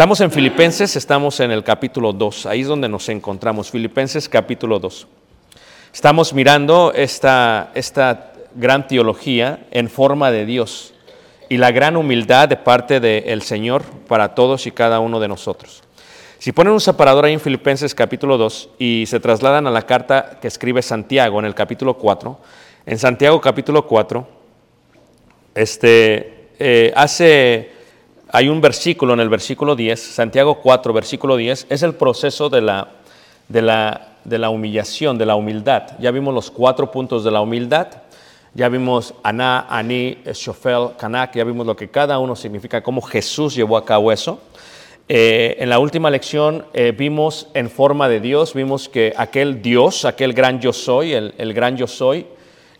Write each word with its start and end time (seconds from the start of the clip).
Estamos 0.00 0.22
en 0.22 0.30
Filipenses, 0.30 0.96
estamos 0.96 1.40
en 1.40 1.50
el 1.50 1.62
capítulo 1.62 2.14
2, 2.14 2.46
ahí 2.46 2.62
es 2.62 2.68
donde 2.68 2.88
nos 2.88 3.06
encontramos, 3.10 3.70
Filipenses 3.70 4.30
capítulo 4.30 4.78
2. 4.78 5.06
Estamos 5.92 6.32
mirando 6.32 6.94
esta, 6.94 7.70
esta 7.74 8.32
gran 8.54 8.88
teología 8.88 9.66
en 9.70 9.90
forma 9.90 10.30
de 10.30 10.46
Dios 10.46 10.94
y 11.50 11.58
la 11.58 11.70
gran 11.70 11.98
humildad 11.98 12.48
de 12.48 12.56
parte 12.56 12.98
del 12.98 13.42
Señor 13.42 13.82
para 14.08 14.34
todos 14.34 14.66
y 14.66 14.70
cada 14.70 15.00
uno 15.00 15.20
de 15.20 15.28
nosotros. 15.28 15.82
Si 16.38 16.52
ponen 16.52 16.72
un 16.72 16.80
separador 16.80 17.26
ahí 17.26 17.34
en 17.34 17.40
Filipenses 17.40 17.94
capítulo 17.94 18.38
2 18.38 18.70
y 18.78 19.04
se 19.06 19.20
trasladan 19.20 19.66
a 19.66 19.70
la 19.70 19.82
carta 19.82 20.38
que 20.40 20.48
escribe 20.48 20.80
Santiago 20.80 21.40
en 21.40 21.44
el 21.44 21.54
capítulo 21.54 21.98
4, 21.98 22.40
en 22.86 22.98
Santiago 22.98 23.38
capítulo 23.38 23.86
4, 23.86 24.26
este, 25.56 26.48
eh, 26.58 26.90
hace, 26.96 27.79
hay 28.32 28.48
un 28.48 28.60
versículo 28.60 29.14
en 29.14 29.20
el 29.20 29.28
versículo 29.28 29.74
10, 29.74 30.00
Santiago 30.00 30.56
4, 30.56 30.92
versículo 30.92 31.36
10, 31.36 31.66
es 31.68 31.82
el 31.82 31.94
proceso 31.94 32.48
de 32.48 32.60
la, 32.60 32.88
de 33.48 33.62
la, 33.62 34.14
de 34.24 34.38
la 34.38 34.50
humillación, 34.50 35.18
de 35.18 35.26
la 35.26 35.34
humildad. 35.34 35.98
Ya 35.98 36.10
vimos 36.10 36.32
los 36.32 36.50
cuatro 36.50 36.90
puntos 36.90 37.24
de 37.24 37.30
la 37.30 37.40
humildad, 37.40 37.88
ya 38.54 38.68
vimos 38.68 39.14
Aná, 39.22 39.66
Aní, 39.68 40.18
Shofel, 40.32 40.90
Kanak, 40.96 41.34
ya 41.34 41.44
vimos 41.44 41.66
lo 41.66 41.74
que 41.74 41.88
cada 41.88 42.18
uno 42.18 42.36
significa, 42.36 42.82
cómo 42.82 43.00
Jesús 43.00 43.54
llevó 43.54 43.76
a 43.76 43.84
cabo 43.84 44.12
eso. 44.12 44.40
Eh, 45.08 45.56
en 45.58 45.68
la 45.68 45.80
última 45.80 46.08
lección 46.08 46.66
eh, 46.72 46.92
vimos 46.96 47.48
en 47.54 47.68
forma 47.68 48.08
de 48.08 48.20
Dios, 48.20 48.54
vimos 48.54 48.88
que 48.88 49.12
aquel 49.16 49.60
Dios, 49.60 50.04
aquel 50.04 50.34
gran 50.34 50.60
yo 50.60 50.72
soy, 50.72 51.14
el, 51.14 51.34
el 51.36 51.52
gran 51.52 51.76
yo 51.76 51.88
soy, 51.88 52.26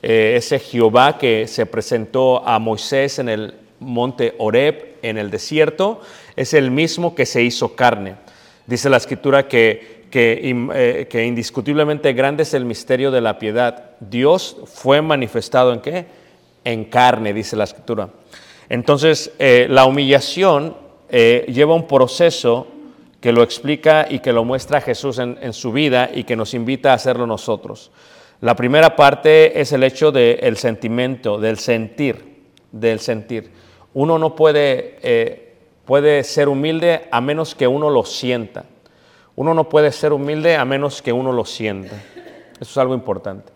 eh, 0.00 0.34
ese 0.36 0.60
Jehová 0.60 1.18
que 1.18 1.48
se 1.48 1.66
presentó 1.66 2.46
a 2.46 2.60
Moisés 2.60 3.18
en 3.18 3.28
el 3.28 3.54
monte 3.80 4.34
Horeb, 4.38 4.89
en 5.02 5.18
el 5.18 5.30
desierto, 5.30 6.00
es 6.36 6.54
el 6.54 6.70
mismo 6.70 7.14
que 7.14 7.26
se 7.26 7.42
hizo 7.42 7.74
carne. 7.74 8.16
Dice 8.66 8.88
la 8.90 8.96
escritura 8.96 9.48
que, 9.48 10.06
eh, 10.12 11.06
que 11.10 11.24
indiscutiblemente 11.24 12.12
grande 12.12 12.42
es 12.44 12.54
el 12.54 12.64
misterio 12.64 13.10
de 13.10 13.20
la 13.20 13.38
piedad. 13.38 13.92
Dios 14.00 14.56
fue 14.66 15.02
manifestado 15.02 15.72
en 15.72 15.80
qué? 15.80 16.06
En 16.64 16.84
carne, 16.84 17.32
dice 17.32 17.56
la 17.56 17.64
escritura. 17.64 18.08
Entonces, 18.68 19.32
eh, 19.38 19.66
la 19.68 19.86
humillación 19.86 20.76
eh, 21.08 21.44
lleva 21.48 21.74
un 21.74 21.88
proceso 21.88 22.68
que 23.20 23.32
lo 23.32 23.42
explica 23.42 24.06
y 24.08 24.20
que 24.20 24.32
lo 24.32 24.44
muestra 24.44 24.80
Jesús 24.80 25.18
en, 25.18 25.38
en 25.42 25.52
su 25.52 25.72
vida 25.72 26.10
y 26.14 26.24
que 26.24 26.36
nos 26.36 26.54
invita 26.54 26.92
a 26.92 26.94
hacerlo 26.94 27.26
nosotros. 27.26 27.90
La 28.40 28.56
primera 28.56 28.96
parte 28.96 29.60
es 29.60 29.72
el 29.72 29.82
hecho 29.82 30.12
del 30.12 30.56
sentimiento, 30.56 31.38
del 31.38 31.58
sentir, 31.58 32.38
del 32.72 32.98
sentir. 32.98 33.50
Uno 33.94 34.18
no 34.18 34.36
puede, 34.36 34.98
eh, 35.02 35.54
puede 35.84 36.22
ser 36.24 36.48
humilde 36.48 37.08
a 37.10 37.20
menos 37.20 37.54
que 37.54 37.66
uno 37.66 37.90
lo 37.90 38.04
sienta. 38.04 38.64
Uno 39.36 39.54
no 39.54 39.68
puede 39.68 39.92
ser 39.92 40.12
humilde 40.12 40.56
a 40.56 40.64
menos 40.64 41.02
que 41.02 41.12
uno 41.12 41.32
lo 41.32 41.44
sienta. 41.44 41.96
Eso 42.60 42.70
es 42.70 42.78
algo 42.78 42.94
importante. 42.94 43.52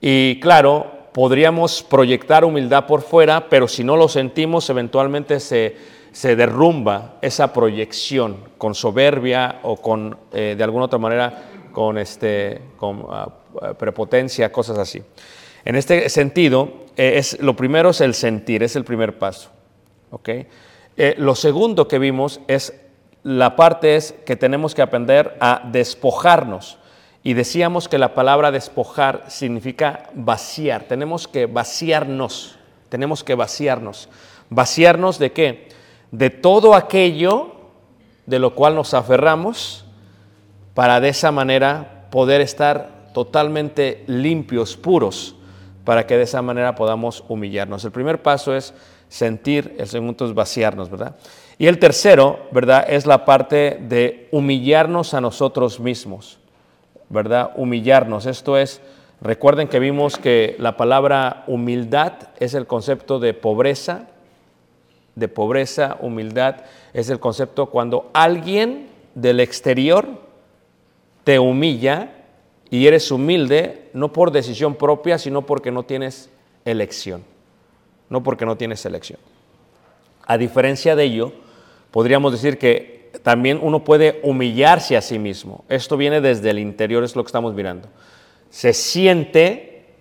Y 0.00 0.38
claro, 0.40 0.86
podríamos 1.12 1.82
proyectar 1.82 2.44
humildad 2.44 2.86
por 2.86 3.02
fuera, 3.02 3.48
pero 3.48 3.66
si 3.66 3.82
no 3.82 3.96
lo 3.96 4.08
sentimos, 4.08 4.68
eventualmente 4.70 5.40
se, 5.40 5.76
se 6.12 6.36
derrumba 6.36 7.16
esa 7.22 7.52
proyección 7.52 8.36
con 8.56 8.74
soberbia 8.74 9.60
o 9.62 9.76
con, 9.76 10.16
eh, 10.32 10.54
de 10.56 10.64
alguna 10.64 10.84
otra 10.86 10.98
manera, 10.98 11.42
con, 11.72 11.98
este, 11.98 12.60
con 12.76 13.04
ah, 13.10 13.28
prepotencia, 13.78 14.52
cosas 14.52 14.78
así. 14.78 15.02
En 15.64 15.74
este 15.74 16.08
sentido, 16.08 16.86
eh, 16.96 17.14
es, 17.16 17.40
lo 17.40 17.56
primero 17.56 17.90
es 17.90 18.00
el 18.00 18.14
sentir, 18.14 18.62
es 18.62 18.76
el 18.76 18.84
primer 18.84 19.18
paso. 19.18 19.50
Eh, 20.24 21.14
lo 21.18 21.34
segundo 21.34 21.88
que 21.88 21.98
vimos 21.98 22.40
es 22.48 22.74
la 23.22 23.56
parte 23.56 23.96
es 23.96 24.14
que 24.24 24.36
tenemos 24.36 24.74
que 24.74 24.82
aprender 24.82 25.36
a 25.40 25.62
despojarnos. 25.64 26.78
Y 27.22 27.34
decíamos 27.34 27.88
que 27.88 27.98
la 27.98 28.14
palabra 28.14 28.52
despojar 28.52 29.24
significa 29.26 30.10
vaciar. 30.14 30.84
Tenemos 30.84 31.26
que 31.26 31.46
vaciarnos. 31.46 32.56
Tenemos 32.88 33.24
que 33.24 33.34
vaciarnos. 33.34 34.08
¿Vaciarnos 34.48 35.18
de 35.18 35.32
qué? 35.32 35.68
De 36.12 36.30
todo 36.30 36.74
aquello 36.74 37.56
de 38.26 38.38
lo 38.38 38.54
cual 38.54 38.76
nos 38.76 38.94
aferramos 38.94 39.84
para 40.74 41.00
de 41.00 41.08
esa 41.08 41.32
manera 41.32 42.06
poder 42.10 42.40
estar 42.40 43.10
totalmente 43.12 44.04
limpios, 44.06 44.76
puros, 44.76 45.34
para 45.84 46.06
que 46.06 46.16
de 46.16 46.24
esa 46.24 46.42
manera 46.42 46.74
podamos 46.74 47.24
humillarnos. 47.28 47.84
El 47.84 47.92
primer 47.92 48.22
paso 48.22 48.54
es 48.54 48.74
sentir, 49.08 49.74
el 49.78 49.86
segundo 49.86 50.26
es 50.26 50.34
vaciarnos, 50.34 50.90
¿verdad? 50.90 51.16
Y 51.58 51.66
el 51.68 51.78
tercero, 51.78 52.40
¿verdad? 52.50 52.86
Es 52.88 53.06
la 53.06 53.24
parte 53.24 53.78
de 53.80 54.28
humillarnos 54.30 55.14
a 55.14 55.20
nosotros 55.20 55.80
mismos, 55.80 56.38
¿verdad? 57.08 57.52
Humillarnos. 57.56 58.26
Esto 58.26 58.58
es, 58.58 58.82
recuerden 59.20 59.68
que 59.68 59.78
vimos 59.78 60.18
que 60.18 60.56
la 60.58 60.76
palabra 60.76 61.44
humildad 61.46 62.12
es 62.38 62.54
el 62.54 62.66
concepto 62.66 63.18
de 63.18 63.32
pobreza, 63.32 64.08
de 65.14 65.28
pobreza, 65.28 65.96
humildad, 66.00 66.56
es 66.92 67.08
el 67.08 67.20
concepto 67.20 67.66
cuando 67.66 68.10
alguien 68.12 68.88
del 69.14 69.40
exterior 69.40 70.06
te 71.24 71.38
humilla 71.38 72.12
y 72.68 72.86
eres 72.86 73.10
humilde, 73.10 73.88
no 73.94 74.12
por 74.12 74.30
decisión 74.30 74.74
propia, 74.74 75.18
sino 75.18 75.46
porque 75.46 75.70
no 75.70 75.84
tienes 75.84 76.28
elección. 76.66 77.24
No 78.08 78.22
porque 78.22 78.46
no 78.46 78.56
tienes 78.56 78.84
elección. 78.86 79.18
A 80.26 80.38
diferencia 80.38 80.96
de 80.96 81.04
ello, 81.04 81.32
podríamos 81.90 82.32
decir 82.32 82.58
que 82.58 83.10
también 83.22 83.58
uno 83.62 83.84
puede 83.84 84.20
humillarse 84.22 84.96
a 84.96 85.02
sí 85.02 85.18
mismo. 85.18 85.64
Esto 85.68 85.96
viene 85.96 86.20
desde 86.20 86.50
el 86.50 86.58
interior, 86.58 87.04
es 87.04 87.16
lo 87.16 87.22
que 87.22 87.28
estamos 87.28 87.54
mirando. 87.54 87.88
Se 88.50 88.72
siente 88.72 89.94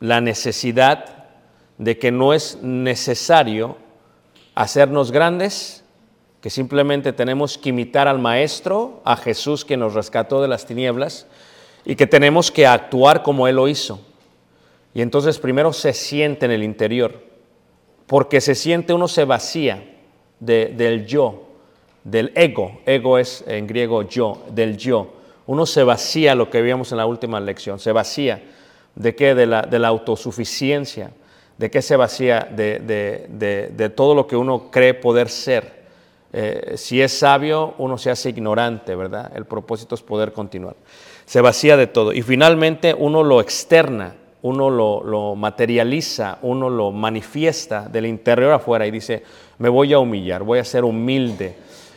la 0.00 0.20
necesidad 0.20 1.26
de 1.78 1.98
que 1.98 2.10
no 2.10 2.34
es 2.34 2.58
necesario 2.62 3.76
hacernos 4.54 5.12
grandes, 5.12 5.84
que 6.40 6.50
simplemente 6.50 7.12
tenemos 7.12 7.58
que 7.58 7.70
imitar 7.70 8.08
al 8.08 8.18
Maestro, 8.18 9.00
a 9.04 9.16
Jesús 9.16 9.64
que 9.64 9.76
nos 9.76 9.94
rescató 9.94 10.42
de 10.42 10.48
las 10.48 10.66
tinieblas, 10.66 11.26
y 11.84 11.96
que 11.96 12.06
tenemos 12.06 12.50
que 12.50 12.66
actuar 12.66 13.22
como 13.22 13.48
Él 13.48 13.56
lo 13.56 13.68
hizo. 13.68 14.00
Y 14.94 15.02
entonces 15.02 15.38
primero 15.38 15.72
se 15.72 15.92
siente 15.92 16.46
en 16.46 16.52
el 16.52 16.62
interior, 16.62 17.22
porque 18.08 18.40
se 18.40 18.56
siente, 18.56 18.92
uno 18.92 19.06
se 19.06 19.24
vacía 19.24 19.84
de- 20.40 20.66
del 20.76 21.06
yo, 21.06 21.42
del 22.02 22.32
ego. 22.34 22.80
Ego 22.86 23.18
es 23.18 23.44
en 23.46 23.66
griego 23.68 24.02
yo, 24.02 24.42
del 24.50 24.76
yo. 24.76 25.12
Uno 25.46 25.64
se 25.66 25.84
vacía, 25.84 26.34
lo 26.34 26.50
que 26.50 26.60
vimos 26.62 26.90
en 26.90 26.98
la 26.98 27.06
última 27.06 27.38
lección, 27.38 27.78
se 27.78 27.92
vacía 27.92 28.42
de 28.96 29.14
qué? 29.14 29.34
De 29.34 29.46
la, 29.46 29.62
de 29.62 29.78
la 29.78 29.88
autosuficiencia, 29.88 31.10
de 31.56 31.70
qué 31.70 31.82
se 31.82 31.96
vacía 31.96 32.48
de, 32.50 32.78
de- 32.80 33.68
de- 33.76 33.88
todo 33.90 34.14
lo 34.14 34.26
que 34.26 34.36
uno 34.36 34.70
cree 34.70 34.94
poder 34.94 35.28
ser. 35.28 35.78
Eh, 36.32 36.74
si 36.76 37.00
es 37.00 37.12
sabio, 37.18 37.74
uno 37.78 37.96
se 37.96 38.10
hace 38.10 38.30
ignorante, 38.30 38.94
¿verdad? 38.94 39.32
El 39.34 39.44
propósito 39.46 39.94
es 39.94 40.02
poder 40.02 40.32
continuar. 40.32 40.76
Se 41.24 41.40
vacía 41.40 41.76
de 41.76 41.86
todo. 41.86 42.12
Y 42.12 42.22
finalmente 42.22 42.94
uno 42.94 43.22
lo 43.22 43.40
externa, 43.40 44.14
uno 44.42 44.70
lo, 44.70 45.34
materializa, 45.34 46.38
uno 46.42 46.70
lo 46.70 46.92
manifiesta 46.92 47.88
del 47.88 48.06
interior 48.06 48.52
afuera 48.52 48.86
y 48.86 48.90
dice, 48.90 49.22
me 49.58 49.68
voy 49.68 49.92
a 49.92 49.98
humillar, 49.98 50.42
voy 50.42 50.60
a 50.60 50.64
ser 50.64 50.84
humilde. 50.84 51.56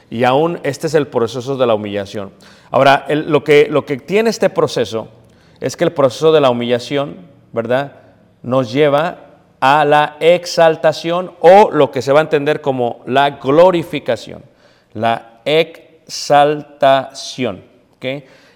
Y 0.09 0.23
aún 0.23 0.59
este 0.63 0.88
es 0.88 0.95
el 0.95 1.07
proceso 1.07 1.55
de 1.55 1.67
la 1.67 1.75
humillación. 1.75 2.31
Ahora, 2.71 3.05
lo, 3.09 3.43
que, 3.43 3.67
lo 3.69 3.85
que 3.85 3.97
tiene 3.97 4.29
este 4.29 4.49
proceso 4.49 5.07
es 5.59 5.77
que 5.77 5.83
el 5.83 5.91
proceso 5.91 6.31
de 6.31 6.41
la 6.41 6.49
humillación, 6.49 7.17
¿verdad? 7.53 7.93
Nos 8.41 8.73
lleva 8.73 9.27
a 9.59 9.85
la 9.85 10.17
exaltación 10.19 11.33
o 11.39 11.69
lo 11.71 11.91
que 11.91 12.01
se 12.01 12.11
va 12.11 12.19
a 12.19 12.23
entender 12.23 12.61
como 12.61 13.01
la 13.05 13.29
glorificación, 13.31 14.41
la 14.93 15.41
exaltación. 15.45 17.63
¿ok? 17.95 18.05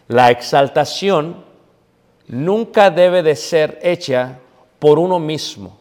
La 0.08 0.32
exaltación 0.32 1.45
nunca 2.28 2.90
debe 2.90 3.24
de 3.24 3.36
ser 3.36 3.80
hecha 3.82 4.40
por 4.80 5.00
uno 5.00 5.20
mismo, 5.20 5.78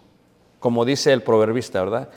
como 0.58 0.84
dice 0.84 1.12
el 1.12 1.22
proverbista, 1.22 1.82
¿verdad? 1.82 2.08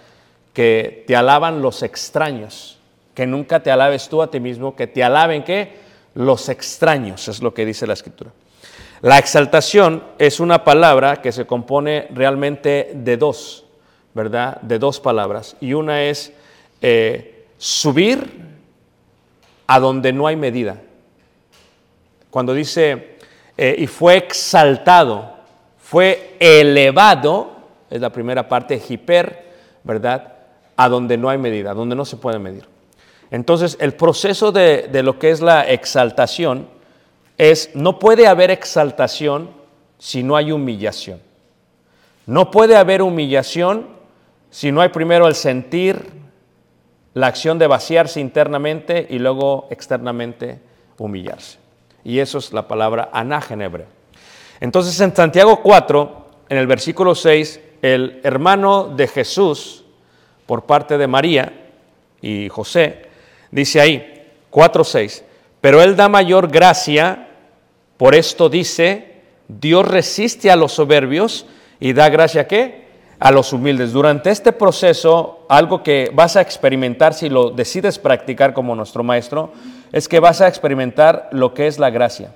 Que 0.53 1.03
te 1.07 1.15
alaban 1.15 1.61
los 1.61 1.83
extraños, 1.83 2.79
que 3.13 3.25
nunca 3.25 3.61
te 3.61 3.71
alabes 3.71 4.09
tú 4.09 4.21
a 4.21 4.31
ti 4.31 4.39
mismo, 4.39 4.75
que 4.75 4.87
te 4.87 5.03
alaben 5.03 5.43
qué? 5.43 5.87
Los 6.13 6.49
extraños, 6.49 7.27
es 7.27 7.41
lo 7.41 7.53
que 7.53 7.65
dice 7.65 7.87
la 7.87 7.93
escritura. 7.93 8.31
La 9.01 9.19
exaltación 9.19 10.03
es 10.17 10.39
una 10.39 10.63
palabra 10.63 11.21
que 11.21 11.31
se 11.31 11.45
compone 11.45 12.07
realmente 12.11 12.91
de 12.95 13.17
dos, 13.17 13.65
¿verdad? 14.13 14.59
De 14.61 14.79
dos 14.79 14.99
palabras. 14.99 15.55
Y 15.61 15.73
una 15.73 16.03
es 16.03 16.33
eh, 16.81 17.45
subir 17.57 18.47
a 19.67 19.79
donde 19.79 20.13
no 20.13 20.25
hay 20.25 20.35
medida. 20.35 20.81
Cuando 22.31 22.53
dice, 22.53 23.16
eh, 23.57 23.75
y 23.77 23.87
fue 23.87 24.17
exaltado, 24.17 25.33
fue 25.77 26.35
elevado, 26.39 27.51
es 27.89 27.99
la 27.99 28.11
primera 28.11 28.47
parte, 28.47 28.81
hiper, 28.87 29.47
¿verdad? 29.83 30.33
A 30.75 30.87
donde 30.89 31.17
no 31.17 31.29
hay 31.29 31.37
medida, 31.37 31.73
donde 31.73 31.95
no 31.95 32.05
se 32.05 32.17
puede 32.17 32.39
medir. 32.39 32.65
Entonces, 33.31 33.77
el 33.81 33.93
proceso 33.93 34.51
de, 34.51 34.87
de 34.91 35.03
lo 35.03 35.19
que 35.19 35.31
es 35.31 35.41
la 35.41 35.67
exaltación 35.67 36.67
es, 37.37 37.71
no 37.73 37.99
puede 37.99 38.27
haber 38.27 38.51
exaltación 38.51 39.49
si 39.97 40.23
no 40.23 40.35
hay 40.35 40.51
humillación. 40.51 41.19
No 42.25 42.51
puede 42.51 42.75
haber 42.75 43.01
humillación 43.01 43.87
si 44.49 44.71
no 44.71 44.81
hay 44.81 44.89
primero 44.89 45.27
el 45.27 45.35
sentir, 45.35 46.17
la 47.13 47.27
acción 47.27 47.57
de 47.57 47.67
vaciarse 47.67 48.19
internamente 48.19 49.07
y 49.09 49.17
luego 49.19 49.67
externamente 49.71 50.59
humillarse. 50.97 51.57
Y 52.03 52.19
eso 52.19 52.37
es 52.37 52.53
la 52.53 52.67
palabra 52.67 53.09
anaj 53.11 53.51
en 53.51 53.61
hebreo. 53.61 53.87
Entonces 54.59 54.99
en 55.01 55.15
Santiago 55.15 55.61
4, 55.61 56.27
en 56.49 56.57
el 56.57 56.67
versículo 56.67 57.13
6, 57.13 57.59
el 57.81 58.21
hermano 58.23 58.93
de 58.95 59.07
Jesús, 59.07 59.83
por 60.45 60.63
parte 60.63 60.97
de 60.97 61.07
María 61.07 61.53
y 62.21 62.49
José, 62.49 63.07
dice 63.51 63.79
ahí, 63.81 64.25
4.6, 64.51 65.23
pero 65.61 65.81
él 65.81 65.95
da 65.95 66.09
mayor 66.09 66.49
gracia, 66.49 67.27
por 67.97 68.15
esto 68.15 68.49
dice, 68.49 69.17
Dios 69.47 69.87
resiste 69.87 70.49
a 70.51 70.55
los 70.55 70.73
soberbios 70.73 71.45
y 71.79 71.93
da 71.93 72.09
gracia 72.09 72.41
a 72.41 72.47
qué? 72.47 72.87
A 73.19 73.31
los 73.31 73.53
humildes. 73.53 73.91
Durante 73.91 74.29
este 74.29 74.53
proceso, 74.53 75.45
algo 75.49 75.83
que 75.83 76.11
vas 76.13 76.35
a 76.35 76.41
experimentar 76.41 77.13
si 77.13 77.29
lo 77.29 77.49
decides 77.49 77.99
practicar 77.99 78.53
como 78.53 78.75
nuestro 78.75 79.03
maestro, 79.03 79.51
es 79.91 80.07
que 80.07 80.19
vas 80.19 80.41
a 80.41 80.47
experimentar 80.47 81.29
lo 81.31 81.53
que 81.53 81.67
es 81.67 81.79
la 81.79 81.89
gracia. 81.89 82.33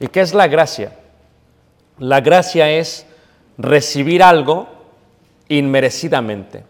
¿Y 0.00 0.08
qué 0.08 0.20
es 0.20 0.34
la 0.34 0.48
gracia? 0.48 0.92
La 1.98 2.20
gracia 2.20 2.70
es 2.70 3.06
recibir 3.56 4.22
algo 4.22 4.68
inmerecidamente, 5.48 6.64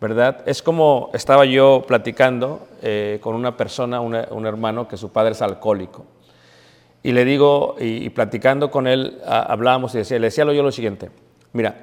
¿verdad? 0.00 0.42
Es 0.46 0.62
como 0.62 1.10
estaba 1.12 1.44
yo 1.44 1.84
platicando 1.86 2.68
eh, 2.82 3.18
con 3.20 3.34
una 3.34 3.56
persona, 3.56 4.00
un 4.00 4.46
hermano, 4.46 4.88
que 4.88 4.96
su 4.96 5.10
padre 5.10 5.32
es 5.32 5.42
alcohólico. 5.42 6.04
Y 7.02 7.12
le 7.12 7.24
digo, 7.24 7.76
y, 7.78 8.08
platicando 8.10 8.70
con 8.70 8.86
él, 8.86 9.20
hablábamos 9.24 9.94
y 9.94 9.98
decía, 9.98 10.18
le 10.18 10.26
decía 10.26 10.44
yo 10.52 10.62
lo 10.62 10.72
siguiente, 10.72 11.10
mira, 11.52 11.76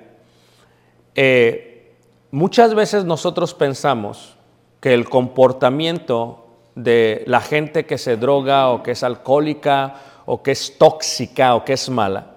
eh, 1.16 1.94
muchas 2.32 2.76
veces 2.76 3.06
nosotros 3.06 3.54
pensamos 3.54 4.36
que 4.82 4.94
el 4.94 5.10
comportamiento 5.10 6.45
de 6.76 7.24
la 7.28 7.42
gente 7.42 7.86
que 7.86 7.98
se 7.98 8.18
droga 8.18 8.70
o 8.70 8.84
que 8.84 8.92
es 8.92 9.04
alcohólica 9.04 9.96
o 10.26 10.44
que 10.44 10.52
es 10.52 10.78
tóxica 10.78 11.56
o 11.56 11.64
que 11.64 11.74
es 11.74 11.90
mala, 11.90 12.36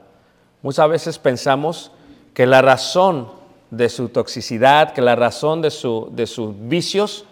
muchas 0.62 0.88
veces 0.88 1.18
pensamos 1.18 1.90
que 2.34 2.46
la 2.46 2.62
razón 2.62 3.28
de 3.70 3.88
su 3.88 4.08
toxicidad, 4.08 4.92
que 4.92 5.02
la 5.02 5.16
razón 5.16 5.60
de, 5.60 5.70
su- 5.70 6.08
de 6.12 6.26
sus 6.26 6.54
vicios 6.68 7.24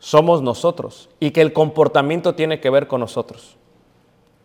somos 0.00 0.42
nosotros 0.42 1.08
y 1.20 1.30
que 1.30 1.40
el 1.40 1.52
comportamiento 1.52 2.34
tiene 2.34 2.60
que 2.60 2.70
ver 2.70 2.86
con 2.88 3.00
nosotros. 3.00 3.56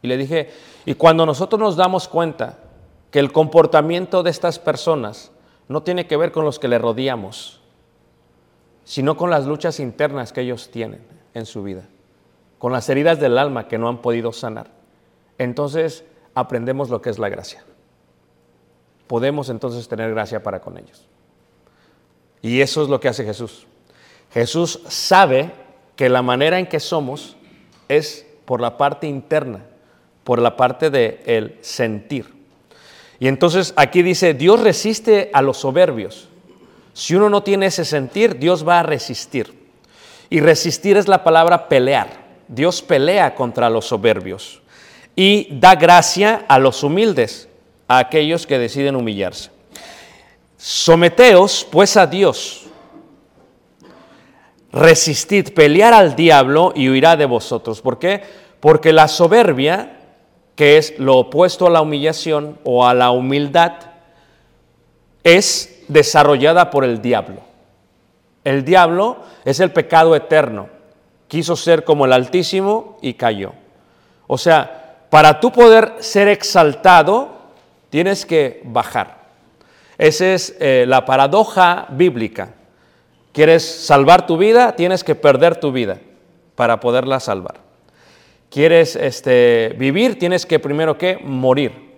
Y 0.02 0.08
le 0.08 0.18
dije, 0.18 0.52
y 0.86 0.96
cuando 0.96 1.26
nosotros 1.26 1.60
nos 1.60 1.76
damos 1.76 2.08
cuenta 2.08 2.60
que 3.12 3.20
el 3.20 3.32
comportamiento 3.32 4.24
de 4.24 4.32
estas 4.32 4.60
personas 4.60 5.32
no 5.68 5.84
tiene 5.84 6.08
que 6.08 6.18
ver 6.18 6.32
con 6.32 6.46
los 6.46 6.60
que 6.60 6.68
le 6.68 6.78
rodeamos, 6.78 7.62
sino 8.84 9.16
con 9.16 9.30
las 9.30 9.46
luchas 9.46 9.80
internas 9.80 10.34
que 10.34 10.42
ellos 10.42 10.70
tienen 10.72 11.02
en 11.34 11.46
su 11.46 11.64
vida, 11.64 11.84
con 12.64 12.72
las 12.72 12.88
heridas 12.88 13.20
del 13.20 13.38
alma 13.38 13.68
que 13.68 13.78
no 13.78 13.90
han 13.90 13.98
podido 13.98 14.32
sanar, 14.32 14.68
entonces 15.38 16.06
aprendemos 16.34 16.90
lo 16.90 17.02
que 17.02 17.10
es 17.10 17.20
la 17.20 17.28
gracia. 17.28 17.62
Podemos 19.06 19.50
entonces 19.50 19.86
tener 19.90 20.12
gracia 20.12 20.42
para 20.42 20.62
con 20.62 20.78
ellos. 20.78 21.06
Y 22.42 22.62
eso 22.62 22.82
es 22.82 22.88
lo 22.88 23.02
que 23.02 23.10
hace 23.10 23.26
Jesús. 23.26 23.68
Jesús 24.32 24.80
sabe 24.88 25.52
que 25.98 26.08
la 26.08 26.22
manera 26.22 26.58
en 26.58 26.66
que 26.66 26.80
somos 26.80 27.36
es 27.90 28.26
por 28.46 28.62
la 28.62 28.78
parte 28.78 29.08
interna, 29.08 29.66
por 30.24 30.40
la 30.40 30.56
parte 30.56 30.90
del 30.90 31.20
el 31.26 31.58
sentir. 31.60 32.34
Y 33.20 33.28
entonces 33.28 33.74
aquí 33.76 34.04
dice, 34.04 34.36
Dios 34.36 34.62
resiste 34.62 35.32
a 35.34 35.42
los 35.42 35.58
soberbios. 35.58 36.30
Si 36.94 37.14
uno 37.14 37.30
no 37.30 37.44
tiene 37.44 37.66
ese 37.66 37.84
sentir, 37.84 38.40
Dios 38.40 38.66
va 38.66 38.80
a 38.80 38.84
resistir. 38.84 39.54
Y 40.30 40.40
resistir 40.40 40.96
es 40.96 41.10
la 41.10 41.26
palabra 41.26 41.68
pelear. 41.68 42.23
Dios 42.54 42.82
pelea 42.82 43.34
contra 43.34 43.70
los 43.70 43.86
soberbios 43.86 44.62
y 45.16 45.48
da 45.52 45.76
gracia 45.76 46.46
a 46.48 46.60
los 46.60 46.84
humildes, 46.84 47.50
a 47.88 47.98
aquellos 47.98 48.46
que 48.46 48.60
deciden 48.60 48.96
humillarse. 48.96 49.50
Someteos 50.58 51.68
pues 51.70 51.98
a 51.98 52.08
Dios. 52.08 52.66
Resistid, 54.72 55.54
pelear 55.54 55.94
al 55.94 56.16
diablo 56.16 56.74
y 56.76 56.90
huirá 56.90 57.16
de 57.16 57.26
vosotros. 57.26 57.82
¿Por 57.82 58.00
qué? 58.00 58.24
Porque 58.60 58.94
la 58.94 59.08
soberbia, 59.08 60.00
que 60.56 60.78
es 60.78 60.98
lo 61.00 61.18
opuesto 61.18 61.68
a 61.68 61.70
la 61.70 61.82
humillación 61.82 62.60
o 62.64 62.86
a 62.88 62.94
la 62.94 63.12
humildad, 63.12 63.74
es 65.24 65.84
desarrollada 65.88 66.72
por 66.72 66.84
el 66.84 67.02
diablo. 67.02 67.42
El 68.44 68.66
diablo 68.66 69.18
es 69.46 69.60
el 69.60 69.72
pecado 69.72 70.16
eterno. 70.16 70.73
Quiso 71.34 71.56
ser 71.56 71.84
como 71.84 72.06
el 72.06 72.14
Altísimo 72.14 73.00
y 73.02 73.16
cayó. 73.16 73.54
O 74.28 74.38
sea, 74.38 75.08
para 75.10 75.40
tú 75.40 75.52
poder 75.52 75.96
ser 75.98 76.28
exaltado, 76.28 77.30
tienes 77.90 78.24
que 78.24 78.62
bajar. 78.66 79.18
Esa 79.98 80.28
es 80.28 80.56
eh, 80.60 80.86
la 80.88 81.06
paradoja 81.06 81.88
bíblica. 81.90 82.54
¿Quieres 83.32 83.64
salvar 83.66 84.28
tu 84.28 84.38
vida? 84.38 84.76
Tienes 84.76 85.04
que 85.04 85.16
perder 85.16 85.56
tu 85.56 85.72
vida 85.72 85.98
para 86.54 86.80
poderla 86.80 87.20
salvar. 87.20 87.56
¿Quieres 88.52 88.96
este, 88.96 89.74
vivir? 89.76 90.20
Tienes 90.20 90.46
que 90.46 90.60
primero 90.60 91.00
que 91.00 91.18
morir. 91.18 91.96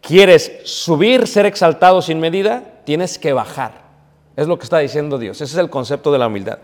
¿Quieres 0.00 0.60
subir, 0.64 1.26
ser 1.26 1.44
exaltado 1.44 2.00
sin 2.00 2.20
medida? 2.20 2.64
Tienes 2.86 3.18
que 3.18 3.34
bajar. 3.34 3.82
Es 4.34 4.46
lo 4.46 4.58
que 4.58 4.64
está 4.64 4.78
diciendo 4.78 5.18
Dios. 5.18 5.42
Ese 5.42 5.52
es 5.52 5.58
el 5.58 5.68
concepto 5.68 6.10
de 6.10 6.18
la 6.18 6.28
humildad. 6.28 6.60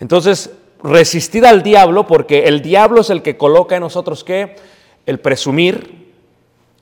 Entonces, 0.00 0.50
resistir 0.82 1.46
al 1.46 1.62
diablo, 1.62 2.06
porque 2.06 2.44
el 2.44 2.62
diablo 2.62 3.00
es 3.00 3.10
el 3.10 3.22
que 3.22 3.36
coloca 3.36 3.76
en 3.76 3.82
nosotros 3.82 4.24
que 4.24 4.56
el 5.06 5.20
presumir, 5.20 6.12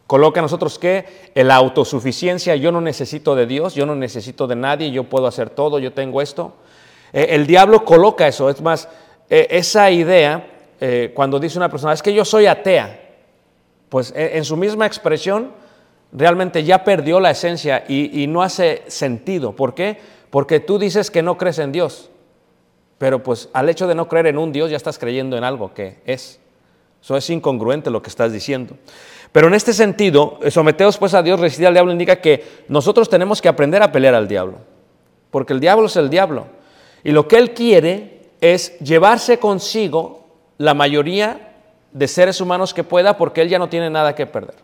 coloca 0.06 0.40
en 0.40 0.44
nosotros 0.44 0.78
que 0.78 1.32
la 1.34 1.56
autosuficiencia, 1.56 2.56
yo 2.56 2.72
no 2.72 2.80
necesito 2.80 3.34
de 3.34 3.46
Dios, 3.46 3.74
yo 3.74 3.86
no 3.86 3.94
necesito 3.94 4.46
de 4.46 4.56
nadie, 4.56 4.90
yo 4.90 5.04
puedo 5.04 5.26
hacer 5.26 5.50
todo, 5.50 5.78
yo 5.78 5.92
tengo 5.92 6.20
esto. 6.20 6.54
Eh, 7.12 7.28
el 7.30 7.46
diablo 7.46 7.84
coloca 7.84 8.26
eso, 8.26 8.50
es 8.50 8.60
más, 8.60 8.88
eh, 9.30 9.46
esa 9.50 9.90
idea, 9.90 10.46
eh, 10.80 11.12
cuando 11.14 11.38
dice 11.38 11.58
una 11.58 11.70
persona, 11.70 11.92
es 11.92 12.02
que 12.02 12.12
yo 12.12 12.24
soy 12.24 12.46
atea, 12.46 13.00
pues 13.88 14.12
en 14.16 14.44
su 14.44 14.56
misma 14.56 14.86
expresión 14.86 15.52
realmente 16.12 16.64
ya 16.64 16.82
perdió 16.82 17.20
la 17.20 17.30
esencia 17.30 17.84
y, 17.86 18.22
y 18.22 18.26
no 18.26 18.42
hace 18.42 18.82
sentido. 18.88 19.52
¿Por 19.52 19.74
qué? 19.74 19.98
Porque 20.30 20.58
tú 20.58 20.80
dices 20.80 21.12
que 21.12 21.22
no 21.22 21.38
crees 21.38 21.60
en 21.60 21.70
Dios, 21.70 22.10
pero 22.98 23.22
pues 23.22 23.48
al 23.52 23.68
hecho 23.68 23.86
de 23.86 23.94
no 23.94 24.08
creer 24.08 24.28
en 24.28 24.38
un 24.38 24.52
Dios 24.52 24.70
ya 24.70 24.76
estás 24.76 24.98
creyendo 24.98 25.36
en 25.36 25.44
algo 25.44 25.74
que 25.74 25.98
es. 26.06 26.40
Eso 27.02 27.16
es 27.16 27.28
incongruente 27.28 27.90
lo 27.90 28.00
que 28.00 28.08
estás 28.08 28.32
diciendo. 28.32 28.76
Pero 29.30 29.48
en 29.48 29.54
este 29.54 29.72
sentido, 29.72 30.38
eh, 30.42 30.50
someteos 30.50 30.96
pues 30.96 31.12
a 31.12 31.22
Dios, 31.22 31.38
resistir 31.38 31.66
al 31.66 31.74
diablo 31.74 31.92
indica 31.92 32.16
que 32.16 32.44
nosotros 32.68 33.10
tenemos 33.10 33.42
que 33.42 33.48
aprender 33.48 33.82
a 33.82 33.92
pelear 33.92 34.14
al 34.14 34.28
diablo. 34.28 34.58
Porque 35.30 35.52
el 35.52 35.60
diablo 35.60 35.86
es 35.86 35.96
el 35.96 36.08
diablo. 36.08 36.46
Y 37.02 37.10
lo 37.10 37.28
que 37.28 37.36
él 37.36 37.52
quiere 37.52 38.22
es 38.40 38.78
llevarse 38.78 39.38
consigo 39.38 40.26
la 40.56 40.72
mayoría 40.72 41.56
de 41.92 42.08
seres 42.08 42.40
humanos 42.40 42.72
que 42.72 42.84
pueda 42.84 43.16
porque 43.16 43.42
él 43.42 43.48
ya 43.48 43.58
no 43.58 43.68
tiene 43.68 43.90
nada 43.90 44.14
que 44.14 44.26
perder. 44.26 44.56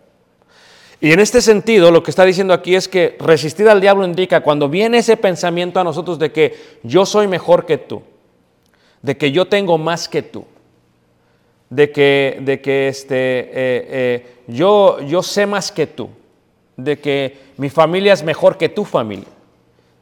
Y 1.01 1.13
en 1.13 1.21
este 1.21 1.41
sentido, 1.41 1.91
lo 1.91 2.03
que 2.03 2.11
está 2.11 2.25
diciendo 2.25 2.53
aquí 2.53 2.75
es 2.75 2.87
que 2.87 3.17
resistir 3.21 3.69
al 3.69 3.81
diablo 3.81 4.05
indica 4.05 4.43
cuando 4.43 4.69
viene 4.69 4.99
ese 4.99 5.17
pensamiento 5.17 5.81
a 5.81 5.85
nosotros 5.85 6.19
de 6.19 6.31
que 6.31 6.55
yo 6.83 7.07
soy 7.07 7.27
mejor 7.27 7.65
que 7.65 7.79
tú, 7.79 8.03
de 9.03 9.17
que 9.17 9.33
yo 9.33 9.47
tengo 9.47 9.79
más 9.79 10.09
que 10.09 10.23
tú, 10.23 10.45
de 11.69 11.91
que, 11.91 12.39
de 12.41 12.61
que 12.61 12.89
este, 12.89 13.17
eh, 13.17 13.51
eh, 13.55 14.27
yo, 14.47 15.01
yo 15.01 15.23
sé 15.23 15.47
más 15.47 15.73
que 15.73 15.87
tú, 15.87 16.11
de 16.77 16.99
que 16.99 17.39
mi 17.57 17.71
familia 17.71 18.13
es 18.13 18.23
mejor 18.23 18.57
que 18.57 18.69
tu 18.69 18.85
familia, 18.85 19.29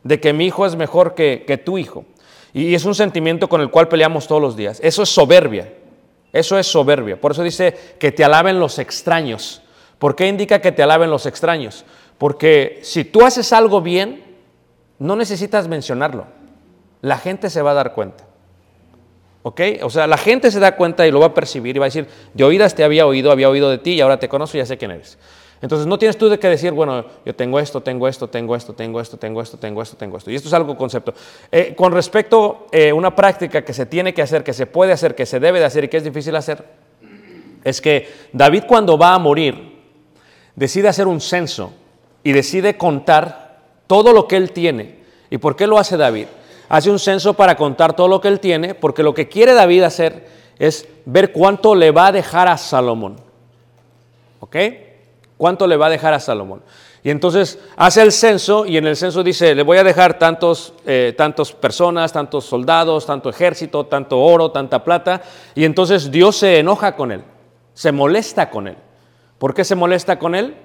de 0.02 0.20
que 0.20 0.32
mi 0.32 0.46
hijo 0.46 0.66
es 0.66 0.76
mejor 0.76 1.14
que, 1.14 1.44
que 1.46 1.58
tu 1.58 1.78
hijo. 1.78 2.04
Y 2.54 2.74
es 2.74 2.84
un 2.84 2.94
sentimiento 2.94 3.48
con 3.48 3.60
el 3.60 3.70
cual 3.70 3.88
peleamos 3.88 4.26
todos 4.26 4.40
los 4.40 4.56
días. 4.56 4.80
Eso 4.82 5.02
es 5.02 5.10
soberbia. 5.10 5.72
Eso 6.32 6.58
es 6.58 6.66
soberbia. 6.66 7.20
Por 7.20 7.32
eso 7.32 7.42
dice 7.42 7.76
que 7.98 8.12
te 8.12 8.24
alaben 8.24 8.58
los 8.58 8.78
extraños. 8.78 9.62
¿Por 9.98 10.14
qué 10.14 10.28
indica 10.28 10.60
que 10.60 10.72
te 10.72 10.82
alaben 10.82 11.10
los 11.10 11.26
extraños? 11.26 11.84
Porque 12.16 12.80
si 12.82 13.04
tú 13.04 13.24
haces 13.24 13.52
algo 13.52 13.80
bien, 13.80 14.24
no 14.98 15.16
necesitas 15.16 15.68
mencionarlo. 15.68 16.26
La 17.00 17.18
gente 17.18 17.50
se 17.50 17.62
va 17.62 17.72
a 17.72 17.74
dar 17.74 17.94
cuenta. 17.94 18.27
¿Ok? 19.42 19.60
O 19.82 19.90
sea, 19.90 20.06
la 20.06 20.18
gente 20.18 20.50
se 20.50 20.60
da 20.60 20.76
cuenta 20.76 21.06
y 21.06 21.10
lo 21.10 21.20
va 21.20 21.26
a 21.26 21.34
percibir 21.34 21.76
y 21.76 21.78
va 21.78 21.86
a 21.86 21.88
decir, 21.88 22.06
de 22.34 22.44
oídas 22.44 22.74
te 22.74 22.84
había 22.84 23.06
oído, 23.06 23.30
había 23.30 23.48
oído 23.48 23.70
de 23.70 23.78
ti 23.78 23.92
y 23.92 24.00
ahora 24.00 24.18
te 24.18 24.28
conozco 24.28 24.56
y 24.56 24.60
ya 24.60 24.66
sé 24.66 24.76
quién 24.76 24.90
eres. 24.90 25.18
Entonces 25.60 25.86
no 25.86 25.98
tienes 25.98 26.16
tú 26.16 26.28
de 26.28 26.38
qué 26.38 26.48
decir, 26.48 26.72
bueno, 26.72 27.04
yo 27.24 27.34
tengo 27.34 27.58
esto, 27.58 27.80
tengo 27.80 28.06
esto, 28.06 28.28
tengo 28.28 28.54
esto, 28.54 28.74
tengo 28.74 29.00
esto, 29.00 29.16
tengo 29.16 29.42
esto, 29.42 29.56
tengo 29.58 29.82
esto, 29.82 29.96
tengo 29.96 30.16
esto. 30.16 30.30
Y 30.30 30.36
esto 30.36 30.48
es 30.48 30.54
algo 30.54 30.76
concepto. 30.76 31.14
Eh, 31.50 31.74
con 31.76 31.92
respecto 31.92 32.66
a 32.72 32.76
eh, 32.76 32.92
una 32.92 33.14
práctica 33.14 33.64
que 33.64 33.72
se 33.72 33.86
tiene 33.86 34.14
que 34.14 34.22
hacer, 34.22 34.44
que 34.44 34.52
se 34.52 34.66
puede 34.66 34.92
hacer, 34.92 35.14
que 35.14 35.26
se 35.26 35.40
debe 35.40 35.58
de 35.58 35.64
hacer 35.64 35.84
y 35.84 35.88
que 35.88 35.96
es 35.96 36.04
difícil 36.04 36.36
hacer, 36.36 36.64
es 37.64 37.80
que 37.80 38.08
David 38.32 38.64
cuando 38.68 38.96
va 38.96 39.14
a 39.14 39.18
morir, 39.18 39.78
decide 40.54 40.88
hacer 40.88 41.08
un 41.08 41.20
censo 41.20 41.72
y 42.22 42.32
decide 42.32 42.76
contar 42.76 43.58
todo 43.86 44.12
lo 44.12 44.28
que 44.28 44.36
él 44.36 44.52
tiene. 44.52 44.98
¿Y 45.30 45.38
por 45.38 45.56
qué 45.56 45.66
lo 45.66 45.78
hace 45.78 45.96
David? 45.96 46.26
Hace 46.68 46.90
un 46.90 46.98
censo 46.98 47.34
para 47.34 47.56
contar 47.56 47.94
todo 47.94 48.08
lo 48.08 48.20
que 48.20 48.28
él 48.28 48.40
tiene, 48.40 48.74
porque 48.74 49.02
lo 49.02 49.14
que 49.14 49.28
quiere 49.28 49.54
David 49.54 49.82
hacer 49.82 50.26
es 50.58 50.86
ver 51.06 51.32
cuánto 51.32 51.74
le 51.74 51.90
va 51.90 52.08
a 52.08 52.12
dejar 52.12 52.48
a 52.48 52.58
Salomón. 52.58 53.16
¿Ok? 54.40 54.56
¿Cuánto 55.36 55.66
le 55.66 55.76
va 55.76 55.86
a 55.86 55.90
dejar 55.90 56.14
a 56.14 56.20
Salomón? 56.20 56.62
Y 57.02 57.10
entonces 57.10 57.58
hace 57.76 58.02
el 58.02 58.12
censo 58.12 58.66
y 58.66 58.76
en 58.76 58.86
el 58.86 58.96
censo 58.96 59.22
dice, 59.22 59.54
le 59.54 59.62
voy 59.62 59.78
a 59.78 59.84
dejar 59.84 60.18
tantos, 60.18 60.74
eh, 60.84 61.14
tantos 61.16 61.52
personas, 61.52 62.12
tantos 62.12 62.44
soldados, 62.44 63.06
tanto 63.06 63.30
ejército, 63.30 63.86
tanto 63.86 64.18
oro, 64.18 64.50
tanta 64.50 64.82
plata. 64.82 65.22
Y 65.54 65.64
entonces 65.64 66.10
Dios 66.10 66.36
se 66.36 66.58
enoja 66.58 66.96
con 66.96 67.12
él, 67.12 67.22
se 67.72 67.92
molesta 67.92 68.50
con 68.50 68.66
él. 68.66 68.76
¿Por 69.38 69.54
qué 69.54 69.64
se 69.64 69.76
molesta 69.76 70.18
con 70.18 70.34
él? 70.34 70.56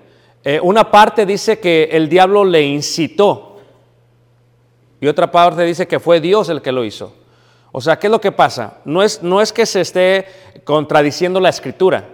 Eh, 0.44 0.60
una 0.62 0.90
parte 0.90 1.26
dice 1.26 1.60
que 1.60 1.90
el 1.92 2.10
diablo 2.10 2.44
le 2.44 2.64
incitó 2.64 3.53
y 5.04 5.08
otra 5.10 5.30
parte 5.30 5.64
dice 5.64 5.86
que 5.86 6.00
fue 6.00 6.22
Dios 6.22 6.48
el 6.48 6.62
que 6.62 6.72
lo 6.72 6.86
hizo. 6.86 7.14
O 7.74 7.82
sea, 7.82 8.00
¿qué 8.00 8.08
es 8.08 8.12
lo 8.12 8.22
que 8.22 8.32
pasa? 8.32 8.78
No 8.86 9.04
es, 9.04 9.22
no 9.22 9.42
es 9.42 9.52
que 9.52 9.66
se 9.66 9.82
esté 9.82 10.26
contradiciendo 10.64 11.42
la 11.42 11.50
escritura. 11.50 12.06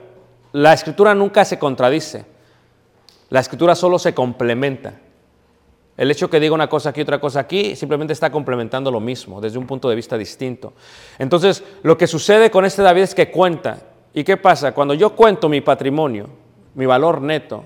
La 0.54 0.74
escritura 0.74 1.14
nunca 1.14 1.46
se 1.46 1.60
contradice. 1.60 2.26
La 3.30 3.42
escritura 3.42 3.76
solo 3.76 4.00
se 4.00 4.16
complementa. 4.16 4.96
El 5.98 6.10
hecho 6.10 6.32
que 6.32 6.40
diga 6.40 6.56
una 6.56 6.68
cosa 6.68 6.90
aquí, 6.90 7.02
otra 7.02 7.20
cosa 7.22 7.42
aquí, 7.42 7.76
simplemente 7.76 8.12
está 8.12 8.32
complementando 8.32 8.90
lo 8.90 9.00
mismo, 9.00 9.40
desde 9.40 9.60
un 9.60 9.68
punto 9.68 9.88
de 9.88 9.96
vista 9.96 10.18
distinto. 10.18 10.74
Entonces, 11.20 11.64
lo 11.84 11.96
que 11.96 12.08
sucede 12.08 12.50
con 12.50 12.66
este 12.66 12.82
David 12.82 13.04
es 13.04 13.14
que 13.14 13.30
cuenta. 13.30 13.84
¿Y 14.16 14.24
qué 14.24 14.36
pasa? 14.36 14.72
Cuando 14.72 14.96
yo 14.96 15.12
cuento 15.12 15.48
mi 15.48 15.62
patrimonio, 15.62 16.28
mi 16.74 16.88
valor 16.88 17.22
neto, 17.22 17.66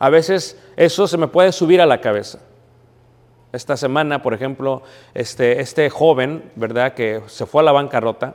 a 0.00 0.10
veces 0.10 0.60
eso 0.74 1.06
se 1.06 1.18
me 1.18 1.28
puede 1.28 1.52
subir 1.52 1.80
a 1.80 1.86
la 1.86 2.00
cabeza. 2.00 2.40
Esta 3.56 3.78
semana, 3.78 4.22
por 4.22 4.34
ejemplo, 4.34 4.82
este, 5.14 5.60
este 5.62 5.88
joven, 5.88 6.44
¿verdad?, 6.56 6.92
que 6.92 7.22
se 7.26 7.46
fue 7.46 7.62
a 7.62 7.64
la 7.64 7.72
bancarrota, 7.72 8.34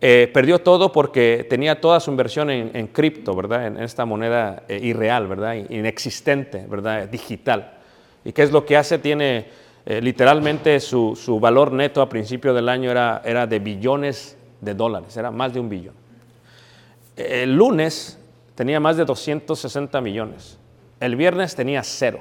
eh, 0.00 0.28
perdió 0.34 0.58
todo 0.58 0.90
porque 0.90 1.46
tenía 1.48 1.80
toda 1.80 2.00
su 2.00 2.10
inversión 2.10 2.50
en, 2.50 2.86
cripto, 2.88 3.36
¿verdad? 3.36 3.68
En 3.68 3.76
esta 3.76 4.04
moneda 4.04 4.64
eh, 4.66 4.80
irreal, 4.82 5.28
¿verdad? 5.28 5.54
Inexistente, 5.54 6.66
¿verdad? 6.68 7.08
Digital. 7.08 7.74
¿Y 8.24 8.32
qué 8.32 8.42
es 8.42 8.50
lo 8.50 8.66
que 8.66 8.76
hace? 8.76 8.98
Tiene 8.98 9.46
eh, 9.86 10.00
literalmente 10.00 10.80
su, 10.80 11.14
su, 11.14 11.38
valor 11.38 11.70
neto 11.70 12.02
a 12.02 12.08
principio 12.08 12.52
del 12.52 12.68
año 12.68 12.90
era, 12.90 13.22
era 13.24 13.46
de 13.46 13.60
billones 13.60 14.36
de 14.60 14.74
dólares, 14.74 15.16
era 15.16 15.30
más 15.30 15.52
de 15.54 15.60
un 15.60 15.68
billón. 15.68 15.94
El 17.16 17.54
lunes 17.54 18.18
tenía 18.56 18.80
más 18.80 18.96
de 18.96 19.04
260 19.04 20.00
millones. 20.00 20.58
El 20.98 21.14
viernes 21.14 21.54
tenía 21.54 21.84
cero. 21.84 22.20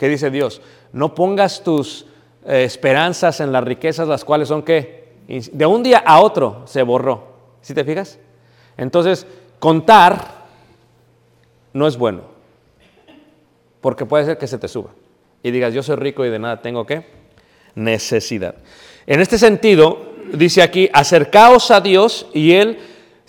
¿Qué 0.00 0.08
dice 0.08 0.30
Dios? 0.30 0.62
No 0.94 1.14
pongas 1.14 1.62
tus 1.62 2.06
esperanzas 2.46 3.38
en 3.40 3.52
las 3.52 3.62
riquezas, 3.62 4.08
las 4.08 4.24
cuales 4.24 4.48
son 4.48 4.62
qué? 4.62 5.10
de 5.28 5.66
un 5.66 5.82
día 5.82 5.98
a 5.98 6.22
otro 6.22 6.62
se 6.64 6.82
borró. 6.82 7.34
¿Sí 7.60 7.74
te 7.74 7.84
fijas? 7.84 8.18
Entonces, 8.78 9.26
contar 9.58 10.46
no 11.74 11.86
es 11.86 11.98
bueno, 11.98 12.22
porque 13.82 14.06
puede 14.06 14.24
ser 14.24 14.38
que 14.38 14.46
se 14.46 14.56
te 14.56 14.68
suba 14.68 14.88
y 15.42 15.50
digas, 15.50 15.74
yo 15.74 15.82
soy 15.82 15.96
rico 15.96 16.24
y 16.24 16.30
de 16.30 16.38
nada 16.38 16.62
tengo 16.62 16.86
que 16.86 17.04
necesidad. 17.74 18.54
En 19.06 19.20
este 19.20 19.36
sentido, 19.36 20.14
dice 20.32 20.62
aquí, 20.62 20.88
acercaos 20.94 21.70
a 21.70 21.82
Dios 21.82 22.26
y 22.32 22.52
Él 22.52 22.78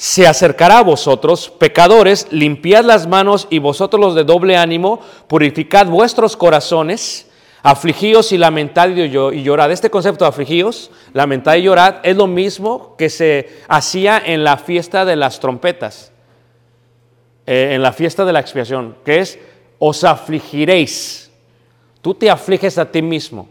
se 0.02 0.26
acercará 0.26 0.80
a 0.80 0.84
vosotros, 0.84 1.52
pecadores, 1.60 2.26
limpiad 2.32 2.84
las 2.84 3.06
manos 3.06 3.46
y 3.52 3.60
vosotros 3.60 4.02
los 4.02 4.16
de 4.16 4.24
doble 4.24 4.58
ánimo, 4.58 5.00
purificad 5.28 5.86
vuestros 5.86 6.36
corazones 6.36 7.28
Afligíos 7.64 8.32
y 8.32 8.40
lamentad 8.40 8.90
y 8.90 9.10
llorad. 9.10 9.72
Este 9.72 9.92
concepto 9.92 10.26
de 10.26 10.30
afligíos, 10.30 10.90
lamentad 11.14 11.56
y 11.56 11.62
llorad 11.62 11.98
es 12.02 12.16
lo 12.16 12.26
mismo 12.26 12.96
que 12.98 13.10
se 13.10 13.62
hacía 13.68 14.20
en 14.26 14.44
la 14.44 14.58
fiesta 14.58 15.06
de 15.06 15.16
las 15.16 15.40
trompetas, 15.40 16.12
eh, 17.46 17.74
en 17.74 17.84
la 17.84 17.94
fiesta 17.94 18.26
de 18.26 18.34
la 18.34 18.40
expiación, 18.40 18.96
que 19.06 19.20
es 19.20 19.38
os 19.78 20.04
afligiréis. 20.04 21.32
Tú 22.02 22.16
te 22.16 22.32
afliges 22.32 22.80
a 22.80 22.92
ti 22.92 23.04
mismo. 23.04 23.48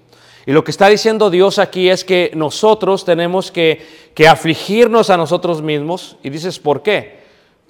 Y 0.47 0.53
lo 0.53 0.65
que 0.65 0.71
está 0.71 0.89
diciendo 0.89 1.31
Dios 1.31 1.59
aquí 1.59 1.91
es 1.91 2.05
que 2.05 2.31
nosotros 2.35 3.05
tenemos 3.05 3.51
que, 3.51 3.87
que 4.15 4.29
afligirnos 4.29 5.11
a 5.11 5.17
nosotros 5.17 5.63
mismos. 5.63 6.17
Y 6.23 6.31
dices, 6.31 6.59
¿por 6.59 6.83
qué? 6.83 7.21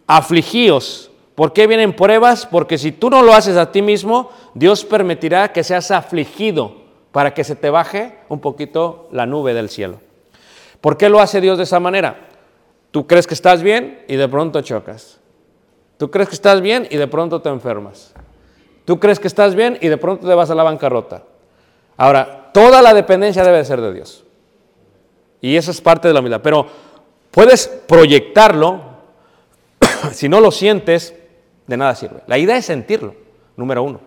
Afligíos 0.07 1.11
¿Por 1.41 1.55
qué 1.55 1.67
vienen 1.67 1.97
pruebas? 1.97 2.45
Porque 2.45 2.77
si 2.77 2.93
tú 2.93 3.09
no 3.09 3.23
lo 3.23 3.33
haces 3.33 3.57
a 3.57 3.73
ti 3.73 3.81
mismo, 3.81 4.31
Dios 4.53 4.85
permitirá 4.85 5.55
que 5.55 5.65
seas 5.65 5.91
afligido 5.91 6.77
para 7.13 7.33
que 7.33 7.45
se 7.45 7.57
te 7.57 7.71
baje 7.71 8.19
un 8.29 8.41
poquito 8.41 9.09
la 9.11 9.25
nube 9.25 9.55
del 9.55 9.71
cielo. 9.71 10.01
¿Por 10.83 10.99
qué 10.99 11.09
lo 11.09 11.19
hace 11.19 11.41
Dios 11.41 11.57
de 11.57 11.65
esa 11.65 11.81
manera? 11.81 12.29
Tú 12.91 13.07
crees 13.07 13.27
que 13.27 13.33
estás 13.33 13.63
bien 13.63 14.05
y 14.07 14.17
de 14.17 14.29
pronto 14.29 14.61
chocas. 14.61 15.19
Tú 15.97 16.11
crees 16.11 16.29
que 16.29 16.35
estás 16.35 16.61
bien 16.61 16.87
y 16.91 16.99
de 16.99 17.07
pronto 17.09 17.41
te 17.41 17.49
enfermas. 17.49 18.13
Tú 18.85 19.01
crees 19.01 19.19
que 19.19 19.29
estás 19.29 19.55
bien 19.55 19.79
y 19.81 19.89
de 19.89 19.97
pronto 19.97 20.29
te 20.29 20.35
vas 20.35 20.51
a 20.51 20.55
la 20.55 20.63
bancarrota. 20.63 21.23
Ahora, 21.97 22.40
toda 22.53 22.83
la 22.83 22.95
dependencia 22.95 23.45
debe 23.45 23.65
ser 23.65 23.81
de 23.81 23.93
Dios. 23.93 24.25
Y 25.41 25.57
eso 25.57 25.71
es 25.71 25.81
parte 25.81 26.09
de 26.09 26.15
la 26.15 26.21
humildad. 26.21 26.41
Pero 26.43 26.67
puedes 27.31 27.67
proyectarlo, 27.67 28.81
si 30.13 30.29
no 30.29 30.41
lo 30.41 30.51
sientes, 30.51 31.15
de 31.67 31.77
nada 31.77 31.95
sirve. 31.95 32.23
La 32.27 32.37
idea 32.39 32.57
es 32.57 32.67
sentirlo, 32.67 33.15
número 33.57 33.83
uno. 33.83 34.01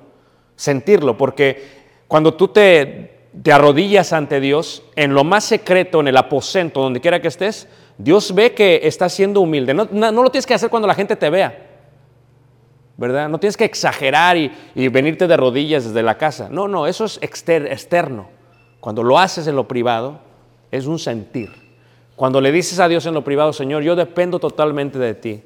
Sentirlo, 0.55 1.17
porque 1.17 1.83
cuando 2.07 2.33
tú 2.35 2.49
te, 2.49 3.29
te 3.41 3.51
arrodillas 3.51 4.13
ante 4.13 4.39
Dios, 4.39 4.83
en 4.95 5.13
lo 5.13 5.23
más 5.23 5.43
secreto, 5.45 5.99
en 6.01 6.07
el 6.09 6.17
aposento, 6.17 6.81
donde 6.81 7.01
quiera 7.01 7.21
que 7.21 7.27
estés, 7.29 7.67
Dios 7.97 8.33
ve 8.35 8.53
que 8.53 8.81
estás 8.83 9.13
siendo 9.13 9.41
humilde. 9.41 9.73
No, 9.73 9.87
no- 9.91 10.11
lo 10.23 10.29
tienes 10.29 10.45
que 10.45 10.53
hacer 10.53 10.69
cuando 10.69 10.87
la 10.87 10.95
gente 10.95 11.15
te 11.15 11.29
vea. 11.29 11.69
¿verdad? 12.95 13.27
No 13.27 13.39
tienes 13.39 13.57
que 13.57 13.65
exagerar 13.65 14.37
y, 14.37 14.51
y 14.75 14.87
venirte 14.87 15.25
de 15.25 15.35
rodillas 15.35 15.83
desde 15.85 16.03
la 16.03 16.15
casa. 16.17 16.47
No, 16.51 16.67
no, 16.67 16.85
eso 16.85 17.05
es 17.05 17.19
exter- 17.21 17.65
externo. 17.71 18.27
Cuando 18.83 19.01
lo 19.01 19.17
haces 19.17 19.47
en 19.47 19.55
lo 19.55 19.65
privado, 19.65 20.19
es 20.69 20.87
un 20.87 20.99
sentir. 20.99 21.49
Cuando 22.17 22.41
le 22.41 22.51
dices 22.51 22.81
a 22.81 22.89
Dios 22.89 23.05
en 23.05 23.13
lo 23.13 23.23
privado, 23.23 23.53
Señor, 23.53 23.81
yo 23.81 23.95
dependo 23.95 24.39
totalmente 24.39 24.99
de 24.99 25.13
ti. 25.13 25.41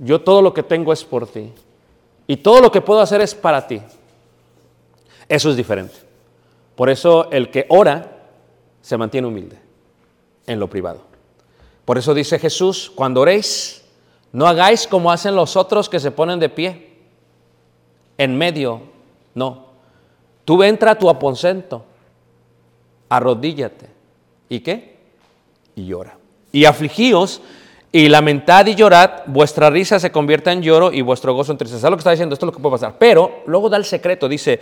Yo 0.00 0.20
todo 0.20 0.42
lo 0.42 0.52
que 0.52 0.64
tengo 0.64 0.92
es 0.92 1.04
por 1.04 1.28
ti. 1.28 1.52
Y 2.26 2.38
todo 2.38 2.60
lo 2.60 2.72
que 2.72 2.80
puedo 2.80 3.00
hacer 3.00 3.20
es 3.20 3.36
para 3.36 3.68
ti. 3.68 3.80
Eso 5.28 5.50
es 5.50 5.54
diferente. 5.54 5.94
Por 6.74 6.90
eso 6.90 7.30
el 7.30 7.52
que 7.52 7.66
ora 7.68 8.24
se 8.80 8.96
mantiene 8.96 9.28
humilde 9.28 9.60
en 10.48 10.58
lo 10.58 10.68
privado. 10.68 11.02
Por 11.84 11.98
eso 11.98 12.14
dice 12.14 12.40
Jesús, 12.40 12.90
cuando 12.92 13.20
oréis, 13.20 13.84
no 14.32 14.48
hagáis 14.48 14.88
como 14.88 15.12
hacen 15.12 15.36
los 15.36 15.54
otros 15.54 15.88
que 15.88 16.00
se 16.00 16.10
ponen 16.10 16.40
de 16.40 16.48
pie. 16.48 16.98
En 18.18 18.36
medio, 18.36 18.80
no. 19.36 19.66
Tú 20.44 20.64
entra 20.64 20.90
a 20.90 20.98
tu 20.98 21.08
aposento, 21.08 21.84
arrodíllate. 23.12 23.90
¿Y 24.48 24.60
qué? 24.60 24.96
Y 25.76 25.86
llora. 25.86 26.16
Y 26.50 26.64
afligíos 26.64 27.42
y 27.92 28.08
lamentad 28.08 28.64
y 28.66 28.74
llorad, 28.74 29.24
vuestra 29.26 29.68
risa 29.68 30.00
se 30.00 30.10
convierta 30.10 30.50
en 30.50 30.62
lloro 30.62 30.90
y 30.90 31.02
vuestro 31.02 31.34
gozo 31.34 31.52
en 31.52 31.58
tristeza. 31.58 31.82
¿Sabes 31.82 31.90
lo 31.90 31.96
que 31.98 32.00
está 32.00 32.10
diciendo? 32.12 32.32
Esto 32.32 32.46
es 32.46 32.48
lo 32.48 32.56
que 32.56 32.62
puede 32.62 32.72
pasar. 32.72 32.96
Pero 32.98 33.42
luego 33.46 33.68
da 33.68 33.76
el 33.76 33.84
secreto, 33.84 34.30
dice, 34.30 34.60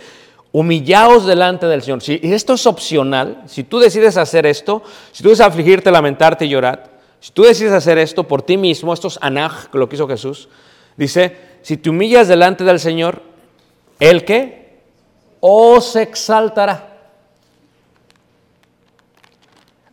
humillaos 0.51 1.25
delante 1.25 1.65
del 1.65 1.81
Señor. 1.81 2.01
Si 2.01 2.19
esto 2.21 2.55
es 2.55 2.67
opcional, 2.67 3.41
si 3.45 3.63
tú 3.63 3.79
decides 3.79 4.17
hacer 4.17 4.45
esto, 4.45 4.83
si 5.13 5.23
tú 5.23 5.29
decides 5.29 5.47
afligirte, 5.47 5.89
lamentarte 5.89 6.45
y 6.45 6.49
llorar, 6.49 6.91
si 7.21 7.31
tú 7.31 7.43
decides 7.43 7.71
hacer 7.71 7.97
esto 7.99 8.27
por 8.27 8.41
ti 8.41 8.57
mismo, 8.57 8.93
esto 8.93 9.07
es 9.07 9.17
anaj, 9.21 9.69
lo 9.71 9.87
que 9.87 9.95
hizo 9.95 10.09
Jesús, 10.09 10.49
dice, 10.97 11.37
si 11.61 11.77
te 11.77 11.89
humillas 11.89 12.27
delante 12.27 12.65
del 12.65 12.81
Señor, 12.81 13.21
¿el 13.97 14.25
qué? 14.25 14.81
Os 15.39 15.95
exaltará. 15.95 16.90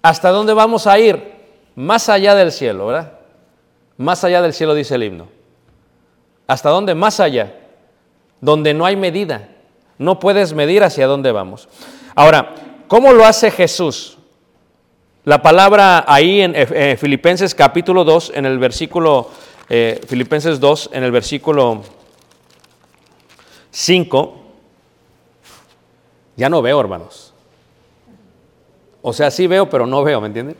¿Hasta 0.08 0.30
dónde 0.30 0.54
vamos 0.54 0.86
a 0.86 0.98
ir? 0.98 1.34
Más 1.74 2.08
allá 2.08 2.34
del 2.34 2.50
cielo, 2.50 2.86
¿verdad? 2.86 3.12
Más 3.98 4.24
allá 4.24 4.40
del 4.40 4.54
cielo 4.54 4.74
dice 4.74 4.94
el 4.94 5.02
himno. 5.02 5.28
¿Hasta 6.46 6.70
dónde? 6.70 6.94
Más 6.94 7.20
allá. 7.20 7.54
Donde 8.40 8.72
no 8.72 8.86
hay 8.86 8.96
medida. 8.96 9.50
No 9.98 10.18
puedes 10.18 10.54
medir 10.54 10.82
hacia 10.82 11.06
dónde 11.06 11.30
vamos. 11.30 11.68
Ahora, 12.14 12.54
¿cómo 12.88 13.12
lo 13.12 13.26
hace 13.26 13.50
Jesús? 13.50 14.16
La 15.24 15.42
palabra 15.42 16.02
ahí 16.08 16.40
en 16.40 16.96
Filipenses 16.96 17.54
capítulo 17.54 18.02
2, 18.02 18.32
en 18.34 18.46
el 18.46 18.58
versículo, 18.58 19.28
eh, 19.68 20.00
Filipenses 20.08 20.58
2, 20.58 20.88
en 20.94 21.04
el 21.04 21.12
versículo 21.12 21.82
5, 23.72 24.36
ya 26.34 26.48
no 26.48 26.62
veo, 26.62 26.80
hermanos. 26.80 27.27
O 29.02 29.12
sea, 29.12 29.30
sí 29.30 29.46
veo, 29.46 29.68
pero 29.70 29.86
no 29.86 30.02
veo, 30.02 30.20
¿me 30.20 30.26
entienden? 30.26 30.56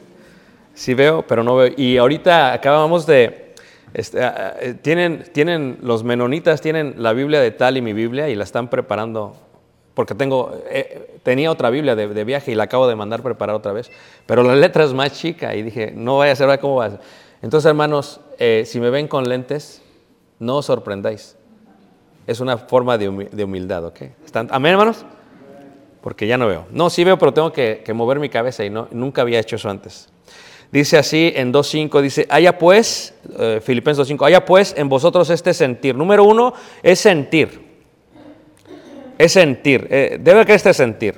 Sí 0.74 0.94
veo, 0.94 1.22
pero 1.26 1.42
no 1.42 1.56
veo. 1.56 1.72
Y 1.76 1.96
ahorita 1.96 2.52
acabamos 2.52 3.04
de... 3.06 3.54
este, 3.94 4.22
ah, 4.22 4.54
eh, 4.60 4.74
tienen, 4.80 5.24
tienen, 5.32 5.78
los 5.82 6.04
menonitas 6.04 6.60
tienen 6.60 6.94
la 6.98 7.12
Biblia 7.12 7.40
de 7.40 7.50
tal 7.50 7.76
y 7.76 7.82
mi 7.82 7.92
Biblia 7.92 8.28
y 8.28 8.36
la 8.36 8.44
están 8.44 8.68
preparando, 8.70 9.34
porque 9.94 10.14
tengo, 10.14 10.62
eh, 10.70 11.18
tenía 11.24 11.50
otra 11.50 11.70
Biblia 11.70 11.96
de, 11.96 12.06
de 12.08 12.24
viaje 12.24 12.52
y 12.52 12.54
la 12.54 12.64
acabo 12.64 12.86
de 12.86 12.94
mandar 12.94 13.22
preparar 13.22 13.56
otra 13.56 13.72
vez, 13.72 13.90
pero 14.26 14.42
la 14.44 14.54
letra 14.54 14.84
es 14.84 14.92
más 14.94 15.12
chica 15.12 15.54
y 15.56 15.62
dije, 15.62 15.92
no 15.94 16.18
vaya 16.18 16.32
a 16.32 16.36
ser. 16.36 16.60
¿cómo 16.60 16.76
va 16.76 16.84
a 16.86 16.90
ser? 16.90 17.00
Entonces, 17.42 17.68
hermanos, 17.68 18.20
eh, 18.38 18.62
si 18.66 18.78
me 18.80 18.90
ven 18.90 19.08
con 19.08 19.28
lentes, 19.28 19.82
no 20.38 20.58
os 20.58 20.66
sorprendáis. 20.66 21.36
Es 22.26 22.40
una 22.40 22.58
forma 22.58 22.98
de 22.98 23.08
humildad, 23.08 23.86
¿ok? 23.86 24.02
¿Están- 24.24 24.48
¿Amén, 24.52 24.72
hermanos? 24.72 25.04
Porque 26.08 26.26
ya 26.26 26.38
no 26.38 26.46
veo. 26.48 26.64
No, 26.70 26.88
sí 26.88 27.04
veo, 27.04 27.18
pero 27.18 27.34
tengo 27.34 27.52
que, 27.52 27.82
que 27.84 27.92
mover 27.92 28.18
mi 28.18 28.30
cabeza 28.30 28.64
y 28.64 28.70
no, 28.70 28.88
nunca 28.92 29.20
había 29.20 29.38
hecho 29.38 29.56
eso 29.56 29.68
antes. 29.68 30.08
Dice 30.72 30.96
así 30.96 31.34
en 31.36 31.52
2.5, 31.52 32.00
dice, 32.00 32.26
haya 32.30 32.56
pues, 32.56 33.12
eh, 33.38 33.60
Filipenses 33.62 34.08
2.5, 34.08 34.24
haya 34.26 34.42
pues 34.46 34.72
en 34.78 34.88
vosotros 34.88 35.28
este 35.28 35.52
sentir. 35.52 35.94
Número 35.94 36.24
uno 36.24 36.54
es 36.82 36.98
sentir. 36.98 37.60
Es 39.18 39.32
sentir. 39.32 39.86
eh, 39.90 40.16
debe 40.18 40.46
que 40.46 40.54
este 40.54 40.72
sentir. 40.72 41.16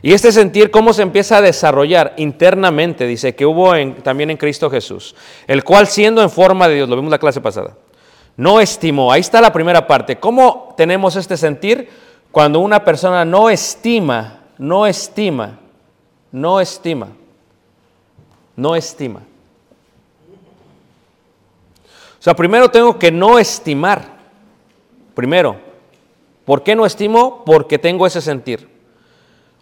Y 0.00 0.14
este 0.14 0.32
sentir, 0.32 0.70
¿cómo 0.70 0.94
se 0.94 1.02
empieza 1.02 1.36
a 1.36 1.42
desarrollar 1.42 2.14
internamente? 2.16 3.06
Dice 3.06 3.34
que 3.34 3.44
hubo 3.44 3.74
en- 3.74 3.96
también 3.96 4.30
en 4.30 4.38
Cristo 4.38 4.70
Jesús, 4.70 5.14
el 5.46 5.64
cual 5.64 5.86
siendo 5.86 6.22
en 6.22 6.30
forma 6.30 6.66
de 6.66 6.76
Dios, 6.76 6.88
lo 6.88 6.96
vimos 6.96 7.10
la 7.10 7.18
clase 7.18 7.42
pasada, 7.42 7.76
no 8.38 8.58
estimó. 8.58 9.12
Ahí 9.12 9.20
está 9.20 9.42
la 9.42 9.52
primera 9.52 9.86
parte. 9.86 10.16
¿Cómo 10.16 10.72
tenemos 10.78 11.14
este 11.16 11.36
sentir? 11.36 11.90
Cuando 12.34 12.58
una 12.58 12.84
persona 12.84 13.24
no 13.24 13.48
estima, 13.48 14.40
no 14.58 14.88
estima, 14.88 15.56
no 16.32 16.60
estima, 16.60 17.10
no 18.56 18.74
estima. 18.74 19.20
O 22.18 22.22
sea, 22.24 22.34
primero 22.34 22.68
tengo 22.72 22.98
que 22.98 23.12
no 23.12 23.38
estimar. 23.38 24.02
Primero, 25.14 25.60
¿por 26.44 26.64
qué 26.64 26.74
no 26.74 26.84
estimo? 26.84 27.44
Porque 27.44 27.78
tengo 27.78 28.04
ese 28.04 28.20
sentir. 28.20 28.68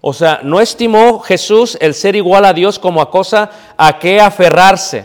O 0.01 0.15
sea, 0.15 0.41
no 0.43 0.59
estimó 0.59 1.21
Jesús 1.21 1.77
el 1.79 1.93
ser 1.93 2.17
igual 2.17 2.47
a 2.47 2.55
Dios 2.55 2.79
como 2.79 3.03
a 3.03 3.11
cosa 3.11 3.51
a 3.77 3.99
que 3.99 4.19
aferrarse, 4.19 5.05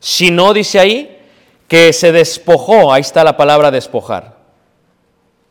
sino, 0.00 0.52
dice 0.52 0.80
ahí, 0.80 1.18
que 1.66 1.94
se 1.94 2.12
despojó, 2.12 2.92
ahí 2.92 3.00
está 3.00 3.24
la 3.24 3.38
palabra 3.38 3.70
despojar, 3.70 4.35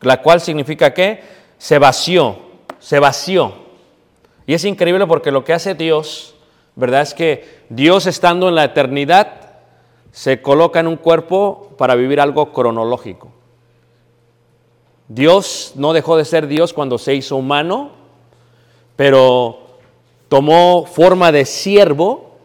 la 0.00 0.22
cual 0.22 0.40
significa 0.40 0.92
que 0.92 1.22
se 1.58 1.78
vació, 1.78 2.38
se 2.78 2.98
vació. 2.98 3.54
Y 4.46 4.54
es 4.54 4.64
increíble 4.64 5.06
porque 5.06 5.32
lo 5.32 5.44
que 5.44 5.52
hace 5.52 5.74
Dios, 5.74 6.34
¿verdad? 6.74 7.02
Es 7.02 7.14
que 7.14 7.64
Dios 7.68 8.06
estando 8.06 8.48
en 8.48 8.54
la 8.54 8.64
eternidad, 8.64 9.46
se 10.12 10.40
coloca 10.40 10.80
en 10.80 10.86
un 10.86 10.96
cuerpo 10.96 11.74
para 11.76 11.94
vivir 11.94 12.20
algo 12.20 12.52
cronológico. 12.52 13.30
Dios 15.08 15.72
no 15.76 15.92
dejó 15.92 16.16
de 16.16 16.24
ser 16.24 16.46
Dios 16.46 16.72
cuando 16.72 16.98
se 16.98 17.14
hizo 17.14 17.36
humano, 17.36 17.90
pero 18.96 19.58
tomó 20.28 20.86
forma 20.86 21.32
de 21.32 21.44
siervo 21.44 22.36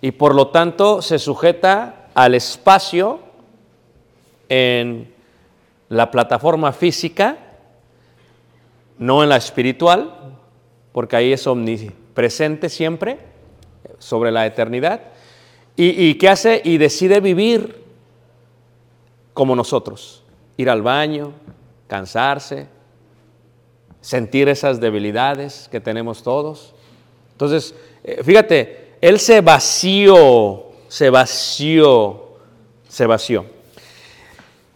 y 0.00 0.10
por 0.10 0.34
lo 0.34 0.48
tanto 0.48 1.00
se 1.02 1.18
sujeta 1.18 2.08
al 2.14 2.34
espacio 2.34 3.20
en 4.48 5.11
la 5.92 6.10
plataforma 6.10 6.72
física, 6.72 7.36
no 8.98 9.22
en 9.22 9.28
la 9.28 9.36
espiritual, 9.36 10.38
porque 10.90 11.16
ahí 11.16 11.34
es 11.34 11.46
omnipresente 11.46 12.70
siempre 12.70 13.18
sobre 13.98 14.30
la 14.30 14.46
eternidad. 14.46 15.02
¿Y, 15.76 16.08
y 16.08 16.14
qué 16.14 16.30
hace? 16.30 16.62
Y 16.64 16.78
decide 16.78 17.20
vivir 17.20 17.84
como 19.34 19.54
nosotros, 19.54 20.22
ir 20.56 20.70
al 20.70 20.80
baño, 20.80 21.32
cansarse, 21.88 22.68
sentir 24.00 24.48
esas 24.48 24.80
debilidades 24.80 25.68
que 25.70 25.78
tenemos 25.78 26.22
todos. 26.22 26.74
Entonces, 27.32 27.74
eh, 28.02 28.22
fíjate, 28.24 28.94
Él 29.02 29.18
se 29.18 29.42
vació, 29.42 30.70
se 30.88 31.10
vació, 31.10 32.38
se 32.88 33.06
vació. 33.06 33.44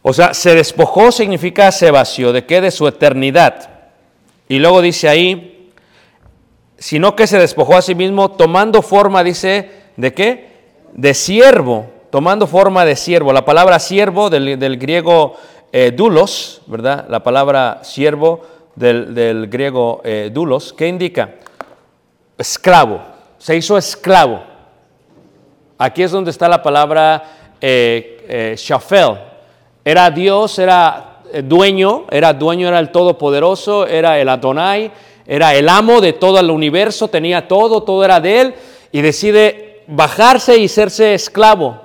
O 0.08 0.12
sea, 0.12 0.34
se 0.34 0.54
despojó 0.54 1.10
significa 1.10 1.72
se 1.72 1.90
vació. 1.90 2.32
¿De 2.32 2.44
qué? 2.44 2.60
De 2.60 2.70
su 2.70 2.86
eternidad. 2.86 3.68
Y 4.48 4.60
luego 4.60 4.80
dice 4.80 5.08
ahí, 5.08 5.72
sino 6.78 7.16
que 7.16 7.26
se 7.26 7.40
despojó 7.40 7.74
a 7.74 7.82
sí 7.82 7.96
mismo 7.96 8.30
tomando 8.30 8.82
forma, 8.82 9.24
dice, 9.24 9.68
¿de 9.96 10.14
qué? 10.14 10.50
De 10.92 11.12
siervo, 11.12 11.86
tomando 12.10 12.46
forma 12.46 12.84
de 12.84 12.94
siervo. 12.94 13.32
La 13.32 13.44
palabra 13.44 13.80
siervo 13.80 14.30
del, 14.30 14.60
del 14.60 14.78
griego 14.78 15.34
eh, 15.72 15.90
dulos, 15.90 16.62
¿verdad? 16.68 17.06
La 17.08 17.24
palabra 17.24 17.80
siervo 17.82 18.42
del, 18.76 19.12
del 19.12 19.48
griego 19.48 20.02
eh, 20.04 20.30
dulos, 20.32 20.72
¿qué 20.72 20.86
indica? 20.86 21.30
Esclavo, 22.38 23.00
se 23.38 23.56
hizo 23.56 23.76
esclavo. 23.76 24.40
Aquí 25.76 26.04
es 26.04 26.12
donde 26.12 26.30
está 26.30 26.48
la 26.48 26.62
palabra 26.62 27.24
eh, 27.60 28.24
eh, 28.28 28.54
shafel. 28.56 29.34
Era 29.86 30.10
Dios, 30.10 30.58
era 30.58 31.20
eh, 31.32 31.42
dueño, 31.42 32.06
era 32.10 32.32
dueño, 32.32 32.66
era 32.66 32.80
el 32.80 32.90
todopoderoso, 32.90 33.86
era 33.86 34.18
el 34.18 34.28
Adonai, 34.28 34.90
era 35.24 35.54
el 35.54 35.68
amo 35.68 36.00
de 36.00 36.12
todo 36.12 36.40
el 36.40 36.50
universo, 36.50 37.06
tenía 37.06 37.46
todo, 37.46 37.84
todo 37.84 38.04
era 38.04 38.18
de 38.18 38.40
él, 38.40 38.54
y 38.90 39.00
decide 39.00 39.84
bajarse 39.86 40.58
y 40.58 40.66
serse 40.66 41.14
esclavo 41.14 41.80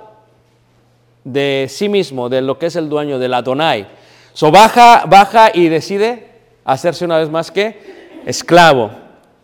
de 1.22 1.68
sí 1.70 1.88
mismo, 1.88 2.28
de 2.28 2.42
lo 2.42 2.58
que 2.58 2.66
es 2.66 2.74
el 2.74 2.88
dueño, 2.88 3.20
del 3.20 3.34
Adonai. 3.34 3.86
So 4.32 4.50
baja, 4.50 5.04
baja 5.06 5.52
y 5.54 5.68
decide 5.68 6.26
hacerse 6.64 7.04
una 7.04 7.18
vez 7.18 7.30
más 7.30 7.52
que 7.52 8.18
esclavo, 8.26 8.90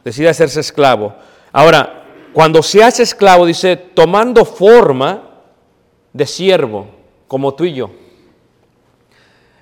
decide 0.02 0.30
hacerse 0.30 0.58
esclavo. 0.58 1.14
Ahora, 1.52 2.06
cuando 2.32 2.60
se 2.64 2.82
hace 2.82 3.04
esclavo, 3.04 3.46
dice, 3.46 3.76
tomando 3.76 4.44
forma 4.44 5.22
de 6.12 6.26
siervo, 6.26 6.88
como 7.28 7.54
tú 7.54 7.64
y 7.64 7.74
yo. 7.74 8.07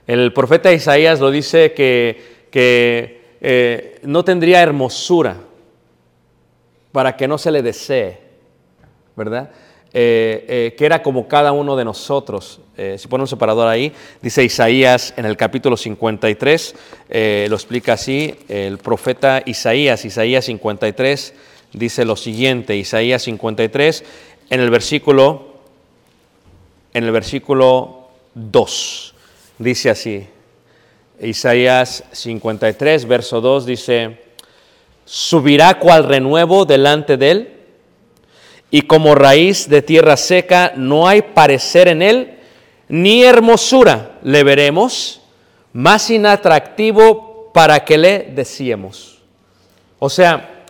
El 0.07 0.33
profeta 0.33 0.73
Isaías 0.73 1.21
lo 1.21 1.31
dice 1.31 1.73
que, 1.73 2.47
que 2.51 3.37
eh, 3.41 3.99
no 4.03 4.25
tendría 4.25 4.63
hermosura 4.63 5.39
para 6.93 7.17
que 7.17 7.29
no 7.29 7.39
se 7.39 7.51
le 7.51 7.63
desee, 7.63 8.19
¿verdad? 9.17 9.51
Eh, 9.99 10.45
eh, 10.47 10.75
que 10.77 10.85
era 10.85 11.03
como 11.03 11.27
cada 11.27 11.53
uno 11.53 11.75
de 11.75 11.87
nosotros. 11.87 12.61
Si 12.99 13.09
pone 13.09 13.23
un 13.23 13.29
separador 13.29 13.67
ahí, 13.67 13.91
dice 14.21 14.45
Isaías 14.45 15.15
en 15.17 15.25
el 15.25 15.39
capítulo 15.39 15.79
53, 15.79 16.75
eh, 17.09 17.47
lo 17.49 17.57
explica 17.57 17.95
así, 17.95 18.35
el 18.49 18.77
profeta 18.77 19.43
Isaías, 19.47 20.05
Isaías 20.05 20.45
53, 20.45 21.33
dice 21.73 22.05
lo 22.05 22.17
siguiente, 22.17 22.77
Isaías 22.77 23.23
53, 23.23 24.05
en 24.51 24.61
el 24.61 24.69
versículo, 24.69 25.55
en 26.93 27.05
el 27.05 27.13
versículo 27.13 28.09
2, 28.35 29.15
dice 29.59 29.91
así, 29.91 30.27
Isaías 31.21 32.05
53, 32.13 33.07
verso 33.07 33.41
2, 33.41 33.67
dice, 33.67 34.21
subirá 35.05 35.79
cual 35.79 36.05
renuevo 36.05 36.65
delante 36.65 37.17
de 37.17 37.31
él, 37.31 37.53
y 38.71 38.83
como 38.83 39.15
raíz 39.15 39.69
de 39.69 39.81
tierra 39.81 40.17
seca 40.17 40.73
no 40.77 41.09
hay 41.09 41.23
parecer 41.23 41.89
en 41.89 42.03
él, 42.03 42.39
ni 42.89 43.23
hermosura 43.23 44.19
le 44.23 44.45
veremos, 44.45 45.23
más 45.73 46.11
inatractivo 46.11 47.51
para 47.53 47.85
que 47.85 47.97
le 47.97 48.33
decíamos. 48.35 49.23
O 49.99 50.11
sea, 50.11 50.65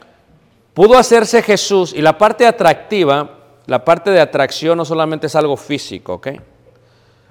pudo 0.75 0.97
hacerse 0.99 1.43
Jesús 1.43 1.93
y 1.95 2.03
la 2.03 2.17
parte 2.17 2.47
atractiva, 2.47 3.39
la 3.67 3.85
parte 3.85 4.11
de 4.11 4.21
atracción 4.21 4.79
no 4.79 4.85
solamente 4.85 5.27
es 5.27 5.35
algo 5.35 5.57
físico. 5.57 6.21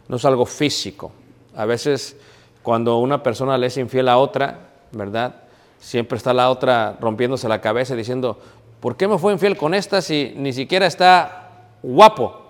No 0.08 0.18
es 0.18 0.26
algo 0.26 0.46
físico. 0.46 1.12
A 1.56 1.66
veces 1.66 2.18
cuando 2.64 2.98
una 2.98 3.24
persona 3.24 3.58
le 3.58 3.68
es 3.68 3.78
infiel 3.78 4.10
a 4.10 4.18
otra, 4.18 4.70
¿verdad? 4.92 5.44
Siempre 5.80 6.18
está 6.18 6.34
la 6.34 6.50
otra 6.50 6.98
rompiéndose 7.00 7.48
la 7.48 7.62
cabeza 7.62 7.96
diciendo, 7.96 8.40
¿por 8.80 8.98
qué 8.98 9.08
me 9.08 9.18
fue 9.18 9.34
infiel 9.34 9.56
con 9.56 9.74
esta 9.74 10.02
si 10.02 10.34
ni 10.36 10.52
siquiera 10.52 10.86
está 10.86 11.52
guapo? 11.84 12.42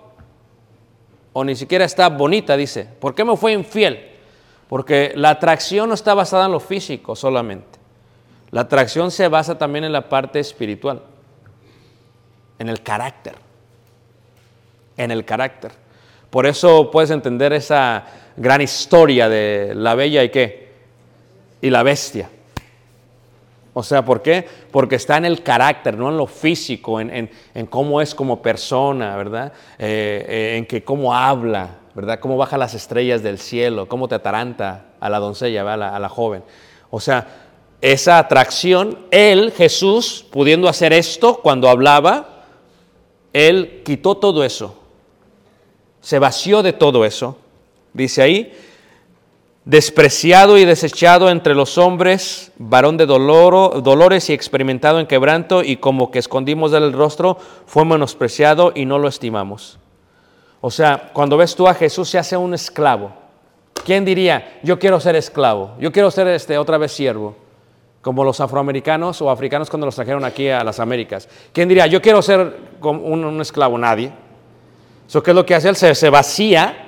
O 1.32 1.44
ni 1.44 1.54
siquiera 1.54 1.84
está 1.84 2.08
bonita, 2.08 2.56
dice. 2.56 2.88
¿Por 2.98 3.14
qué 3.14 3.24
me 3.24 3.36
fue 3.36 3.52
infiel? 3.52 4.12
Porque 4.68 5.12
la 5.14 5.30
atracción 5.30 5.88
no 5.88 5.94
está 5.94 6.14
basada 6.14 6.46
en 6.46 6.52
lo 6.52 6.60
físico 6.60 7.14
solamente. 7.14 7.78
La 8.50 8.62
atracción 8.62 9.10
se 9.10 9.28
basa 9.28 9.58
también 9.58 9.84
en 9.84 9.92
la 9.92 10.08
parte 10.08 10.40
espiritual, 10.40 11.02
en 12.58 12.68
el 12.68 12.82
carácter, 12.82 13.34
en 14.96 15.10
el 15.10 15.24
carácter. 15.24 15.72
Por 16.30 16.46
eso 16.46 16.90
puedes 16.90 17.10
entender 17.10 17.52
esa 17.52 18.04
gran 18.36 18.60
historia 18.60 19.28
de 19.28 19.72
la 19.74 19.94
bella 19.94 20.22
y 20.24 20.30
qué, 20.30 20.68
y 21.60 21.70
la 21.70 21.82
bestia. 21.82 22.30
O 23.72 23.82
sea, 23.82 24.04
¿por 24.04 24.22
qué? 24.22 24.46
Porque 24.70 24.96
está 24.96 25.18
en 25.18 25.26
el 25.26 25.42
carácter, 25.42 25.98
no 25.98 26.08
en 26.08 26.16
lo 26.16 26.26
físico, 26.26 26.98
en, 27.00 27.30
en- 27.54 27.66
cómo 27.66 28.00
es 28.00 28.14
como 28.14 28.40
persona, 28.40 29.16
¿verdad? 29.16 29.52
Eh, 29.78 30.24
eh, 30.28 30.56
en 30.56 30.64
que 30.66 30.82
cómo 30.82 31.14
habla, 31.14 31.76
¿verdad? 31.94 32.18
Cómo 32.20 32.38
baja 32.38 32.56
las 32.56 32.72
estrellas 32.72 33.22
del 33.22 33.38
cielo, 33.38 33.86
cómo 33.86 34.08
te 34.08 34.14
ataranta 34.14 34.86
a 34.98 35.10
la 35.10 35.18
doncella, 35.18 35.62
a 35.62 35.96
a 35.96 35.98
la 35.98 36.08
joven. 36.08 36.42
O 36.90 37.00
sea, 37.00 37.26
esa 37.82 38.18
atracción, 38.18 38.98
él, 39.10 39.52
Jesús, 39.54 40.24
pudiendo 40.30 40.68
hacer 40.68 40.94
esto 40.94 41.40
cuando 41.42 41.68
hablaba, 41.68 42.44
él 43.34 43.82
quitó 43.84 44.16
todo 44.16 44.42
eso, 44.44 44.78
se 46.00 46.18
vació 46.18 46.62
de 46.62 46.72
todo 46.72 47.04
eso, 47.04 47.36
dice 47.96 48.22
ahí, 48.22 48.52
despreciado 49.66 50.58
y 50.58 50.64
desechado 50.64 51.28
entre 51.28 51.54
los 51.54 51.76
hombres, 51.76 52.52
varón 52.56 52.96
de 52.96 53.04
dolor, 53.04 53.82
dolores 53.82 54.30
y 54.30 54.32
experimentado 54.32 55.00
en 55.00 55.06
quebranto, 55.06 55.62
y 55.62 55.78
como 55.78 56.12
que 56.12 56.20
escondimos 56.20 56.70
del 56.70 56.92
rostro, 56.92 57.36
fue 57.66 57.84
menospreciado 57.84 58.72
y 58.74 58.84
no 58.84 58.98
lo 58.98 59.08
estimamos. 59.08 59.80
O 60.60 60.70
sea, 60.70 61.10
cuando 61.12 61.36
ves 61.36 61.56
tú 61.56 61.66
a 61.66 61.74
Jesús 61.74 62.08
se 62.08 62.18
hace 62.18 62.36
un 62.36 62.54
esclavo. 62.54 63.12
¿Quién 63.84 64.04
diría, 64.04 64.58
yo 64.62 64.78
quiero 64.78 65.00
ser 65.00 65.16
esclavo, 65.16 65.74
yo 65.78 65.92
quiero 65.92 66.10
ser 66.10 66.28
este, 66.28 66.56
otra 66.58 66.78
vez 66.78 66.92
siervo? 66.92 67.36
Como 68.02 68.22
los 68.22 68.40
afroamericanos 68.40 69.20
o 69.20 69.30
africanos 69.30 69.68
cuando 69.68 69.86
los 69.86 69.96
trajeron 69.96 70.24
aquí 70.24 70.48
a 70.48 70.62
las 70.62 70.78
Américas. 70.78 71.28
¿Quién 71.52 71.68
diría, 71.68 71.88
yo 71.88 72.00
quiero 72.00 72.22
ser 72.22 72.56
un, 72.80 73.24
un 73.24 73.40
esclavo? 73.40 73.76
Nadie. 73.76 74.12
Eso 75.08 75.22
qué 75.24 75.32
es 75.32 75.34
lo 75.34 75.44
que 75.44 75.56
hace 75.56 75.68
él? 75.68 75.76
Se, 75.76 75.92
se 75.94 76.08
vacía 76.08 76.85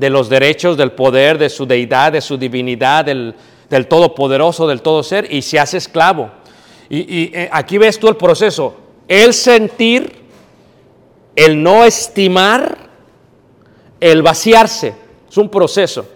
de 0.00 0.08
los 0.08 0.30
derechos, 0.30 0.78
del 0.78 0.92
poder, 0.92 1.36
de 1.36 1.50
su 1.50 1.66
deidad, 1.66 2.12
de 2.12 2.22
su 2.22 2.38
divinidad, 2.38 3.04
del, 3.04 3.34
del 3.68 3.86
todopoderoso, 3.86 4.66
del 4.66 4.80
todo 4.80 5.02
ser, 5.02 5.30
y 5.30 5.42
se 5.42 5.60
hace 5.60 5.76
esclavo. 5.76 6.30
Y, 6.88 7.30
eh, 7.36 7.50
aquí 7.52 7.76
ves 7.76 8.00
tú 8.00 8.08
el 8.08 8.16
proceso. 8.16 8.76
El 9.06 9.34
sentir, 9.34 10.10
el 11.36 11.62
no 11.62 11.84
estimar, 11.84 12.78
el 14.00 14.22
vaciarse. 14.22 14.94
Es 15.28 15.36
un 15.36 15.50
proceso. 15.50 16.08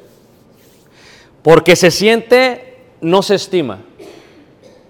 Porque 1.43 1.77
se 1.77 1.91
siente, 1.91 2.79
no 3.03 3.23
se 3.23 3.35
estima. 3.35 3.83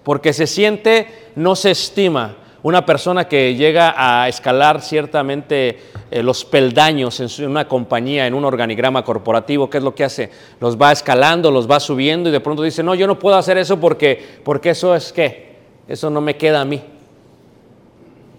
Porque 0.05 0.33
se 0.33 0.47
siente, 0.47 1.09
no 1.35 1.57
se 1.57 1.73
estima. 1.73 2.37
Una 2.65 2.87
persona 2.87 3.29
que 3.29 3.55
llega 3.55 3.95
a 3.95 4.27
escalar 4.27 4.81
ciertamente 4.81 5.79
eh, 6.11 6.23
los 6.23 6.47
peldaños 6.47 7.21
en 7.21 7.29
su- 7.29 7.45
una 7.45 7.69
compañía, 7.69 8.27
en 8.27 8.33
un 8.33 8.43
organigrama 8.43 9.05
corporativo, 9.05 9.69
¿qué 9.69 9.77
es 9.79 9.85
lo 9.85 9.95
que 9.95 10.03
hace? 10.03 10.31
Los 10.61 10.81
va 10.81 10.91
escalando, 10.91 11.51
los 11.51 11.71
va 11.71 11.79
subiendo 11.79 12.31
y 12.31 12.33
de 12.33 12.41
pronto 12.41 12.63
dice, 12.63 12.83
no, 12.83 12.95
yo 12.95 13.07
no 13.07 13.19
puedo 13.19 13.37
hacer 13.37 13.59
eso 13.59 13.79
porque, 13.79 14.19
porque 14.43 14.71
eso 14.71 14.95
es 14.95 15.13
qué? 15.13 15.57
Eso 15.87 16.09
no 16.09 16.23
me 16.23 16.39
queda 16.39 16.63
a 16.63 16.65
mí. 16.65 16.81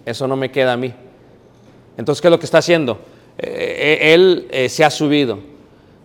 Eso 0.04 0.26
no 0.26 0.34
me 0.34 0.50
queda 0.50 0.72
a 0.72 0.76
mí. 0.76 0.92
Entonces, 1.96 2.20
¿qué 2.20 2.26
es 2.26 2.32
lo 2.32 2.38
que 2.40 2.46
está 2.46 2.58
haciendo? 2.58 2.98
Eh, 3.38 4.00
eh, 4.02 4.14
él 4.14 4.68
se 4.68 4.84
ha 4.84 4.90
subido. 4.90 5.38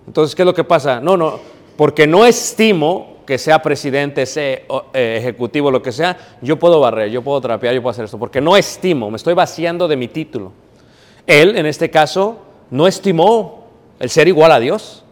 Entonces, 0.05 0.36
¿qué 0.36 0.43
es 0.43 0.45
lo 0.45 0.53
que 0.53 0.63
pasa? 0.63 0.99
No, 0.99 1.17
no, 1.17 1.39
porque 1.75 2.05
no 2.05 2.23
estimo 2.25 3.11
que 3.25 3.38
sea 3.38 3.62
presidente, 3.62 4.25
sea 4.25 4.62
eh, 4.93 5.17
ejecutivo, 5.19 5.71
lo 5.71 5.81
que 5.81 5.91
sea, 5.91 6.17
yo 6.41 6.57
puedo 6.57 6.79
barrer, 6.79 7.10
yo 7.10 7.21
puedo 7.21 7.39
trapear, 7.41 7.73
yo 7.73 7.81
puedo 7.81 7.91
hacer 7.91 8.05
esto, 8.05 8.19
porque 8.19 8.41
no 8.41 8.57
estimo, 8.57 9.10
me 9.10 9.17
estoy 9.17 9.34
vaciando 9.34 9.88
de 9.88 9.95
mi 9.95 10.07
título. 10.07 10.51
Él, 11.27 11.55
en 11.57 11.65
este 11.65 11.89
caso, 11.89 12.39
no 12.69 12.88
estimó 12.88 13.67
el 13.99 14.10
ser 14.10 14.27
igual 14.27 14.51
a 14.51 14.60
Dios, 14.60 15.03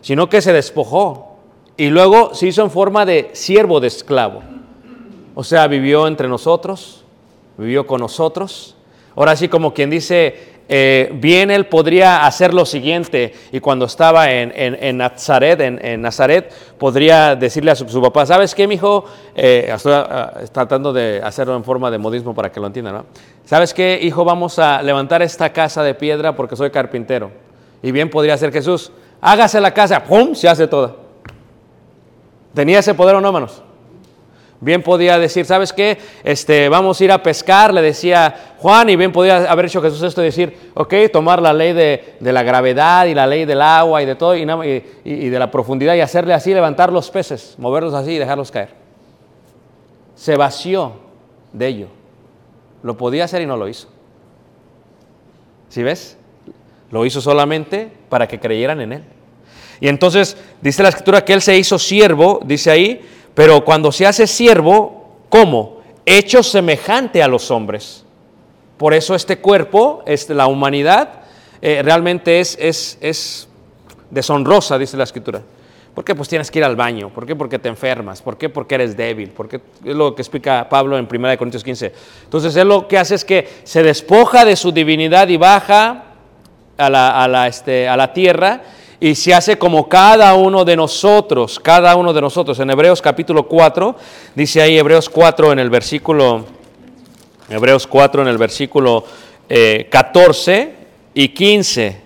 sino 0.00 0.28
que 0.28 0.40
se 0.40 0.52
despojó 0.52 1.38
y 1.76 1.88
luego 1.88 2.34
se 2.34 2.46
hizo 2.46 2.62
en 2.62 2.70
forma 2.70 3.04
de 3.04 3.30
siervo 3.32 3.80
de 3.80 3.88
esclavo. 3.88 4.42
O 5.34 5.44
sea, 5.44 5.66
vivió 5.66 6.06
entre 6.06 6.28
nosotros, 6.28 7.04
vivió 7.58 7.86
con 7.86 8.00
nosotros. 8.00 8.76
Ahora 9.14 9.36
sí, 9.36 9.48
como 9.48 9.74
quien 9.74 9.90
dice, 9.90 10.55
eh, 10.68 11.10
bien 11.14 11.50
él 11.50 11.66
podría 11.66 12.26
hacer 12.26 12.52
lo 12.52 12.66
siguiente, 12.66 13.32
y 13.52 13.60
cuando 13.60 13.86
estaba 13.86 14.30
en, 14.30 14.52
en, 14.54 14.76
en 14.80 14.96
Nazaret, 14.96 15.60
en, 15.60 15.84
en 15.84 16.02
Nazaret, 16.02 16.52
podría 16.78 17.36
decirle 17.36 17.70
a 17.70 17.76
su, 17.76 17.88
su 17.88 18.02
papá, 18.02 18.26
¿sabes 18.26 18.54
qué, 18.54 18.66
mijo? 18.66 19.04
Eh, 19.34 19.70
estoy 19.72 19.92
ah, 19.94 20.32
tratando 20.52 20.92
de 20.92 21.20
hacerlo 21.22 21.56
en 21.56 21.64
forma 21.64 21.90
de 21.90 21.98
modismo 21.98 22.34
para 22.34 22.50
que 22.50 22.58
lo 22.58 22.66
entiendan, 22.66 22.94
¿no? 22.94 23.06
¿Sabes 23.44 23.72
qué, 23.72 23.98
hijo? 24.02 24.24
Vamos 24.24 24.58
a 24.58 24.82
levantar 24.82 25.22
esta 25.22 25.52
casa 25.52 25.82
de 25.84 25.94
piedra 25.94 26.34
porque 26.34 26.56
soy 26.56 26.70
carpintero. 26.70 27.30
Y 27.82 27.92
bien 27.92 28.10
podría 28.10 28.36
ser 28.36 28.52
Jesús, 28.52 28.90
hágase 29.20 29.60
la 29.60 29.72
casa, 29.72 30.02
¡pum! 30.02 30.34
Se 30.34 30.48
hace 30.48 30.66
toda. 30.66 30.96
¿Tenía 32.54 32.80
ese 32.80 32.94
poder 32.94 33.14
o 33.14 33.20
no, 33.20 33.28
hermanos? 33.28 33.62
Bien 34.60 34.82
podía 34.82 35.18
decir, 35.18 35.44
¿sabes 35.44 35.72
qué? 35.72 35.98
Este, 36.24 36.68
vamos 36.70 36.98
a 37.00 37.04
ir 37.04 37.12
a 37.12 37.22
pescar, 37.22 37.74
le 37.74 37.82
decía 37.82 38.54
Juan, 38.58 38.88
y 38.88 38.96
bien 38.96 39.12
podía 39.12 39.50
haber 39.50 39.66
hecho 39.66 39.82
Jesús 39.82 40.02
esto 40.02 40.22
y 40.22 40.26
decir, 40.26 40.70
ok, 40.74 40.94
tomar 41.12 41.42
la 41.42 41.52
ley 41.52 41.74
de, 41.74 42.16
la 42.20 42.42
gravedad 42.42 43.04
y 43.04 43.14
la 43.14 43.26
ley 43.26 43.44
del 43.44 43.60
agua 43.60 44.02
y 44.02 44.06
de 44.06 44.14
todo, 44.14 44.34
y- 44.34 44.82
y 45.04 45.28
de 45.28 45.38
la 45.38 45.50
profundidad, 45.50 45.94
y 45.94 46.00
hacerle 46.00 46.32
así, 46.32 46.54
levantar 46.54 46.90
los 46.90 47.10
peces, 47.10 47.54
moverlos 47.58 47.92
así 47.92 48.12
y 48.12 48.18
dejarlos 48.18 48.50
caer. 48.50 48.70
Se 50.14 50.36
vació 50.36 50.92
de 51.52 51.66
ello. 51.66 51.86
Lo 52.82 52.96
podía 52.96 53.24
hacer 53.24 53.42
y 53.42 53.46
no 53.46 53.58
lo 53.58 53.68
hizo. 53.68 53.88
¿Sí 55.68 55.82
ves? 55.82 56.16
Lo 56.90 57.04
hizo 57.04 57.20
solamente 57.20 57.90
para 58.08 58.26
que 58.26 58.40
creyeran 58.40 58.80
en 58.80 58.92
Él. 58.94 59.04
Y 59.80 59.88
entonces 59.88 60.36
dice 60.62 60.82
la 60.82 60.88
escritura 60.88 61.22
que 61.24 61.34
él 61.34 61.42
se 61.42 61.56
hizo 61.58 61.78
siervo, 61.78 62.40
dice 62.44 62.70
ahí, 62.70 63.04
pero 63.36 63.66
cuando 63.66 63.92
se 63.92 64.06
hace 64.06 64.26
siervo, 64.26 65.10
¿cómo? 65.28 65.82
Hecho 66.06 66.42
semejante 66.42 67.22
a 67.22 67.28
los 67.28 67.50
hombres. 67.50 68.02
Por 68.78 68.94
eso 68.94 69.14
este 69.14 69.40
cuerpo, 69.40 70.02
este, 70.06 70.32
la 70.32 70.46
humanidad, 70.46 71.20
eh, 71.60 71.82
realmente 71.84 72.40
es, 72.40 72.56
es, 72.58 72.96
es 73.02 73.46
deshonrosa, 74.10 74.78
dice 74.78 74.96
la 74.96 75.04
escritura. 75.04 75.42
¿Por 75.94 76.02
qué? 76.02 76.14
Pues 76.14 76.30
tienes 76.30 76.50
que 76.50 76.60
ir 76.60 76.64
al 76.64 76.76
baño. 76.76 77.10
¿Por 77.10 77.26
qué? 77.26 77.36
Porque 77.36 77.58
te 77.58 77.68
enfermas. 77.68 78.22
¿Por 78.22 78.38
qué? 78.38 78.48
Porque 78.48 78.76
eres 78.76 78.96
débil. 78.96 79.28
Porque 79.36 79.60
es 79.84 79.94
lo 79.94 80.14
que 80.14 80.22
explica 80.22 80.66
Pablo 80.70 80.96
en 80.96 81.06
1 81.10 81.36
Corintios 81.36 81.62
15. 81.62 81.92
Entonces 82.24 82.56
él 82.56 82.68
lo 82.68 82.88
que 82.88 82.96
hace 82.96 83.16
es 83.16 83.24
que 83.26 83.46
se 83.64 83.82
despoja 83.82 84.46
de 84.46 84.56
su 84.56 84.72
divinidad 84.72 85.28
y 85.28 85.36
baja 85.36 86.04
a 86.78 86.88
la, 86.88 87.22
a 87.22 87.28
la, 87.28 87.48
este, 87.48 87.86
a 87.86 87.98
la 87.98 88.14
tierra 88.14 88.62
y 89.00 89.14
se 89.14 89.34
hace 89.34 89.58
como 89.58 89.88
cada 89.88 90.34
uno 90.34 90.64
de 90.64 90.76
nosotros, 90.76 91.60
cada 91.60 91.94
uno 91.96 92.12
de 92.12 92.20
nosotros. 92.20 92.58
En 92.60 92.70
Hebreos 92.70 93.02
capítulo 93.02 93.46
4, 93.46 93.96
dice 94.34 94.62
ahí 94.62 94.78
Hebreos 94.78 95.08
4 95.08 95.52
en 95.52 95.58
el 95.58 95.70
versículo, 95.70 96.44
Hebreos 97.48 97.86
4 97.86 98.22
en 98.22 98.28
el 98.28 98.38
versículo 98.38 99.04
eh, 99.48 99.88
14 99.90 100.74
y 101.14 101.28
15, 101.28 102.00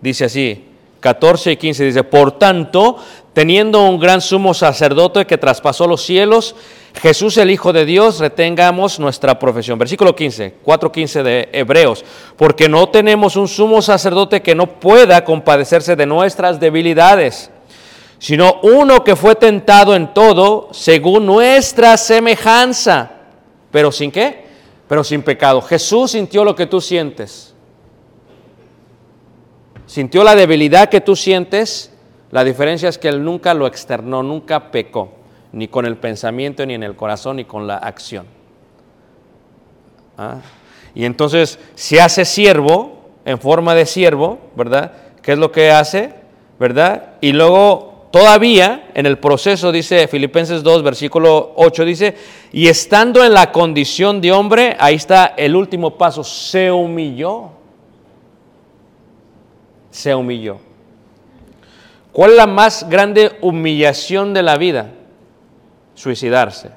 dice 0.00 0.24
así, 0.24 0.71
14 1.02 1.50
y 1.50 1.56
15 1.56 1.84
dice, 1.84 2.04
por 2.04 2.38
tanto, 2.38 2.96
teniendo 3.32 3.84
un 3.84 3.98
gran 3.98 4.20
sumo 4.20 4.54
sacerdote 4.54 5.26
que 5.26 5.36
traspasó 5.36 5.88
los 5.88 6.04
cielos, 6.04 6.54
Jesús 6.94 7.36
el 7.38 7.50
Hijo 7.50 7.72
de 7.72 7.84
Dios, 7.84 8.20
retengamos 8.20 9.00
nuestra 9.00 9.36
profesión. 9.36 9.80
Versículo 9.80 10.14
15, 10.14 10.54
4.15 10.64 11.22
de 11.24 11.48
Hebreos, 11.52 12.04
porque 12.36 12.68
no 12.68 12.88
tenemos 12.88 13.34
un 13.34 13.48
sumo 13.48 13.82
sacerdote 13.82 14.42
que 14.42 14.54
no 14.54 14.78
pueda 14.78 15.24
compadecerse 15.24 15.96
de 15.96 16.06
nuestras 16.06 16.60
debilidades, 16.60 17.50
sino 18.20 18.60
uno 18.62 19.02
que 19.02 19.16
fue 19.16 19.34
tentado 19.34 19.96
en 19.96 20.14
todo 20.14 20.68
según 20.70 21.26
nuestra 21.26 21.96
semejanza, 21.96 23.10
pero 23.72 23.90
sin 23.90 24.12
qué, 24.12 24.44
pero 24.86 25.02
sin 25.02 25.22
pecado. 25.22 25.60
Jesús 25.62 26.12
sintió 26.12 26.44
lo 26.44 26.54
que 26.54 26.66
tú 26.66 26.80
sientes 26.80 27.51
sintió 29.92 30.24
la 30.24 30.34
debilidad 30.34 30.88
que 30.88 31.02
tú 31.02 31.14
sientes, 31.14 31.92
la 32.30 32.44
diferencia 32.44 32.88
es 32.88 32.96
que 32.96 33.08
él 33.08 33.22
nunca 33.22 33.52
lo 33.52 33.66
externó, 33.66 34.22
nunca 34.22 34.70
pecó, 34.70 35.12
ni 35.52 35.68
con 35.68 35.84
el 35.84 35.98
pensamiento, 35.98 36.64
ni 36.64 36.72
en 36.72 36.82
el 36.82 36.96
corazón, 36.96 37.36
ni 37.36 37.44
con 37.44 37.66
la 37.66 37.76
acción. 37.76 38.24
¿Ah? 40.16 40.36
Y 40.94 41.04
entonces 41.04 41.58
se 41.74 42.00
hace 42.00 42.24
siervo, 42.24 43.02
en 43.26 43.38
forma 43.38 43.74
de 43.74 43.84
siervo, 43.84 44.38
¿verdad? 44.56 44.92
¿Qué 45.20 45.32
es 45.32 45.38
lo 45.38 45.52
que 45.52 45.70
hace? 45.70 46.14
¿Verdad? 46.58 47.16
Y 47.20 47.32
luego 47.32 48.08
todavía 48.10 48.88
en 48.94 49.04
el 49.04 49.18
proceso, 49.18 49.72
dice 49.72 50.08
Filipenses 50.08 50.62
2, 50.62 50.82
versículo 50.82 51.52
8, 51.56 51.84
dice, 51.84 52.16
y 52.50 52.68
estando 52.68 53.22
en 53.22 53.34
la 53.34 53.52
condición 53.52 54.22
de 54.22 54.32
hombre, 54.32 54.74
ahí 54.80 54.94
está 54.94 55.34
el 55.36 55.54
último 55.54 55.98
paso, 55.98 56.24
se 56.24 56.72
humilló 56.72 57.60
se 59.92 60.14
humilló. 60.14 60.58
¿Cuál 62.12 62.32
es 62.32 62.36
la 62.36 62.46
más 62.46 62.88
grande 62.88 63.38
humillación 63.40 64.34
de 64.34 64.42
la 64.42 64.56
vida? 64.56 64.90
Suicidarse. 65.94 66.70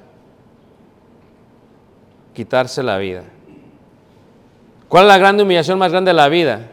Quitarse 2.33 2.83
la 2.83 2.97
vida. 2.97 3.23
¿Cuál 4.87 5.05
es 5.05 5.07
la 5.07 5.17
grande 5.17 5.43
humillación 5.43 5.79
más 5.79 5.91
grande 5.91 6.09
de 6.09 6.15
la 6.15 6.29
vida? 6.29 6.67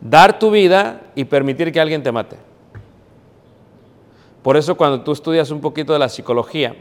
Dar 0.00 0.38
tu 0.38 0.50
vida 0.50 1.02
y 1.14 1.24
permitir 1.24 1.70
que 1.72 1.80
alguien 1.80 2.02
te 2.02 2.10
mate. 2.10 2.36
Por 4.42 4.56
eso 4.56 4.76
cuando 4.76 5.02
tú 5.02 5.12
estudias 5.12 5.50
un 5.50 5.60
poquito 5.60 5.92
de 5.92 5.98
la 5.98 6.08
psicología 6.08 6.74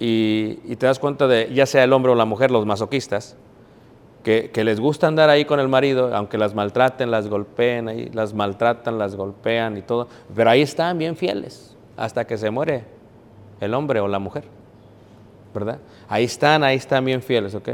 y, 0.00 0.60
y 0.64 0.76
te 0.76 0.86
das 0.86 0.98
cuenta 0.98 1.26
de, 1.26 1.52
ya 1.52 1.66
sea 1.66 1.84
el 1.84 1.92
hombre 1.92 2.12
o 2.12 2.14
la 2.14 2.24
mujer, 2.24 2.50
los 2.50 2.64
masoquistas, 2.64 3.36
que, 4.26 4.64
les 4.64 4.80
gusta 4.80 5.06
andar 5.06 5.30
ahí 5.30 5.44
con 5.44 5.60
el 5.60 5.68
marido, 5.68 6.12
aunque 6.12 6.36
las 6.36 6.52
maltraten, 6.52 7.12
las 7.12 7.28
golpeen, 7.28 7.88
ahí, 7.88 8.10
las 8.12 8.34
maltratan, 8.34 8.98
las 8.98 9.14
golpean 9.14 9.76
y 9.76 9.82
todo, 9.82 10.08
pero 10.34 10.50
ahí 10.50 10.62
están 10.62 10.98
bien 10.98 11.14
fieles 11.14 11.76
hasta 11.96 12.26
que 12.26 12.36
se 12.36 12.50
muere 12.50 12.82
el 13.60 13.72
hombre 13.72 14.00
o 14.00 14.08
la 14.08 14.18
mujer, 14.18 14.42
¿verdad? 15.54 15.78
Ahí 16.08 16.24
están, 16.24 16.64
ahí 16.64 16.76
están 16.76 17.04
bien 17.04 17.22
fieles, 17.22 17.54
¿ok? 17.54 17.68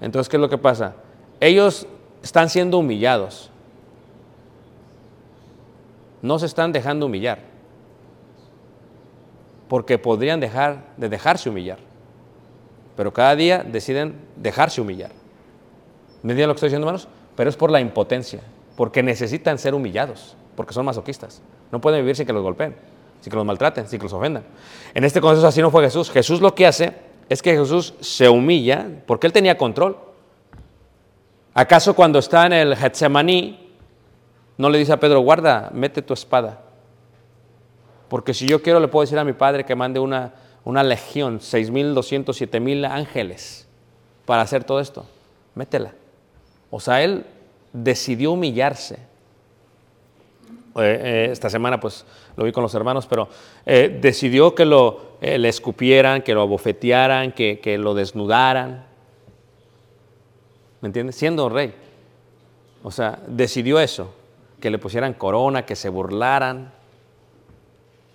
Entonces, 0.00 0.30
¿qué 0.30 0.38
es 0.38 0.40
lo 0.40 0.48
que 0.48 0.56
pasa? 0.56 0.94
Ellos 1.40 1.86
están 2.22 2.48
siendo 2.48 2.78
humillados, 2.78 3.50
no 6.22 6.38
se 6.38 6.46
están 6.46 6.72
dejando 6.72 7.04
humillar, 7.04 7.38
porque 9.68 9.98
podrían 9.98 10.40
dejar 10.40 10.86
de 10.96 11.10
dejarse 11.10 11.50
humillar, 11.50 11.80
pero 12.96 13.12
cada 13.12 13.36
día 13.36 13.62
deciden 13.62 14.14
dejarse 14.36 14.80
humillar. 14.80 15.19
¿Me 16.22 16.32
entienden 16.32 16.48
lo 16.48 16.54
que 16.54 16.58
estoy 16.58 16.68
diciendo, 16.68 16.86
hermanos? 16.86 17.08
Pero 17.36 17.48
es 17.48 17.56
por 17.56 17.70
la 17.70 17.80
impotencia, 17.80 18.40
porque 18.76 19.02
necesitan 19.02 19.58
ser 19.58 19.74
humillados, 19.74 20.36
porque 20.56 20.74
son 20.74 20.84
masoquistas. 20.84 21.42
No 21.72 21.80
pueden 21.80 22.00
vivir 22.00 22.16
sin 22.16 22.26
que 22.26 22.32
los 22.32 22.42
golpeen, 22.42 22.74
sin 23.20 23.30
que 23.30 23.36
los 23.36 23.44
maltraten, 23.46 23.88
sin 23.88 23.98
que 23.98 24.04
los 24.04 24.12
ofendan. 24.12 24.44
En 24.94 25.04
este 25.04 25.20
contexto 25.20 25.46
así 25.46 25.60
no 25.62 25.70
fue 25.70 25.82
Jesús. 25.84 26.10
Jesús 26.10 26.40
lo 26.40 26.54
que 26.54 26.66
hace 26.66 26.94
es 27.28 27.40
que 27.42 27.56
Jesús 27.56 27.94
se 28.00 28.28
humilla 28.28 28.86
porque 29.06 29.26
él 29.26 29.32
tenía 29.32 29.56
control. 29.56 29.96
¿Acaso 31.54 31.94
cuando 31.94 32.18
está 32.18 32.46
en 32.46 32.52
el 32.52 32.76
Getsemaní 32.76 33.72
no 34.58 34.68
le 34.68 34.78
dice 34.78 34.92
a 34.92 35.00
Pedro, 35.00 35.20
guarda, 35.20 35.70
mete 35.72 36.02
tu 36.02 36.12
espada? 36.12 36.60
Porque 38.08 38.34
si 38.34 38.46
yo 38.46 38.60
quiero 38.60 38.80
le 38.80 38.88
puedo 38.88 39.02
decir 39.02 39.18
a 39.18 39.24
mi 39.24 39.32
padre 39.32 39.64
que 39.64 39.76
mande 39.76 40.00
una, 40.00 40.34
una 40.64 40.82
legión, 40.82 41.38
6.200, 41.38 42.24
7.000 42.24 42.90
ángeles 42.90 43.68
para 44.26 44.42
hacer 44.42 44.64
todo 44.64 44.80
esto. 44.80 45.06
Métela. 45.54 45.94
O 46.70 46.80
sea, 46.80 47.02
él 47.02 47.24
decidió 47.72 48.32
humillarse. 48.32 49.10
Eh, 50.76 51.00
eh, 51.02 51.28
esta 51.32 51.50
semana 51.50 51.80
pues 51.80 52.04
lo 52.36 52.44
vi 52.44 52.52
con 52.52 52.62
los 52.62 52.74
hermanos, 52.74 53.06
pero 53.06 53.28
eh, 53.66 53.98
decidió 54.00 54.54
que 54.54 54.64
lo, 54.64 55.16
le 55.20 55.48
escupieran, 55.48 56.22
que 56.22 56.32
lo 56.32 56.42
abofetearan, 56.42 57.32
que, 57.32 57.58
que 57.60 57.76
lo 57.76 57.94
desnudaran. 57.94 58.86
¿Me 60.80 60.86
entiendes? 60.86 61.16
Siendo 61.16 61.48
rey. 61.48 61.74
O 62.82 62.90
sea, 62.90 63.18
decidió 63.26 63.80
eso, 63.80 64.14
que 64.60 64.70
le 64.70 64.78
pusieran 64.78 65.12
corona, 65.14 65.66
que 65.66 65.76
se 65.76 65.88
burlaran. 65.88 66.72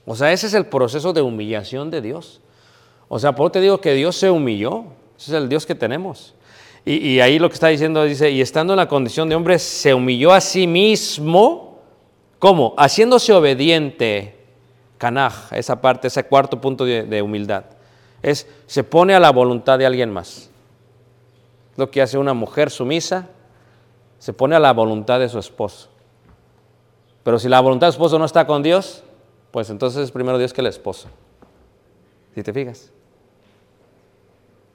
O 0.06 0.16
sea, 0.16 0.32
ese 0.32 0.48
es 0.48 0.54
el 0.54 0.66
proceso 0.66 1.14
de 1.14 1.22
humillación 1.22 1.92
de 1.92 2.02
Dios. 2.02 2.42
O 3.08 3.20
sea, 3.20 3.34
por 3.36 3.46
eso 3.46 3.52
te 3.52 3.62
digo 3.62 3.82
que 3.82 3.94
Dios 3.94 4.16
se 4.16 4.30
humilló. 4.30 4.86
Ese 5.18 5.32
es 5.32 5.38
el 5.38 5.50
Dios 5.50 5.66
que 5.66 5.76
tenemos. 5.76 6.35
Y, 6.88 7.20
ahí 7.20 7.40
lo 7.40 7.50
que 7.50 7.56
está 7.56 7.70
diciendo 7.70 8.04
dice, 8.04 8.30
y 8.30 8.42
estando 8.42 8.74
en 8.74 8.78
la 8.78 8.88
condición 8.88 9.28
de 9.28 9.34
hombre, 9.34 9.58
se 9.58 9.92
humilló 9.96 10.32
a 10.32 10.40
sí 10.40 10.68
mismo. 10.68 11.80
¿Cómo? 12.38 12.76
Haciéndose 12.78 13.34
obediente. 13.34 14.36
Canaj, 15.00 15.52
esa 15.54 15.82
parte, 15.82 16.08
ese 16.08 16.24
cuarto 16.26 16.62
punto 16.62 16.86
de, 16.86 17.22
humildad. 17.24 17.66
Es, 18.22 18.48
se 18.68 18.84
pone 18.84 19.16
a 19.16 19.20
la 19.20 19.32
voluntad 19.32 19.80
de 19.80 19.88
alguien 19.88 20.12
más. 20.12 20.52
Lo 21.76 21.90
que 21.90 22.04
hace 22.04 22.20
una 22.20 22.36
mujer 22.36 22.70
sumisa, 22.70 23.30
se 24.20 24.32
pone 24.32 24.56
a 24.56 24.60
la 24.60 24.72
voluntad 24.72 25.20
de 25.20 25.28
su 25.28 25.40
esposo. 25.40 25.90
Pero 27.24 27.40
si 27.40 27.50
la 27.50 27.60
voluntad 27.62 27.88
del 27.88 27.94
esposo 27.94 28.20
no 28.20 28.26
está 28.26 28.46
con 28.46 28.62
Dios, 28.62 29.04
pues 29.50 29.72
entonces 29.72 30.04
es 30.04 30.12
primero 30.12 30.38
Dios 30.38 30.54
que 30.54 30.62
el 30.62 30.68
esposo. 30.68 31.08
Si 32.36 32.44
te 32.44 32.54
fijas. 32.54 32.92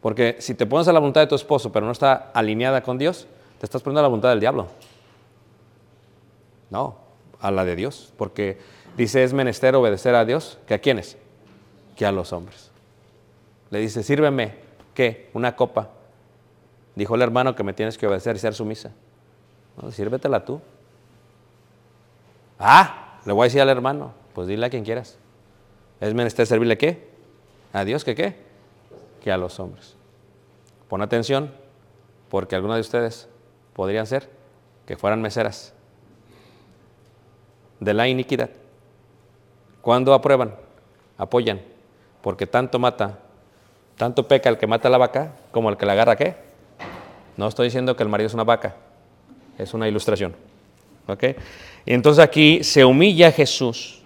Porque 0.00 0.36
si 0.38 0.54
te 0.54 0.66
pones 0.66 0.88
a 0.88 0.92
la 0.92 0.98
voluntad 0.98 1.20
de 1.20 1.26
tu 1.26 1.34
esposo, 1.34 1.70
pero 1.72 1.86
no 1.86 1.92
está 1.92 2.30
alineada 2.32 2.82
con 2.82 2.96
Dios, 2.98 3.26
te 3.58 3.66
estás 3.66 3.82
poniendo 3.82 4.00
a 4.00 4.02
la 4.02 4.08
voluntad 4.08 4.30
del 4.30 4.40
diablo. 4.40 4.68
No, 6.70 6.96
a 7.40 7.50
la 7.50 7.64
de 7.64 7.76
Dios. 7.76 8.12
Porque 8.16 8.58
dice, 8.96 9.22
es 9.22 9.32
menester 9.32 9.74
obedecer 9.74 10.14
a 10.14 10.24
Dios, 10.24 10.58
que 10.66 10.74
a 10.74 10.78
quiénes? 10.78 11.18
Que 11.96 12.06
a 12.06 12.12
los 12.12 12.32
hombres. 12.32 12.70
Le 13.70 13.78
dice, 13.78 14.02
sírveme, 14.02 14.54
¿qué? 14.94 15.28
Una 15.34 15.54
copa. 15.54 15.90
Dijo 16.94 17.14
el 17.14 17.22
hermano 17.22 17.54
que 17.54 17.62
me 17.62 17.72
tienes 17.72 17.98
que 17.98 18.06
obedecer 18.06 18.36
y 18.36 18.38
ser 18.38 18.54
sumisa. 18.54 18.92
No, 19.80 19.90
sírvetela 19.90 20.44
tú. 20.44 20.60
Ah, 22.58 23.18
le 23.24 23.32
voy 23.32 23.44
a 23.44 23.46
decir 23.46 23.60
al 23.60 23.68
hermano, 23.68 24.12
pues 24.34 24.48
dile 24.48 24.66
a 24.66 24.70
quien 24.70 24.84
quieras. 24.84 25.18
¿Es 26.00 26.14
menester 26.14 26.46
servirle 26.46 26.78
qué? 26.78 27.08
¿A 27.72 27.84
Dios 27.84 28.04
que 28.04 28.14
qué? 28.14 28.49
Que 29.20 29.30
a 29.30 29.36
los 29.36 29.60
hombres. 29.60 29.96
Pon 30.88 31.02
atención, 31.02 31.52
porque 32.28 32.56
algunos 32.56 32.76
de 32.76 32.80
ustedes 32.80 33.28
podrían 33.74 34.06
ser 34.06 34.28
que 34.86 34.96
fueran 34.96 35.22
meseras 35.22 35.72
de 37.78 37.94
la 37.94 38.08
iniquidad. 38.08 38.50
Cuando 39.82 40.14
aprueban, 40.14 40.54
apoyan, 41.16 41.60
porque 42.22 42.46
tanto 42.46 42.78
mata, 42.78 43.18
tanto 43.96 44.26
peca 44.26 44.48
el 44.48 44.58
que 44.58 44.66
mata 44.66 44.88
a 44.88 44.90
la 44.90 44.98
vaca 44.98 45.32
como 45.52 45.70
el 45.70 45.76
que 45.76 45.86
la 45.86 45.92
agarra 45.92 46.16
qué. 46.16 46.34
No 47.36 47.46
estoy 47.46 47.66
diciendo 47.66 47.96
que 47.96 48.02
el 48.02 48.08
marido 48.08 48.26
es 48.26 48.34
una 48.34 48.44
vaca, 48.44 48.76
es 49.58 49.72
una 49.72 49.88
ilustración. 49.88 50.34
¿ok? 51.06 51.24
Y 51.86 51.94
entonces 51.94 52.22
aquí 52.22 52.62
se 52.62 52.84
humilla 52.84 53.32
Jesús. 53.32 54.00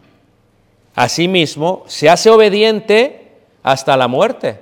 Asimismo, 0.95 1.85
se 1.87 2.09
hace 2.09 2.31
obediente 2.31 3.33
hasta 3.63 3.97
la 3.97 4.09
muerte. 4.09 4.61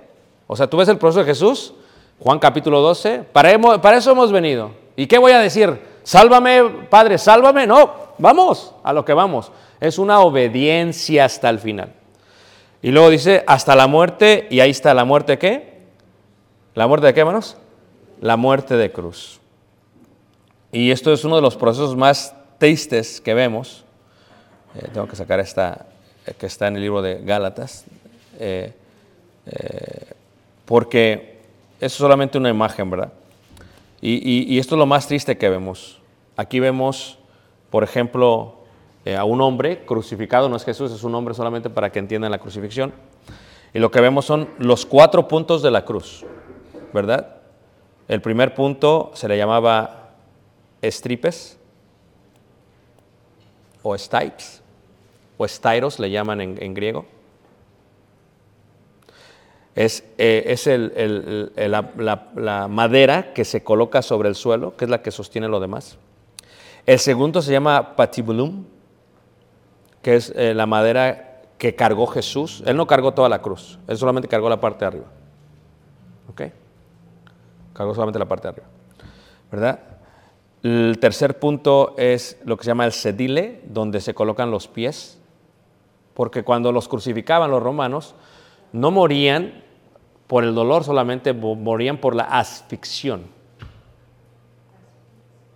O 0.53 0.57
sea, 0.57 0.67
tú 0.67 0.77
ves 0.77 0.89
el 0.89 0.99
proceso 0.99 1.21
de 1.21 1.25
Jesús, 1.25 1.73
Juan 2.21 2.39
capítulo 2.39 2.83
12, 2.83 3.21
para, 3.33 3.97
eso 3.97 4.11
hemos 4.11 4.31
venido. 4.31 4.73
¿Y 4.97 5.07
qué 5.07 5.17
voy 5.17 5.33
a 5.33 5.39
decir? 5.39 5.81
Sálvame, 6.03 6.63
Padre, 6.91 7.17
sálvame. 7.17 7.67
No, 7.67 7.91
vamos 8.19 8.75
a 8.85 8.93
lo 8.93 9.03
que 9.03 9.15
vamos. 9.15 9.51
Es 9.81 9.99
una 9.99 10.21
obediencia 10.21 11.25
hasta 11.25 11.49
el 11.49 11.59
final. 11.59 11.95
Y 12.83 12.91
luego 12.91 13.09
dice, 13.09 13.43
hasta 13.47 13.75
la 13.75 13.87
muerte, 13.87 14.47
y 14.51 14.61
ahí 14.61 14.69
está 14.69 14.93
la 14.93 15.07
muerte 15.07 15.39
qué? 15.39 15.85
¿La 16.75 16.87
muerte 16.87 17.07
de 17.07 17.15
qué, 17.15 17.21
hermanos? 17.21 17.57
La 18.21 18.37
muerte 18.37 18.77
de 18.77 18.93
cruz. 18.93 19.41
Y 20.71 20.91
esto 20.91 21.15
es 21.15 21.25
uno 21.25 21.37
de 21.37 21.43
los 21.43 21.57
procesos 21.57 21.97
más 21.97 22.35
tristes 22.59 23.23
que 23.23 23.33
vemos. 23.33 23.87
Eh, 24.75 24.89
tengo 24.93 25.09
que 25.09 25.17
sacar 25.17 25.41
esta 25.41 25.87
eh, 26.27 26.35
que 26.39 26.45
está 26.45 26.67
en 26.67 26.77
el 26.77 26.83
libro 26.83 27.01
de 27.01 27.23
Gálatas. 27.23 27.87
eh, 28.39 28.75
eh, 29.47 30.13
porque 30.65 31.41
es 31.81 31.93
solamente 31.93 32.39
una 32.39 32.49
imagen, 32.49 32.91
¿verdad? 32.91 33.13
Y, 34.01 34.59
esto 34.59 34.75
es 34.75 34.79
lo 34.79 34.87
más 34.87 35.07
triste 35.07 35.39
que 35.39 35.49
vemos. 35.49 36.01
Aquí 36.37 36.59
vemos, 36.59 37.19
por 37.71 37.85
ejemplo, 37.85 38.57
eh, 39.05 39.17
a 39.17 39.25
un 39.25 39.41
hombre 39.41 39.85
crucificado, 39.85 40.49
no 40.49 40.57
es 40.57 40.65
Jesús, 40.65 40.91
es 40.91 41.05
un 41.05 41.15
hombre 41.15 41.35
solamente 41.35 41.71
para 41.71 41.91
que 41.91 42.01
entiendan 42.01 42.33
la 42.33 42.39
crucifixión. 42.39 42.93
Y 43.73 43.79
lo 43.79 43.91
que 43.91 44.01
vemos 44.01 44.25
son 44.25 44.49
los 44.59 44.87
cuatro 44.87 45.29
puntos 45.29 45.63
de 45.63 45.71
la 45.71 45.85
cruz, 45.85 46.25
¿verdad? 46.93 47.37
El 48.09 48.21
primer 48.21 48.55
punto 48.55 49.13
se 49.15 49.29
le 49.29 49.37
llamaba 49.37 50.11
estripes 50.83 51.59
o 53.83 53.97
stipes 53.97 54.63
o 55.39 55.47
stairos 55.47 56.01
le 56.01 56.11
llaman 56.11 56.41
en 56.41 56.75
griego. 56.75 57.07
Es, 59.75 60.05
eh, 60.19 60.45
es 60.49 60.67
el- 60.67 61.53
la 61.57 62.69
madera 62.69 63.33
que 63.33 63.45
se 63.45 63.63
coloca 63.65 64.03
sobre 64.03 64.29
el 64.29 64.35
suelo, 64.35 64.77
que 64.77 64.85
es 64.85 64.91
la 64.91 65.03
que 65.03 65.11
sostiene 65.11 65.49
lo 65.49 65.61
demás. 65.61 65.99
El 66.85 66.99
segundo 66.99 67.41
se 67.43 67.53
llama 67.53 67.97
patibulum, 67.97 68.65
que 70.03 70.17
es 70.17 70.33
eh, 70.37 70.53
la 70.53 70.67
madera 70.67 71.41
que 71.59 71.75
cargó 71.77 72.07
Jesús. 72.09 72.63
Él 72.67 72.77
no 72.77 72.87
cargó 72.87 73.15
toda 73.15 73.29
la 73.29 73.41
cruz, 73.41 73.79
él 73.87 73.97
solamente 73.97 74.29
cargó 74.29 74.49
la 74.49 74.61
parte 74.61 74.81
de 74.81 74.87
arriba. 74.87 75.07
¿Ok? 76.29 76.43
Cargó 77.73 77.95
solamente 77.95 78.19
la 78.19 78.27
parte 78.27 78.49
de 78.49 78.49
arriba. 78.51 78.67
¿Verdad? 79.51 79.81
El 80.63 80.99
tercer 81.01 81.39
punto 81.39 81.95
es 81.99 82.39
lo 82.45 82.57
que 82.57 82.65
se 82.65 82.71
llama 82.71 82.85
el 82.85 82.93
sedile, 82.93 83.63
donde 83.67 84.01
se 84.01 84.13
colocan 84.15 84.51
los 84.51 84.69
pies, 84.69 85.19
porque 86.15 86.43
cuando 86.43 86.73
los 86.73 86.89
crucificaban 86.89 87.51
los 87.51 87.63
romanos, 87.63 88.15
no 88.73 88.91
morían 88.91 89.62
por 90.33 90.45
el 90.45 90.55
dolor 90.55 90.83
solamente, 90.83 91.35
mo- 91.35 91.55
morían 91.57 91.99
por 91.99 92.15
la 92.17 92.23
asfixión, 92.25 93.27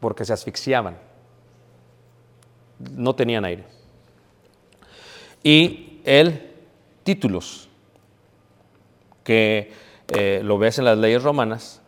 porque 0.01 0.27
se 0.27 0.35
asfixiaban, 0.35 0.99
no 2.91 3.15
tenían 3.15 3.47
aire. 3.47 3.65
Y 5.43 6.03
el 6.05 6.53
títulos, 7.05 7.71
que 9.25 9.73
eh, 10.09 10.43
lo 10.45 10.59
ves 10.59 10.79
en 10.79 10.85
las 10.85 10.99
leyes 10.99 11.23
romanas, 11.23 11.81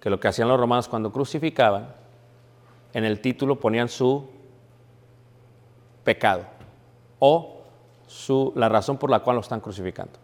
que 0.00 0.10
lo 0.10 0.18
que 0.18 0.26
hacían 0.26 0.48
los 0.48 0.58
romanos 0.58 0.88
cuando 0.88 1.12
crucificaban, 1.12 1.94
en 2.94 3.04
el 3.04 3.20
título 3.20 3.60
ponían 3.60 3.88
su 3.88 4.28
pecado 6.02 6.46
o 7.20 7.62
su, 8.08 8.52
la 8.56 8.68
razón 8.68 8.98
por 8.98 9.08
la 9.08 9.20
cual 9.20 9.36
lo 9.36 9.40
están 9.42 9.60
crucificando. 9.60 10.18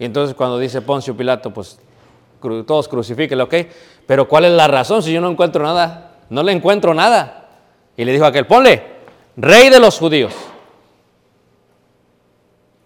Y 0.00 0.04
entonces 0.06 0.34
cuando 0.34 0.58
dice 0.58 0.80
Poncio 0.82 1.16
Pilato, 1.16 1.52
pues 1.52 1.78
todos 2.66 2.88
crucifíquenlo, 2.88 3.44
ok, 3.44 3.54
pero 4.06 4.26
¿cuál 4.26 4.46
es 4.46 4.52
la 4.52 4.66
razón 4.66 5.02
si 5.02 5.12
yo 5.12 5.20
no 5.20 5.30
encuentro 5.30 5.62
nada? 5.62 6.16
No 6.30 6.42
le 6.42 6.50
encuentro 6.52 6.94
nada. 6.94 7.48
Y 7.96 8.04
le 8.04 8.12
dijo 8.12 8.24
a 8.24 8.28
aquel, 8.28 8.46
ponle, 8.46 8.82
rey 9.36 9.68
de 9.68 9.78
los 9.78 9.98
judíos. 9.98 10.32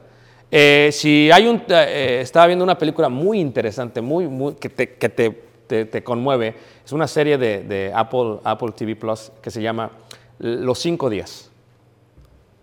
Eh, 0.54 0.90
si 0.92 1.30
hay 1.32 1.46
un... 1.46 1.62
eh, 1.68 2.18
estaba 2.20 2.46
viendo 2.46 2.62
una 2.62 2.76
película 2.76 3.08
muy 3.08 3.40
interesante, 3.40 4.02
muy, 4.02 4.28
muy, 4.28 4.54
que, 4.54 4.68
te, 4.68 4.94
que 4.96 5.08
te, 5.08 5.30
te- 5.66 5.86
te 5.86 6.04
conmueve. 6.04 6.54
Es 6.84 6.92
una 6.92 7.08
serie 7.08 7.38
de, 7.38 7.62
de 7.64 7.90
Apple, 7.94 8.38
Apple 8.44 8.72
TV 8.76 8.94
Plus 8.94 9.32
que 9.40 9.50
se 9.50 9.62
llama 9.62 9.90
Los 10.38 10.78
Cinco 10.78 11.08
Días. 11.08 11.50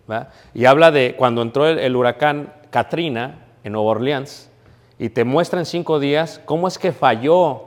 ¿verdad? 0.06 0.28
Y 0.54 0.66
habla 0.66 0.92
de 0.92 1.16
cuando 1.16 1.42
entró 1.42 1.66
el, 1.66 1.80
el 1.80 1.96
huracán 1.96 2.52
Katrina 2.70 3.46
en 3.64 3.72
Nueva 3.72 3.90
Orleans 3.90 4.48
y 4.96 5.08
te 5.08 5.24
muestra 5.24 5.58
en 5.58 5.66
cinco 5.66 5.98
días 5.98 6.40
cómo 6.44 6.68
es 6.68 6.78
que 6.78 6.92
falló 6.92 7.64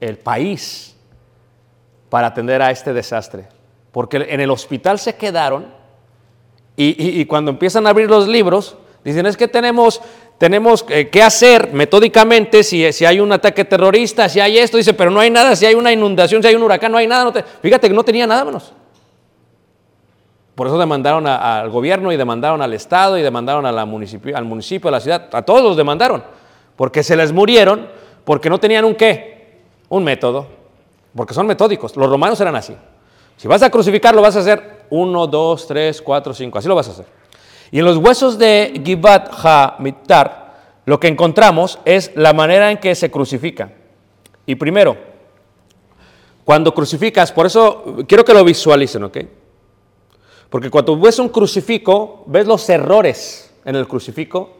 el 0.00 0.18
país 0.18 0.96
para 2.10 2.26
atender 2.26 2.60
a 2.62 2.72
este 2.72 2.92
desastre. 2.92 3.44
Porque 3.92 4.16
en 4.28 4.40
el 4.40 4.50
hospital 4.50 4.98
se 4.98 5.14
quedaron 5.14 5.66
y, 6.76 6.86
y- 7.00 7.20
y 7.20 7.26
cuando 7.26 7.52
empiezan 7.52 7.86
a 7.86 7.90
abrir 7.90 8.08
los 8.10 8.26
libros, 8.26 8.76
dicen 9.04 9.26
es 9.26 9.36
que 9.36 9.48
tenemos, 9.48 10.00
tenemos 10.38 10.84
eh, 10.88 11.08
que 11.08 11.22
hacer 11.22 11.72
metódicamente 11.72 12.62
si, 12.62 12.92
si 12.92 13.04
hay 13.04 13.20
un 13.20 13.32
ataque 13.32 13.64
terrorista, 13.64 14.28
si 14.28 14.40
hay 14.40 14.58
esto, 14.58 14.76
dice, 14.76 14.94
pero 14.94 15.10
no 15.10 15.20
hay 15.20 15.30
nada, 15.30 15.54
si 15.56 15.66
hay 15.66 15.74
una 15.74 15.92
inundación, 15.92 16.42
si 16.42 16.48
hay 16.48 16.54
un 16.54 16.62
huracán, 16.62 16.92
no 16.92 16.98
hay 16.98 17.06
nada. 17.06 17.24
no 17.24 17.32
te- 17.32 17.42
Fíjate 17.42 17.88
que 17.88 17.94
no 17.94 18.04
tenía 18.04 18.26
nada 18.26 18.44
menos. 18.44 18.72
Por 20.54 20.66
eso 20.66 20.78
demandaron 20.78 21.26
al 21.26 21.70
gobierno 21.70 22.12
y 22.12 22.16
demandaron 22.16 22.60
al 22.60 22.72
Estado 22.74 23.16
y 23.16 23.22
demandaron 23.22 23.64
a 23.64 23.86
municipio, 23.86 24.36
al 24.36 24.44
municipio, 24.44 24.88
a 24.88 24.92
la 24.92 25.00
ciudad. 25.00 25.28
A 25.32 25.42
todos 25.42 25.62
los 25.62 25.76
demandaron. 25.76 26.22
Porque 26.76 27.02
se 27.02 27.16
les 27.16 27.32
murieron 27.32 27.88
porque 28.24 28.50
no 28.50 28.60
tenían 28.60 28.84
un 28.84 28.94
qué. 28.94 29.62
Un 29.88 30.04
método. 30.04 30.46
Porque 31.16 31.32
son 31.32 31.46
metódicos. 31.46 31.96
Los 31.96 32.08
romanos 32.08 32.38
eran 32.40 32.54
así. 32.54 32.76
Si 33.38 33.48
vas 33.48 33.62
a 33.62 33.70
crucificar, 33.70 34.14
lo 34.14 34.20
vas 34.20 34.36
a 34.36 34.40
hacer 34.40 34.84
1, 34.90 35.26
2, 35.26 35.66
3, 35.66 36.02
4, 36.02 36.34
5. 36.34 36.58
Así 36.58 36.68
lo 36.68 36.74
vas 36.74 36.88
a 36.88 36.90
hacer. 36.92 37.06
Y 37.72 37.78
en 37.78 37.86
los 37.86 37.96
huesos 37.96 38.38
de 38.38 38.80
Gibat 38.84 39.32
Ha-Mitar, 39.42 40.52
lo 40.84 41.00
que 41.00 41.08
encontramos 41.08 41.78
es 41.86 42.12
la 42.14 42.34
manera 42.34 42.70
en 42.70 42.76
que 42.76 42.94
se 42.94 43.10
crucifica. 43.10 43.72
Y 44.44 44.56
primero, 44.56 44.96
cuando 46.44 46.74
crucificas, 46.74 47.32
por 47.32 47.46
eso 47.46 48.04
quiero 48.06 48.24
que 48.24 48.34
lo 48.34 48.44
visualicen, 48.44 49.04
¿ok? 49.04 49.18
Porque 50.50 50.68
cuando 50.68 51.00
ves 51.00 51.18
un 51.18 51.30
crucifijo, 51.30 52.24
ves 52.26 52.46
los 52.46 52.68
errores 52.68 53.54
en 53.64 53.74
el 53.74 53.88
crucifijo. 53.88 54.54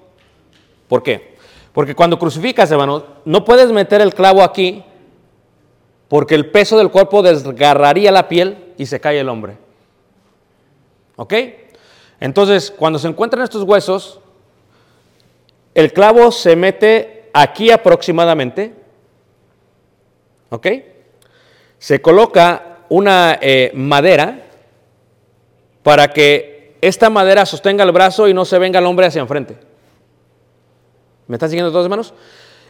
¿Por 0.88 1.02
qué? 1.02 1.36
Porque 1.74 1.94
cuando 1.94 2.18
crucificas, 2.18 2.70
hermano, 2.70 3.04
no 3.26 3.44
puedes 3.44 3.70
meter 3.72 4.00
el 4.00 4.14
clavo 4.14 4.42
aquí 4.42 4.82
porque 6.08 6.34
el 6.34 6.50
peso 6.50 6.78
del 6.78 6.90
cuerpo 6.90 7.22
desgarraría 7.22 8.10
la 8.10 8.28
piel 8.28 8.72
y 8.78 8.86
se 8.86 9.00
cae 9.00 9.20
el 9.20 9.28
hombre. 9.28 9.58
¿Ok? 11.16 11.34
Entonces, 12.22 12.70
cuando 12.70 13.00
se 13.00 13.08
encuentran 13.08 13.42
estos 13.42 13.64
huesos, 13.64 14.20
el 15.74 15.92
clavo 15.92 16.30
se 16.30 16.54
mete 16.54 17.28
aquí 17.32 17.72
aproximadamente. 17.72 18.72
¿Ok? 20.50 20.68
Se 21.80 22.00
coloca 22.00 22.78
una 22.90 23.40
eh, 23.42 23.72
madera 23.74 24.40
para 25.82 26.12
que 26.12 26.76
esta 26.80 27.10
madera 27.10 27.44
sostenga 27.44 27.82
el 27.82 27.90
brazo 27.90 28.28
y 28.28 28.34
no 28.34 28.44
se 28.44 28.56
venga 28.60 28.78
el 28.78 28.86
hombre 28.86 29.06
hacia 29.06 29.20
enfrente. 29.20 29.56
¿Me 31.26 31.34
están 31.34 31.50
siguiendo 31.50 31.72
todos, 31.72 31.86
hermanos? 31.86 32.14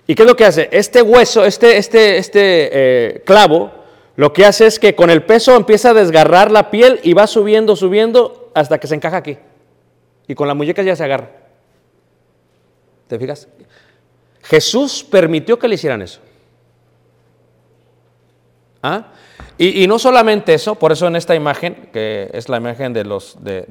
¿Y 0.06 0.14
qué 0.14 0.22
es 0.22 0.28
lo 0.28 0.34
que 0.34 0.46
hace? 0.46 0.70
Este 0.72 1.02
hueso, 1.02 1.44
este, 1.44 1.76
este, 1.76 2.16
este 2.16 2.70
eh, 2.72 3.22
clavo, 3.26 3.70
lo 4.16 4.32
que 4.32 4.46
hace 4.46 4.64
es 4.64 4.78
que 4.78 4.94
con 4.94 5.10
el 5.10 5.24
peso 5.24 5.54
empieza 5.56 5.90
a 5.90 5.94
desgarrar 5.94 6.50
la 6.50 6.70
piel 6.70 7.00
y 7.02 7.12
va 7.12 7.26
subiendo, 7.26 7.76
subiendo 7.76 8.41
hasta 8.54 8.78
que 8.78 8.86
se 8.86 8.94
encaja 8.94 9.16
aquí. 9.16 9.38
Y 10.26 10.34
con 10.34 10.48
la 10.48 10.54
muñeca 10.54 10.82
ya 10.82 10.96
se 10.96 11.04
agarra. 11.04 11.30
¿Te 13.08 13.18
fijas? 13.18 13.48
Jesús 14.42 15.04
permitió 15.08 15.58
que 15.58 15.68
le 15.68 15.74
hicieran 15.74 16.02
eso. 16.02 16.20
¿Ah? 18.82 19.08
Y, 19.58 19.86
no 19.86 19.98
solamente 19.98 20.54
eso, 20.54 20.74
por 20.74 20.90
eso 20.90 21.06
en 21.06 21.14
esta 21.14 21.36
imagen, 21.36 21.90
que 21.92 22.30
es 22.32 22.48
la 22.48 22.56
imagen 22.56 22.92
de 22.92 23.04
los, 23.04 23.36
de, 23.44 23.64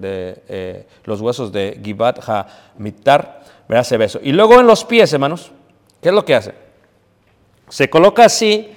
eh, 0.47 0.88
los 1.03 1.19
huesos 1.19 1.51
de 1.51 1.82
Gibat 1.84 2.19
Ha-Mitar, 2.25 3.41
verá 3.67 3.84
se 3.84 3.97
ve 3.97 4.05
eso. 4.05 4.19
Y 4.23 4.32
luego 4.32 4.59
en 4.59 4.67
los 4.67 4.86
pies, 4.86 5.11
hermanos, 5.11 5.51
¿qué 6.01 6.09
es 6.09 6.15
lo 6.15 6.23
que 6.23 6.36
hace? 6.36 6.53
Se 7.67 7.89
coloca 7.89 8.23
así 8.23 8.69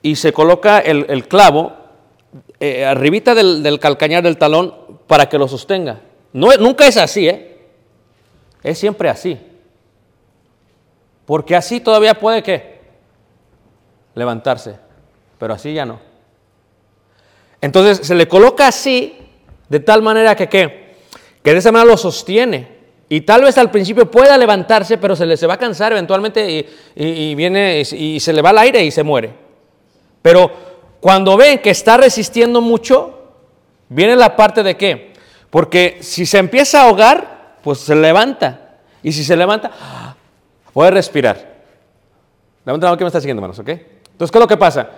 y 0.00 0.14
se 0.14 0.32
coloca 0.32 0.78
el, 0.78 1.06
el 1.08 1.26
clavo 1.26 1.72
eh, 2.60 2.84
arribita 2.84 3.34
del, 3.34 3.62
del 3.62 3.80
calcañar 3.80 4.22
del 4.22 4.38
talón 4.38 4.74
para 5.12 5.28
que 5.28 5.36
lo 5.36 5.46
sostenga. 5.46 6.00
No, 6.32 6.48
nunca 6.58 6.86
es 6.86 6.96
así, 6.96 7.28
¿eh? 7.28 7.58
Es 8.62 8.78
siempre 8.78 9.10
así. 9.10 9.38
Porque 11.26 11.54
así 11.54 11.80
todavía 11.80 12.18
puede 12.18 12.42
que 12.42 12.80
levantarse, 14.14 14.76
pero 15.38 15.52
así 15.52 15.74
ya 15.74 15.84
no. 15.84 16.00
Entonces 17.60 18.06
se 18.06 18.14
le 18.14 18.26
coloca 18.26 18.66
así, 18.66 19.18
de 19.68 19.80
tal 19.80 20.00
manera 20.00 20.34
que 20.34 20.48
¿qué? 20.48 20.94
Que 21.42 21.52
de 21.52 21.58
esa 21.58 21.70
manera 21.72 21.90
lo 21.90 21.98
sostiene. 21.98 22.68
Y 23.10 23.20
tal 23.20 23.42
vez 23.42 23.58
al 23.58 23.70
principio 23.70 24.10
pueda 24.10 24.38
levantarse, 24.38 24.96
pero 24.96 25.14
se 25.14 25.26
le 25.26 25.36
se 25.36 25.46
va 25.46 25.52
a 25.52 25.58
cansar 25.58 25.92
eventualmente 25.92 26.66
y, 26.96 27.34
viene 27.34 27.82
y, 27.82 28.14
y 28.14 28.18
se 28.18 28.32
le 28.32 28.40
va 28.40 28.48
al 28.48 28.56
aire 28.56 28.82
y 28.82 28.90
se 28.90 29.02
muere. 29.02 29.34
Pero 30.22 30.50
cuando 31.00 31.36
ven 31.36 31.58
que 31.58 31.68
está 31.68 31.98
resistiendo 31.98 32.62
mucho, 32.62 33.21
viene 33.94 34.16
la 34.16 34.34
parte 34.36 34.62
de 34.62 34.76
qué? 34.76 35.12
Porque 35.50 35.98
si 36.00 36.24
se 36.26 36.38
empieza 36.38 36.80
a 36.80 36.84
ahogar, 36.84 37.56
pues 37.62 37.78
se 37.78 37.94
levanta. 37.94 38.76
Y 39.02 39.12
si 39.12 39.24
se 39.24 39.36
levanta, 39.36 39.70
puede 40.72 40.90
respirar. 40.92 41.36
Levanta 42.64 42.86
la 42.86 42.90
mano 42.92 42.98
que 42.98 43.04
me 43.04 43.08
está 43.08 43.20
siguiendo, 43.20 43.40
hermanos, 43.40 43.58
¿ok? 43.58 43.68
Entonces, 43.68 44.30
¿qué 44.30 44.38
es 44.38 44.40
lo 44.42 44.46
que 44.46 44.56
pasa? 44.56 44.88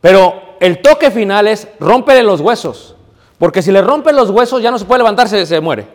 Pero 0.00 0.56
el 0.60 0.80
toque 0.80 1.10
final 1.10 1.48
es 1.48 1.68
rómpele 1.78 2.22
los 2.22 2.40
huesos. 2.40 2.96
Porque 3.38 3.62
si 3.62 3.72
le 3.72 3.82
rompen 3.82 4.16
los 4.16 4.30
huesos, 4.30 4.62
ya 4.62 4.70
no 4.70 4.78
se 4.78 4.84
puede 4.84 4.98
levantar, 4.98 5.28
se, 5.28 5.60
muere. 5.60 5.86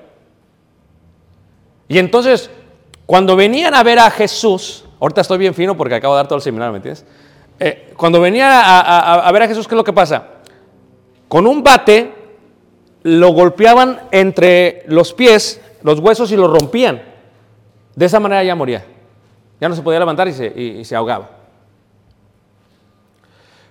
Y 1.87 1.97
entonces, 1.99 2.49
cuando 3.05 3.35
venían 3.35 3.73
a 3.75 3.83
ver 3.83 3.99
a 3.99 4.09
Jesús, 4.09 4.83
ahorita 4.99 5.21
estoy 5.21 5.37
bien 5.37 5.53
fino 5.53 5.77
porque 5.77 5.95
acabo 5.95 6.15
de 6.15 6.19
dar 6.19 6.27
todo 6.27 6.37
el 6.37 6.41
seminario, 6.41 6.71
¿me 6.71 6.77
entiendes? 6.77 7.05
Eh, 7.59 7.93
cuando 7.95 8.19
venían 8.19 8.51
a- 8.51 9.19
a 9.27 9.31
ver 9.31 9.43
a 9.43 9.47
Jesús, 9.47 9.67
¿qué 9.67 9.75
es 9.75 9.77
lo 9.77 9.83
que 9.83 9.93
pasa? 9.93 10.27
Con 11.27 11.47
un 11.47 11.63
bate 11.63 12.24
lo 13.05 13.29
golpeaban 13.33 13.99
entre 14.09 14.81
los 14.87 15.13
pies, 15.13 15.61
los 15.83 15.99
huesos 15.99 16.31
y 16.31 16.35
lo 16.35 16.47
rompían. 16.47 17.03
De 17.95 18.07
esa 18.07 18.19
manera 18.19 18.43
ya 18.43 18.55
moría. 18.55 18.83
Ya 19.61 19.69
no 19.69 19.75
se 19.75 19.83
podía 19.83 19.99
levantar 19.99 20.27
y 20.27 20.83
se, 20.83 20.95
ahogaba. 20.95 21.29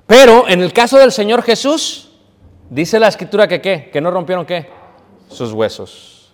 Pero 0.06 0.48
en 0.48 0.62
el 0.62 0.72
caso 0.72 0.98
del 0.98 1.10
Señor 1.10 1.42
Jesús, 1.42 2.12
dice 2.70 3.00
la 3.00 3.08
escritura 3.08 3.48
que 3.48 3.60
qué, 3.60 3.90
que 3.92 4.00
no 4.00 4.12
rompieron 4.12 4.46
qué, 4.46 4.68
sus 5.28 5.52
huesos. 5.52 6.32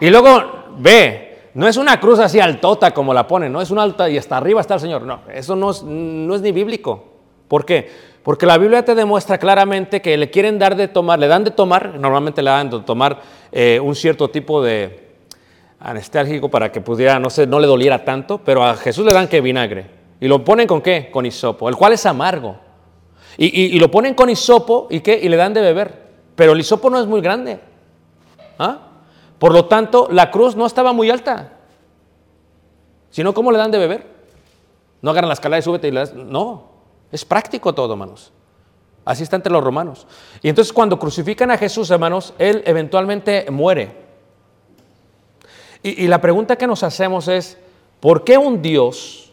Y 0.00 0.10
luego 0.10 0.64
ve, 0.78 1.50
no 1.54 1.68
es 1.68 1.76
una 1.76 2.00
cruz 2.00 2.18
así 2.18 2.40
altota 2.40 2.92
como 2.92 3.14
la 3.14 3.28
ponen, 3.28 3.52
no 3.52 3.62
es 3.62 3.70
una 3.70 3.84
alta 3.84 4.10
y 4.10 4.18
hasta 4.18 4.36
arriba 4.36 4.60
está 4.60 4.74
el 4.74 4.80
Señor. 4.80 5.02
No, 5.02 5.20
eso 5.32 5.54
no 5.54 5.70
es, 5.70 5.84
no 5.84 6.34
es 6.34 6.40
ni 6.40 6.50
bíblico. 6.50 7.12
¿Por 7.46 7.64
qué? 7.64 8.13
Porque 8.24 8.46
la 8.46 8.58
Biblia 8.58 8.84
te 8.84 8.94
demuestra 8.96 9.38
claramente 9.38 10.00
que 10.02 10.16
le 10.16 10.30
quieren 10.30 10.58
dar 10.58 10.74
de 10.74 10.88
tomar, 10.88 11.18
le 11.18 11.28
dan 11.28 11.44
de 11.44 11.50
tomar, 11.52 11.94
normalmente 12.00 12.42
le 12.42 12.50
dan 12.50 12.70
de 12.70 12.80
tomar 12.80 13.20
eh, 13.52 13.78
un 13.80 13.94
cierto 13.94 14.30
tipo 14.30 14.62
de 14.62 15.04
anestálgico 15.78 16.48
para 16.50 16.72
que 16.72 16.80
pudiera, 16.80 17.18
no 17.20 17.28
sé, 17.28 17.46
no 17.46 17.60
le 17.60 17.66
doliera 17.66 18.02
tanto, 18.04 18.38
pero 18.38 18.64
a 18.64 18.74
Jesús 18.76 19.04
le 19.04 19.12
dan 19.12 19.28
que 19.28 19.42
vinagre. 19.42 19.90
¿Y 20.20 20.26
lo 20.26 20.42
ponen 20.42 20.66
con 20.66 20.80
qué? 20.80 21.10
Con 21.12 21.26
hisopo, 21.26 21.68
el 21.68 21.76
cual 21.76 21.92
es 21.92 22.06
amargo. 22.06 22.56
Y, 23.36 23.76
y- 23.76 23.78
lo 23.78 23.90
ponen 23.90 24.14
con 24.14 24.30
hisopo 24.30 24.86
y 24.90 25.00
qué? 25.00 25.20
Y 25.22 25.28
le 25.28 25.36
dan 25.36 25.52
de 25.52 25.60
beber. 25.60 26.04
Pero 26.34 26.52
el 26.52 26.60
hisopo 26.60 26.88
no 26.88 26.98
es 26.98 27.06
muy 27.06 27.20
grande. 27.20 27.60
¿Ah? 28.58 28.78
Por 29.38 29.52
lo 29.52 29.66
tanto, 29.66 30.08
la 30.10 30.30
cruz 30.30 30.56
no 30.56 30.64
estaba 30.64 30.92
muy 30.94 31.10
alta. 31.10 31.52
Sino, 33.10 33.34
¿cómo 33.34 33.52
le 33.52 33.58
dan 33.58 33.70
de 33.70 33.78
beber? 33.78 34.06
No 35.02 35.10
agarran 35.10 35.28
la 35.28 35.34
escalera 35.34 35.58
y 35.58 35.62
súbete 35.62 35.88
y 35.88 35.90
le 35.90 36.00
das. 36.00 36.14
No, 36.14 36.73
es 37.14 37.24
práctico 37.24 37.72
todo, 37.72 37.92
hermanos. 37.92 38.32
Así 39.04 39.22
está 39.22 39.36
entre 39.36 39.52
los 39.52 39.62
romanos. 39.62 40.04
Y 40.42 40.48
entonces 40.48 40.72
cuando 40.72 40.98
crucifican 40.98 41.48
a 41.52 41.56
Jesús, 41.56 41.88
hermanos, 41.92 42.34
él 42.38 42.64
eventualmente 42.66 43.48
muere. 43.52 43.92
Y, 45.80 46.08
la 46.08 46.20
pregunta 46.20 46.56
que 46.56 46.66
nos 46.66 46.82
hacemos 46.82 47.28
es, 47.28 47.56
¿por 48.00 48.24
qué 48.24 48.36
un 48.36 48.62
Dios 48.62 49.32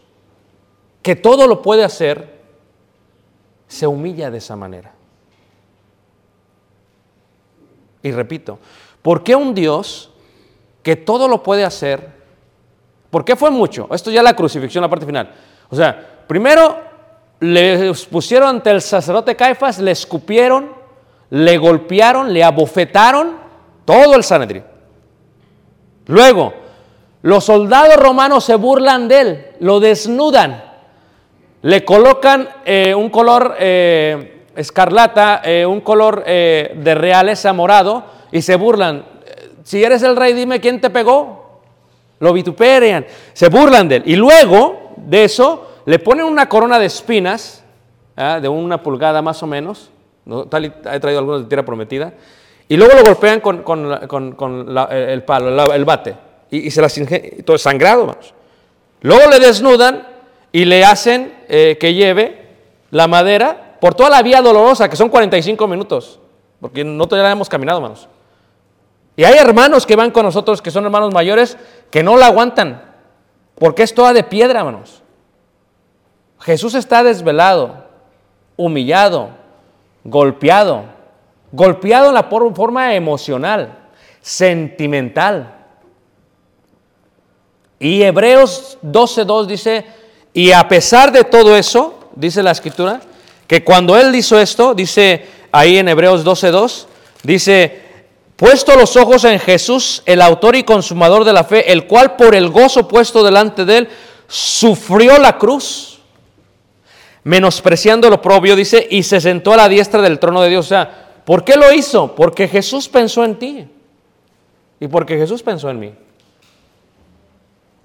que 1.02 1.16
todo 1.16 1.48
lo 1.48 1.60
puede 1.60 1.82
hacer 1.82 2.40
se 3.66 3.88
humilla 3.88 4.30
de 4.30 4.38
esa 4.38 4.54
manera? 4.54 4.92
Y 8.00 8.12
repito, 8.12 8.60
¿por 9.00 9.24
qué 9.24 9.34
un 9.34 9.54
Dios 9.54 10.12
que 10.84 10.94
todo 10.94 11.26
lo 11.26 11.42
puede 11.42 11.64
hacer? 11.64 12.12
¿Por 13.10 13.24
qué 13.24 13.34
fue 13.34 13.50
mucho? 13.50 13.88
Esto 13.92 14.12
ya 14.12 14.22
la 14.22 14.36
crucifixión, 14.36 14.82
la 14.82 14.90
parte 14.90 15.06
final. 15.06 15.34
O 15.68 15.74
sea, 15.74 16.24
primero 16.28 16.91
le 17.42 17.92
pusieron 18.08 18.50
ante 18.50 18.70
el 18.70 18.80
sacerdote 18.80 19.34
Caifás, 19.34 19.80
le 19.80 19.90
escupieron, 19.90 20.70
le 21.30 21.58
golpearon, 21.58 22.32
le 22.32 22.44
abofetaron, 22.44 23.36
todo 23.84 24.14
el 24.14 24.22
Sanedrín. 24.22 24.62
Luego, 26.06 26.54
los 27.22 27.44
soldados 27.44 27.96
romanos 27.96 28.44
se 28.44 28.54
burlan 28.54 29.08
de 29.08 29.20
él, 29.20 29.46
lo 29.58 29.80
desnudan, 29.80 30.62
le 31.62 31.84
colocan 31.84 32.48
eh, 32.64 32.94
un 32.94 33.10
color 33.10 33.56
eh, 33.58 34.44
escarlata, 34.54 35.42
eh, 35.44 35.66
un 35.66 35.80
color 35.80 36.24
de 36.24 36.94
realeza 36.94 37.52
morado 37.52 38.04
y 38.30 38.40
se 38.42 38.54
burlan. 38.54 39.04
Si 39.64 39.82
eres 39.82 40.04
el 40.04 40.14
rey, 40.14 40.32
dime 40.32 40.60
quién 40.60 40.80
te 40.80 40.90
pegó. 40.90 41.60
Lo 42.20 42.32
vituperian, 42.32 43.04
se 43.32 43.48
burlan 43.48 43.88
de 43.88 43.96
él. 43.96 44.02
Y 44.06 44.14
luego 44.14 44.92
de 44.96 45.24
eso 45.24 45.71
le 45.84 45.98
ponen 45.98 46.24
una 46.26 46.48
corona 46.48 46.78
de 46.78 46.86
espinas, 46.86 47.64
ah, 48.16 48.38
de 48.40 48.48
una 48.48 48.82
pulgada 48.82 49.22
más 49.22 49.42
o 49.42 49.46
menos. 49.46 49.90
¿no? 50.24 50.42
He 50.44 51.00
traído 51.00 51.18
algunos 51.18 51.42
de 51.42 51.48
tierra 51.48 51.64
prometida. 51.64 52.12
Y 52.68 52.76
luego 52.76 52.94
lo 52.94 53.04
golpean 53.04 53.40
con, 53.40 53.58
el 54.90 55.22
palo, 55.24 55.72
el 55.72 55.84
bate. 55.84 56.16
Y, 56.50 56.70
se 56.70 56.80
las 56.80 56.96
inge- 56.98 57.44
todo 57.44 57.58
sangrado, 57.58 58.06
vamos. 58.06 58.34
Luego 59.00 59.30
le 59.30 59.40
desnudan 59.40 60.06
y 60.52 60.64
le 60.64 60.84
hacen 60.84 61.34
eh, 61.48 61.76
que 61.80 61.94
lleve 61.94 62.46
la 62.90 63.08
madera 63.08 63.76
por 63.80 63.94
toda 63.94 64.10
la 64.10 64.22
vía 64.22 64.40
dolorosa, 64.40 64.88
que 64.88 64.96
son 64.96 65.08
45 65.08 65.66
minutos, 65.66 66.20
porque 66.60 66.84
ya 66.84 67.16
la 67.16 67.32
hemos 67.32 67.48
caminado, 67.48 67.78
hermanos. 67.78 68.08
Y 69.16 69.24
hay 69.24 69.36
hermanos 69.38 69.84
que 69.84 69.96
van 69.96 70.10
con 70.10 70.24
nosotros, 70.24 70.62
que 70.62 70.70
son 70.70 70.84
hermanos 70.84 71.12
mayores, 71.12 71.58
que 71.90 72.02
no 72.02 72.16
la 72.16 72.26
aguantan, 72.26 72.82
porque 73.56 73.82
es 73.82 73.92
toda 73.92 74.12
de 74.12 74.22
piedra, 74.22 74.60
hermanos. 74.60 75.01
Jesús 76.42 76.74
está 76.74 77.02
desvelado, 77.02 77.84
humillado, 78.56 79.30
golpeado, 80.04 80.84
golpeado 81.52 82.08
en 82.08 82.14
la 82.14 82.24
forma 82.24 82.94
emocional, 82.94 83.78
sentimental. 84.20 85.54
Y 87.78 88.02
Hebreos 88.02 88.78
12.2 88.82 89.46
dice, 89.46 89.86
y 90.32 90.52
a 90.52 90.66
pesar 90.68 91.12
de 91.12 91.24
todo 91.24 91.56
eso, 91.56 92.08
dice 92.14 92.42
la 92.42 92.52
escritura, 92.52 93.00
que 93.46 93.62
cuando 93.62 93.96
él 93.96 94.14
hizo 94.14 94.38
esto, 94.38 94.74
dice 94.74 95.26
ahí 95.52 95.78
en 95.78 95.88
Hebreos 95.88 96.24
12.2, 96.24 96.86
dice, 97.22 97.82
puesto 98.36 98.74
los 98.76 98.96
ojos 98.96 99.24
en 99.24 99.38
Jesús, 99.38 100.02
el 100.06 100.22
autor 100.22 100.56
y 100.56 100.64
consumador 100.64 101.24
de 101.24 101.32
la 101.32 101.44
fe, 101.44 101.70
el 101.70 101.86
cual 101.86 102.16
por 102.16 102.34
el 102.34 102.48
gozo 102.50 102.88
puesto 102.88 103.22
delante 103.22 103.64
de 103.64 103.78
él, 103.78 103.88
sufrió 104.26 105.18
la 105.18 105.38
cruz, 105.38 105.91
menospreciando 107.24 108.10
lo 108.10 108.20
propio, 108.20 108.56
dice, 108.56 108.86
y 108.90 109.02
se 109.02 109.20
sentó 109.20 109.52
a 109.52 109.56
la 109.56 109.68
diestra 109.68 110.02
del 110.02 110.18
trono 110.18 110.42
de 110.42 110.50
Dios. 110.50 110.66
O 110.66 110.68
sea, 110.68 111.22
¿por 111.24 111.44
qué 111.44 111.56
lo 111.56 111.72
hizo? 111.72 112.14
Porque 112.14 112.48
Jesús 112.48 112.88
pensó 112.88 113.24
en 113.24 113.38
ti. 113.38 113.68
Y 114.80 114.88
porque 114.88 115.16
Jesús 115.16 115.42
pensó 115.42 115.70
en 115.70 115.78
mí. 115.78 115.94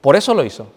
Por 0.02 0.16
eso 0.16 0.34
lo 0.34 0.44
hizo. 0.44 0.68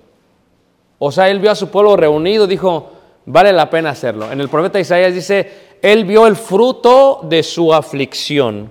O 0.98 1.10
sea, 1.10 1.30
él 1.30 1.40
vio 1.40 1.50
a 1.50 1.54
su 1.54 1.70
pueblo 1.70 1.96
reunido, 1.96 2.46
dijo, 2.46 2.92
vale 3.24 3.52
la 3.52 3.70
pena 3.70 3.90
hacerlo. 3.90 4.30
En 4.30 4.40
el 4.40 4.48
profeta 4.48 4.78
Isaías 4.78 5.14
dice, 5.14 5.50
él 5.80 6.04
vio 6.04 6.26
el 6.26 6.36
fruto 6.36 7.20
de 7.22 7.42
su 7.42 7.72
aflicción. 7.72 8.70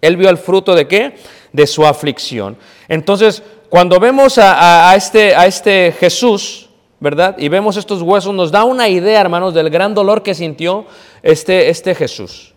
Él 0.00 0.16
vio 0.16 0.30
el 0.30 0.38
fruto 0.38 0.74
de 0.74 0.88
qué? 0.88 1.16
De 1.52 1.66
su 1.66 1.86
aflicción. 1.86 2.56
Entonces, 2.88 3.42
cuando 3.68 4.00
vemos 4.00 4.38
a, 4.38 4.94
este, 4.96 5.34
a 5.34 5.46
este 5.46 5.92
Jesús, 5.92 6.70
¿verdad? 7.02 7.34
Y 7.36 7.48
vemos 7.48 7.76
estos 7.76 8.00
huesos, 8.00 8.32
nos 8.32 8.52
da 8.52 8.62
una 8.62 8.88
idea, 8.88 9.20
hermanos, 9.20 9.54
del 9.54 9.70
gran 9.70 9.92
dolor 9.92 10.22
que 10.22 10.36
sintió 10.36 10.86
este, 11.24 11.68
este 11.68 11.96
Jesús. 11.96 12.54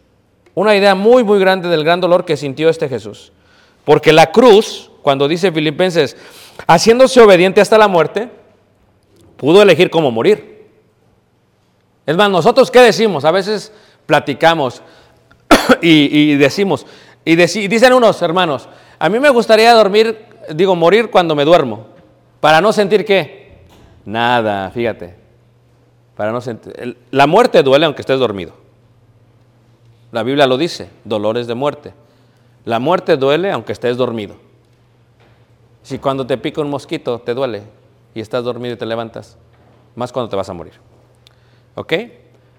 Una 0.53 0.75
idea 0.75 0.93
muy, 0.93 1.23
muy 1.23 1.39
grande 1.39 1.67
del 1.67 1.83
gran 1.83 1.99
dolor 1.99 2.25
que 2.25 2.37
sintió 2.37 2.69
este 2.69 2.87
Jesús. 2.87 3.31
Porque 3.83 4.13
la 4.13 4.31
cruz, 4.31 4.91
cuando 5.01 5.27
dice 5.27 5.51
Filipenses, 5.51 6.15
haciéndose 6.67 7.19
obediente 7.21 7.59
hasta 7.59 7.75
la 7.79 7.87
muerte, 7.87 8.29
pudo 9.35 9.63
elegir 9.63 9.89
cómo 9.89 10.11
morir. 10.11 10.67
Es 12.05 12.15
más, 12.15 12.29
nosotros 12.29 12.69
qué 12.69 12.81
decimos? 12.81 13.25
A 13.25 13.31
veces 13.31 13.73
platicamos 14.05 14.83
y, 15.81 16.35
decimos, 16.35 16.85
y, 17.25 17.31
y 17.31 17.67
dicen 17.67 17.93
unos 17.93 18.21
hermanos, 18.21 18.69
a 18.99 19.09
mí 19.09 19.19
me 19.19 19.31
gustaría 19.31 19.73
dormir, 19.73 20.23
digo, 20.53 20.75
morir 20.75 21.09
cuando 21.09 21.33
me 21.33 21.45
duermo, 21.45 21.87
para 22.41 22.61
no 22.61 22.71
sentir 22.71 23.05
qué. 23.05 23.44
Nada, 24.05 24.69
fíjate. 24.71 25.15
Para 26.15 26.31
no 26.31 26.39
sentir. 26.39 26.97
La 27.11 27.27
muerte 27.27 27.63
duele 27.63 27.85
aunque 27.85 28.01
estés 28.01 28.19
dormido. 28.19 28.53
La 30.11 30.23
Biblia 30.23 30.47
lo 30.47 30.57
dice, 30.57 30.89
dolores 31.03 31.47
de 31.47 31.55
muerte. 31.55 31.93
La 32.63 32.79
muerte 32.79 33.17
duele 33.17 33.51
aunque 33.51 33.73
estés 33.73 33.97
dormido. 33.97 34.35
Si 35.83 35.99
cuando 35.99 36.25
te 36.25 36.37
pica 36.37 36.61
un 36.61 36.69
mosquito 36.69 37.19
te 37.19 37.33
duele 37.33 37.63
y 38.13 38.21
estás 38.21 38.43
dormido 38.43 38.75
y 38.75 38.77
te 38.77 38.85
levantas, 38.85 39.37
más 39.95 40.11
cuando 40.11 40.29
te 40.29 40.35
vas 40.35 40.49
a 40.49 40.53
morir. 40.53 40.73
¿Ok? 41.75 41.93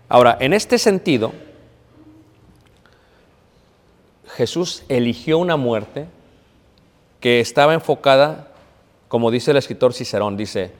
Ahora, 0.08 0.36
en 0.38 0.52
este 0.52 0.78
sentido, 0.78 1.32
Jesús 4.36 4.84
eligió 4.88 5.38
una 5.38 5.56
muerte 5.56 6.06
que 7.20 7.40
estaba 7.40 7.74
enfocada, 7.74 8.48
como 9.08 9.30
dice 9.30 9.50
el 9.52 9.56
escritor 9.56 9.94
Cicerón, 9.94 10.36
dice, 10.36 10.72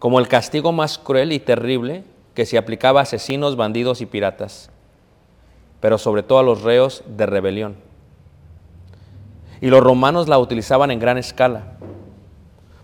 como 0.00 0.18
el 0.18 0.28
castigo 0.28 0.72
más 0.72 0.98
cruel 0.98 1.30
y 1.30 1.38
terrible 1.38 2.04
que 2.34 2.46
se 2.46 2.56
aplicaba 2.56 3.00
a 3.00 3.02
asesinos, 3.02 3.54
bandidos 3.54 4.00
y 4.00 4.06
piratas, 4.06 4.70
pero 5.78 5.98
sobre 5.98 6.22
todo 6.22 6.38
a 6.38 6.42
los 6.42 6.62
reos 6.62 7.04
de 7.06 7.26
rebelión. 7.26 7.76
Y 9.60 9.68
los 9.68 9.82
romanos 9.82 10.26
la 10.26 10.38
utilizaban 10.38 10.90
en 10.90 11.00
gran 11.00 11.18
escala, 11.18 11.74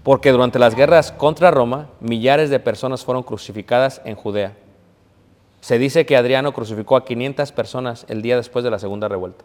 porque 0.03 0.31
durante 0.31 0.59
las 0.59 0.75
guerras 0.75 1.11
contra 1.11 1.51
Roma, 1.51 1.89
millares 2.01 2.51
de 2.51 2.61
personas 2.61 3.03
fueron 3.03 3.23
crucificadas 3.23 4.03
en 4.05 4.15
Judea. 4.15 4.55
Se 5.63 5.79
dice 5.79 6.05
que 6.05 6.19
Adriano 6.19 6.53
crucificó 6.53 6.97
a 6.97 7.07
500 7.07 7.51
personas 7.53 8.05
el 8.09 8.21
día 8.21 8.37
después 8.37 8.63
de 8.63 8.71
la 8.71 8.79
segunda 8.79 9.09
revuelta. 9.09 9.43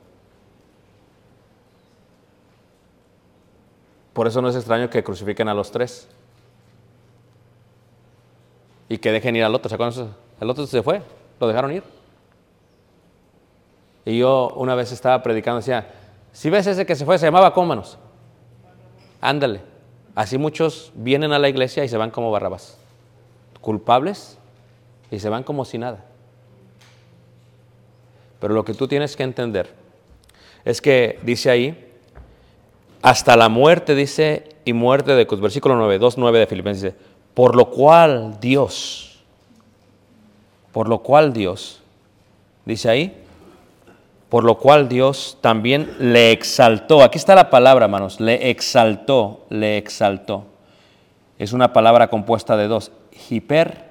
Por 4.12 4.28
eso 4.28 4.42
no 4.42 4.50
es 4.50 4.58
extraño 4.58 4.90
que 4.90 5.06
crucifiquen 5.06 5.48
a 5.48 5.54
los 5.54 5.72
tres. 5.72 6.10
Y 8.92 8.98
que 8.98 9.10
dejen 9.14 9.38
ir 9.38 9.46
al 9.46 9.56
otro. 9.56 9.70
¿Se 9.70 9.76
acuerdan? 9.76 10.14
El 10.42 10.50
otro 10.50 10.68
se 10.68 10.84
fue, 10.84 11.02
lo 11.40 11.48
dejaron 11.48 11.72
ir. 11.72 11.82
Y 14.04 14.18
yo 14.18 14.52
una 14.58 14.76
vez 14.76 14.92
estaba 14.92 15.24
predicando, 15.24 15.62
decía, 15.62 15.88
si 16.34 16.50
ves 16.50 16.68
ese 16.68 16.86
que 16.86 16.98
se 16.98 17.06
fue, 17.06 17.18
se 17.18 17.26
llamaba 17.26 17.54
Cómanos. 17.54 17.98
Ándale. 19.22 19.62
Así 20.14 20.38
muchos 20.38 20.92
vienen 20.94 21.32
a 21.32 21.40
la 21.40 21.48
iglesia 21.48 21.86
y 21.86 21.88
se 21.88 21.96
van 21.96 22.12
como 22.12 22.32
barrabás. 22.32 22.78
Culpables 23.62 24.38
y 25.10 25.20
se 25.20 25.30
van 25.30 25.44
como 25.44 25.64
si 25.64 25.78
nada. 25.78 26.04
Pero 28.42 28.54
lo 28.54 28.66
que 28.66 28.74
tú 28.74 28.90
tienes 28.90 29.16
que 29.16 29.24
entender 29.24 29.74
es 30.66 30.82
que 30.82 31.18
dice 31.24 31.50
ahí, 31.50 31.94
hasta 33.02 33.38
la 33.38 33.48
muerte, 33.48 33.96
dice, 33.96 34.50
y 34.66 34.74
muerte 34.74 35.16
de 35.16 35.26
cruz. 35.26 35.40
Versículo 35.40 35.78
9, 35.78 35.98
2, 35.98 36.18
9 36.18 36.40
de 36.40 36.48
Filipenses 36.48 36.84
dice, 36.84 37.12
por 37.34 37.56
lo 37.56 37.70
cual 37.70 38.40
Dios, 38.40 39.20
por 40.72 40.88
lo 40.88 41.00
cual 41.00 41.34
Dios, 41.34 41.82
dice 42.66 42.90
ahí, 42.90 43.18
por 44.30 44.44
lo 44.44 44.58
cual 44.58 44.88
Dios 44.88 45.38
también 45.42 45.94
le 46.00 46.32
exaltó. 46.32 47.04
Aquí 47.04 47.18
está 47.18 47.36
la 47.36 47.50
palabra, 47.50 47.86
hermanos, 47.86 48.20
le 48.20 48.50
exaltó, 48.50 49.46
le 49.50 49.78
exaltó. 49.78 50.46
Es 51.38 51.54
una 51.54 51.74
palabra 51.74 52.10
compuesta 52.10 52.56
de 52.56 52.68
dos, 52.68 52.92
hiper, 53.30 53.90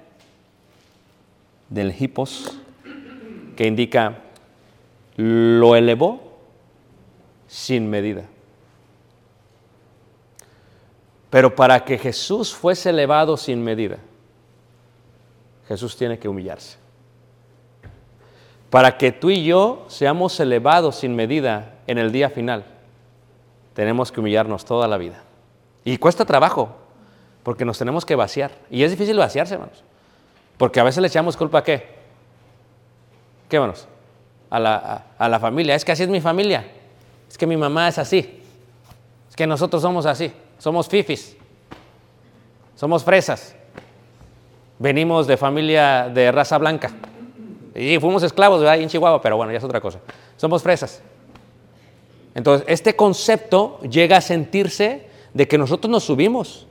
del 1.68 1.94
hipos, 1.98 2.58
que 3.56 3.66
indica 3.66 4.18
lo 5.16 5.76
elevó 5.76 6.20
sin 7.46 7.90
medida. 7.90 8.24
Pero 11.30 11.54
para 11.54 11.84
que 11.84 11.96
Jesús 11.96 12.54
fuese 12.54 12.90
elevado 12.90 13.36
sin 13.36 13.62
medida, 13.62 13.98
Jesús 15.68 15.96
tiene 15.96 16.18
que 16.18 16.28
humillarse. 16.28 16.76
Para 18.68 18.98
que 18.98 19.12
tú 19.12 19.30
y 19.30 19.44
yo 19.44 19.84
seamos 19.88 20.38
elevados 20.40 20.96
sin 20.96 21.14
medida 21.16 21.74
en 21.86 21.98
el 21.98 22.12
día 22.12 22.30
final, 22.30 22.64
tenemos 23.74 24.12
que 24.12 24.20
humillarnos 24.20 24.64
toda 24.64 24.86
la 24.88 24.96
vida. 24.98 25.22
Y 25.84 25.96
cuesta 25.98 26.24
trabajo, 26.24 26.76
porque 27.42 27.64
nos 27.64 27.78
tenemos 27.78 28.04
que 28.04 28.14
vaciar. 28.14 28.52
Y 28.70 28.82
es 28.82 28.90
difícil 28.90 29.16
vaciarse, 29.16 29.54
hermanos. 29.54 29.82
Porque 30.58 30.78
a 30.78 30.84
veces 30.84 31.00
le 31.00 31.08
echamos 31.08 31.36
culpa 31.36 31.58
a 31.58 31.64
qué? 31.64 31.86
¿Qué, 33.48 33.56
hermanos? 33.56 33.86
A 34.50 34.58
la, 34.60 34.76
a- 34.76 35.04
a 35.24 35.28
la 35.28 35.40
familia. 35.40 35.74
Es 35.74 35.84
que 35.84 35.92
así 35.92 36.02
es 36.02 36.08
mi 36.08 36.20
familia. 36.20 36.66
Es 37.28 37.38
que 37.38 37.46
mi 37.46 37.56
mamá 37.56 37.88
es 37.88 37.98
así. 37.98 38.42
Es 39.28 39.34
que 39.36 39.46
nosotros 39.46 39.80
somos 39.82 40.06
así. 40.06 40.32
Somos 40.60 40.88
fifis. 40.88 41.36
Somos 42.76 43.02
fresas. 43.02 43.56
Venimos 44.78 45.26
de 45.26 45.36
familia 45.36 46.08
de 46.12 46.30
raza 46.30 46.58
blanca. 46.58 46.92
Y 47.74 47.98
fuimos 47.98 48.22
esclavos, 48.22 48.60
¿verdad? 48.60 48.78
En 48.78 48.88
Chihuahua, 48.88 49.22
pero 49.22 49.36
bueno, 49.36 49.52
ya 49.52 49.58
es 49.58 49.64
otra 49.64 49.80
cosa. 49.80 50.00
Somos 50.36 50.62
fresas. 50.62 51.02
Entonces, 52.34 52.66
este 52.68 52.94
concepto 52.94 53.80
llega 53.80 54.18
a 54.18 54.20
sentirse 54.20 55.08
de 55.32 55.48
que 55.48 55.56
nosotros 55.56 55.90
nos 55.90 56.04
subimos. 56.04 56.66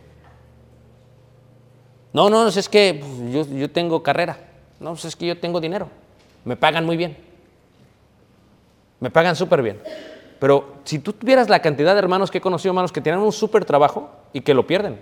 No, 2.13 2.29
no, 2.29 2.47
es 2.47 2.69
que 2.69 3.01
pues, 3.01 3.33
yo, 3.49 3.55
yo 3.55 3.71
tengo 3.71 4.03
carrera. 4.03 4.37
No, 4.79 4.91
pues, 4.91 5.05
es 5.05 5.15
que 5.15 5.25
yo 5.25 5.37
tengo 5.39 5.59
dinero. 5.59 5.89
Me 6.45 6.55
pagan 6.55 6.85
muy 6.85 6.95
bien. 6.95 7.17
Me 8.99 9.09
pagan 9.09 9.35
súper 9.35 9.63
bien. 9.63 9.81
Pero 10.39 10.75
si 10.85 10.99
tú 10.99 11.13
tuvieras 11.13 11.49
la 11.49 11.61
cantidad 11.61 11.93
de 11.93 11.99
hermanos 11.99 12.31
que 12.31 12.37
he 12.37 12.41
conocido, 12.41 12.71
hermanos 12.71 12.91
que 12.91 13.01
tienen 13.01 13.21
un 13.21 13.31
súper 13.31 13.65
trabajo 13.65 14.09
y 14.31 14.41
que 14.41 14.53
lo 14.53 14.65
pierden. 14.65 14.99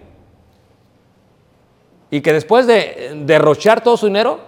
Y 2.09 2.21
que 2.21 2.33
después 2.33 2.65
de 2.65 3.21
derrochar 3.25 3.83
todo 3.83 3.97
su 3.97 4.07
dinero, 4.07 4.39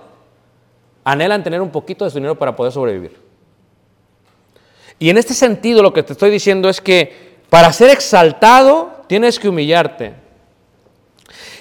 anhelan 1.04 1.44
tener 1.44 1.62
un 1.62 1.70
poquito 1.70 2.06
de 2.06 2.12
su 2.12 2.18
dinero 2.18 2.38
para 2.38 2.56
poder 2.56 2.72
sobrevivir. 2.72 3.18
Y 4.98 5.10
en 5.10 5.18
este 5.18 5.34
sentido 5.34 5.84
lo 5.84 5.94
que 5.94 6.04
te 6.04 6.14
estoy 6.14 6.32
diciendo 6.32 6.70
es 6.70 6.82
que 6.82 7.40
para 7.50 7.72
ser 7.72 7.90
exaltado 7.92 9.04
tienes 9.08 9.40
que 9.40 9.50
humillarte. 9.50 10.14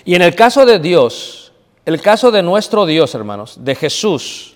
Y 0.04 0.14
en 0.14 0.22
el 0.22 0.34
caso 0.34 0.64
de 0.64 0.78
Dios, 0.78 1.52
el 1.84 2.00
caso 2.00 2.30
de 2.30 2.42
nuestro 2.42 2.86
Dios, 2.86 3.14
hermanos, 3.14 3.64
de 3.64 3.74
Jesús, 3.74 4.54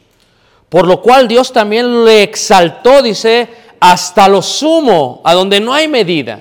por 0.69 0.87
lo 0.87 1.03
cual 1.03 1.29
Dios 1.29 1.53
también 1.53 2.05
le 2.05 2.23
exaltó, 2.23 3.03
dice, 3.03 3.49
hasta 3.85 4.29
lo 4.29 4.41
sumo, 4.41 5.21
a 5.25 5.35
donde 5.35 5.59
no 5.59 5.75
hay 5.75 5.89
medida. 5.89 6.41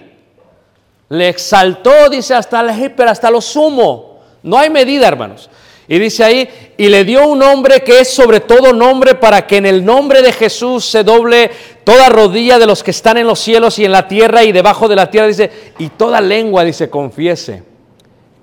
Le 1.09 1.27
exaltó, 1.27 2.07
dice, 2.07 2.35
hasta 2.35 2.61
el 2.61 2.91
pero 2.91 3.09
hasta 3.09 3.31
lo 3.31 3.41
sumo. 3.41 4.19
No 4.43 4.59
hay 4.59 4.69
medida, 4.69 5.07
hermanos. 5.07 5.49
Y 5.87 5.97
dice 5.97 6.23
ahí, 6.23 6.47
y 6.77 6.87
le 6.87 7.03
dio 7.03 7.27
un 7.27 7.39
nombre 7.39 7.81
que 7.83 7.99
es 7.99 8.13
sobre 8.13 8.41
todo 8.41 8.73
nombre 8.73 9.15
para 9.15 9.47
que 9.47 9.57
en 9.57 9.65
el 9.65 9.83
nombre 9.83 10.21
de 10.21 10.31
Jesús 10.31 10.85
se 10.85 11.03
doble 11.03 11.49
toda 11.83 12.09
rodilla 12.09 12.59
de 12.59 12.67
los 12.67 12.83
que 12.83 12.91
están 12.91 13.17
en 13.17 13.25
los 13.25 13.39
cielos 13.39 13.79
y 13.79 13.85
en 13.85 13.91
la 13.91 14.07
tierra 14.07 14.43
y 14.43 14.51
debajo 14.51 14.87
de 14.87 14.97
la 14.97 15.09
tierra. 15.09 15.25
Dice, 15.25 15.73
y 15.79 15.89
toda 15.89 16.21
lengua, 16.21 16.63
dice, 16.63 16.91
confiese 16.91 17.63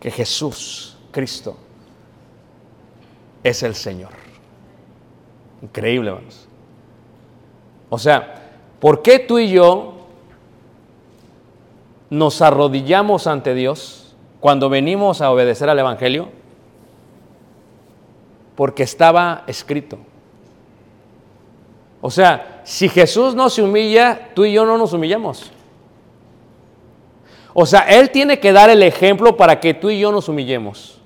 que 0.01 0.11
Jesús, 0.11 0.97
Cristo, 1.13 1.57
es 3.45 3.63
el 3.63 3.77
Señor. 3.77 4.11
Increíble, 5.63 6.11
hermanos. 6.11 6.49
O 7.91 7.99
sea, 7.99 8.48
¿por 8.81 9.03
qué 9.03 9.19
tú 9.19 9.39
y 9.39 9.51
yo 9.51 9.95
nos 12.11 12.41
arrodillamos 12.43 13.27
ante 13.27 13.55
Dios 13.55 14.17
cuando 14.41 14.69
venimos 14.69 15.21
a 15.21 15.31
obedecer 15.31 15.69
al 15.69 15.79
Evangelio? 15.79 16.29
Porque 18.55 18.83
estaba 18.83 19.45
escrito. 19.47 19.99
O 22.01 22.11
sea, 22.11 22.61
si 22.65 22.89
Jesús 22.89 23.35
no 23.35 23.51
se 23.51 23.63
humilla, 23.63 24.31
tú 24.35 24.45
y 24.45 24.53
yo 24.53 24.65
no 24.65 24.79
nos 24.79 24.93
humillamos. 24.93 25.51
O 27.55 27.67
sea, 27.67 27.81
Él 27.81 28.11
tiene 28.11 28.39
que 28.39 28.53
dar 28.53 28.71
el 28.71 28.83
ejemplo 28.83 29.37
para 29.37 29.59
que 29.59 29.75
tú 29.75 29.91
y 29.91 29.99
yo 29.99 30.13
nos 30.13 30.29
humillemos. 30.29 30.99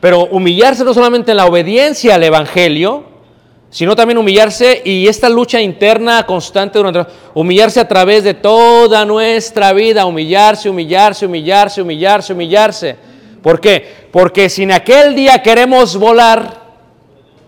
Pero 0.00 0.26
humillarse 0.26 0.84
no 0.84 0.92
solamente 0.92 1.30
en 1.30 1.38
la 1.38 1.46
obediencia 1.46 2.16
al 2.16 2.24
Evangelio, 2.24 3.04
sino 3.72 3.96
también 3.96 4.18
humillarse 4.18 4.82
y 4.84 5.08
esta 5.08 5.30
lucha 5.30 5.58
interna 5.58 6.26
constante 6.26 6.78
durante 6.78 7.10
humillarse 7.32 7.80
a 7.80 7.88
través 7.88 8.22
de 8.22 8.34
toda 8.34 9.06
nuestra 9.06 9.72
vida, 9.72 10.04
humillarse, 10.04 10.68
humillarse, 10.68 11.24
humillarse, 11.24 11.80
humillarse, 11.80 12.32
humillarse. 12.34 12.96
¿Por 13.42 13.58
qué? 13.58 14.08
Porque 14.12 14.50
si 14.50 14.64
en 14.64 14.72
aquel 14.72 15.14
día 15.14 15.42
queremos 15.42 15.96
volar, 15.96 16.60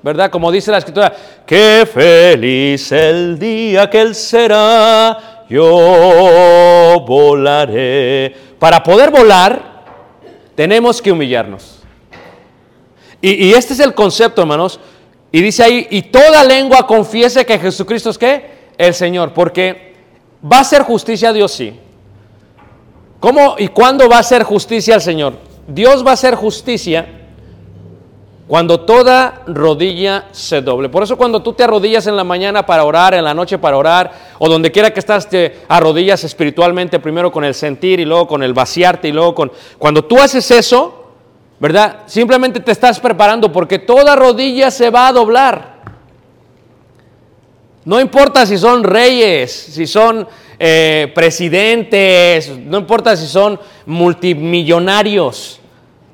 ¿verdad? 0.02 0.30
Como 0.30 0.50
dice 0.50 0.70
la 0.70 0.78
escritura, 0.78 1.14
qué 1.46 1.86
feliz 1.92 2.90
el 2.90 3.38
día 3.38 3.90
que 3.90 4.00
él 4.00 4.14
será, 4.14 5.44
yo 5.50 7.04
volaré. 7.06 8.34
Para 8.58 8.82
poder 8.82 9.10
volar, 9.10 9.60
tenemos 10.54 11.02
que 11.02 11.12
humillarnos. 11.12 11.80
Y, 13.20 13.48
y 13.48 13.52
este 13.52 13.74
es 13.74 13.80
el 13.80 13.92
concepto, 13.92 14.40
hermanos. 14.40 14.80
Y 15.34 15.42
dice 15.42 15.64
ahí, 15.64 15.88
y 15.90 16.02
toda 16.02 16.44
lengua 16.44 16.86
confiese 16.86 17.44
que 17.44 17.58
Jesucristo 17.58 18.10
es 18.10 18.18
qué? 18.18 18.50
El 18.78 18.94
Señor, 18.94 19.32
porque 19.32 19.92
va 20.40 20.60
a 20.60 20.64
ser 20.64 20.82
justicia 20.82 21.30
a 21.30 21.32
Dios, 21.32 21.50
sí. 21.50 21.76
¿Cómo 23.18 23.56
y 23.58 23.66
cuándo 23.66 24.08
va 24.08 24.18
a 24.18 24.22
ser 24.22 24.44
justicia 24.44 24.94
al 24.94 25.02
Señor? 25.02 25.34
Dios 25.66 26.06
va 26.06 26.10
a 26.10 26.14
hacer 26.14 26.36
justicia 26.36 27.08
cuando 28.46 28.82
toda 28.82 29.42
rodilla 29.48 30.26
se 30.30 30.62
doble. 30.62 30.88
Por 30.88 31.02
eso 31.02 31.16
cuando 31.16 31.42
tú 31.42 31.52
te 31.52 31.64
arrodillas 31.64 32.06
en 32.06 32.16
la 32.16 32.22
mañana 32.22 32.64
para 32.64 32.84
orar, 32.84 33.14
en 33.14 33.24
la 33.24 33.34
noche 33.34 33.58
para 33.58 33.76
orar, 33.76 34.12
o 34.38 34.48
donde 34.48 34.70
quiera 34.70 34.92
que 34.92 35.00
estás, 35.00 35.28
te 35.28 35.62
arrodillas 35.66 36.22
espiritualmente, 36.22 37.00
primero 37.00 37.32
con 37.32 37.42
el 37.42 37.54
sentir 37.54 37.98
y 37.98 38.04
luego 38.04 38.28
con 38.28 38.44
el 38.44 38.54
vaciarte 38.54 39.08
y 39.08 39.12
luego 39.12 39.34
con... 39.34 39.50
Cuando 39.78 40.04
tú 40.04 40.16
haces 40.20 40.48
eso, 40.52 41.03
¿verdad? 41.64 42.00
Simplemente 42.04 42.60
te 42.60 42.72
estás 42.72 43.00
preparando 43.00 43.50
porque 43.50 43.78
toda 43.78 44.14
rodilla 44.14 44.70
se 44.70 44.90
va 44.90 45.08
a 45.08 45.12
doblar. 45.14 45.76
No 47.86 47.98
importa 47.98 48.44
si 48.44 48.58
son 48.58 48.84
reyes, 48.84 49.50
si 49.50 49.86
son 49.86 50.28
eh, 50.58 51.10
presidentes, 51.14 52.50
no 52.50 52.76
importa 52.76 53.16
si 53.16 53.26
son 53.26 53.58
multimillonarios. 53.86 55.58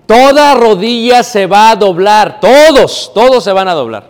Toda 0.06 0.54
rodilla 0.54 1.24
se 1.24 1.46
va 1.46 1.72
a 1.72 1.74
doblar, 1.74 2.38
todos, 2.38 3.10
todos 3.12 3.42
se 3.42 3.50
van 3.50 3.66
a 3.66 3.74
doblar. 3.74 4.08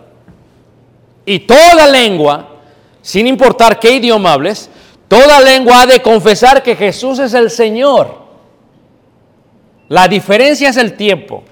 Y 1.25 1.39
toda 1.39 1.87
lengua, 1.87 2.49
sin 3.01 3.25
importar 3.25 3.79
qué 3.79 3.93
idioma 3.93 4.33
hables, 4.33 4.69
toda 5.07 5.41
lengua 5.41 5.81
ha 5.81 5.85
de 5.87 6.03
confesar 6.03 6.61
que 6.61 6.75
Jesús 6.75 7.17
es 7.17 7.33
el 7.33 7.49
Señor. 7.49 8.20
La 9.91 10.07
diferencia 10.07 10.69
es 10.69 10.77
el 10.77 10.93
tiempo. 10.93 11.43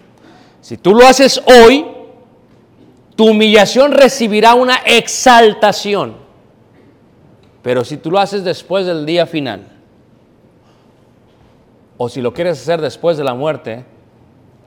Si 0.62 0.78
tú 0.78 0.96
lo 0.96 1.06
haces 1.06 1.44
hoy, 1.46 1.86
tu 3.18 3.32
humillación 3.32 3.92
recibirá 3.92 4.54
una 4.54 4.78
exaltación. 4.86 6.16
Pero 7.62 7.84
si 7.84 7.98
tú 7.98 8.10
lo 8.10 8.18
haces 8.18 8.46
después 8.46 8.86
del 8.86 9.06
día 9.06 9.26
final, 9.26 9.68
o 11.98 12.08
si 12.08 12.22
lo 12.22 12.34
quieres 12.34 12.62
hacer 12.62 12.80
después 12.80 13.18
de 13.18 13.26
la 13.26 13.34
muerte, 13.34 13.84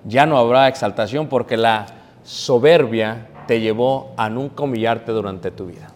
ya 0.04 0.26
no 0.26 0.36
habrá 0.36 0.68
exaltación 0.68 1.28
porque 1.28 1.56
la 1.56 1.86
soberbia 2.24 3.28
te 3.46 3.62
llevó 3.62 4.12
a 4.18 4.28
nunca 4.28 4.64
humillarte 4.64 5.12
durante 5.12 5.50
tu 5.50 5.68
vida. 5.68 5.88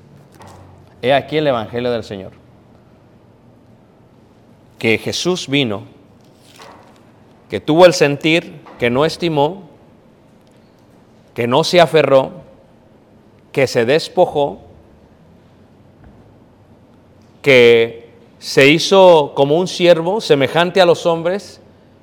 He 1.03 1.12
aquí 1.12 1.37
el 1.37 1.47
Evangelio 1.47 1.93
del 1.93 2.05
Señor. 2.05 2.33
Que 4.79 4.97
Jesús 4.97 5.47
vino, 5.47 5.95
que 7.49 7.61
tuvo 7.61 7.86
el 7.86 7.94
sentir, 7.94 8.61
que 8.78 8.90
no 8.90 9.05
estimó, 9.05 9.62
que 11.34 11.47
no 11.47 11.64
se 11.64 11.80
aferró, 11.80 12.32
que 13.53 13.66
se 13.66 13.84
despojó, 13.84 14.59
que 17.42 18.11
se 18.38 18.68
hizo 18.68 19.32
como 19.34 19.57
un 19.59 19.68
siervo, 19.68 20.20
semejante 20.20 20.80
a 20.80 20.86
los 20.86 21.07
hombres, 21.07 21.61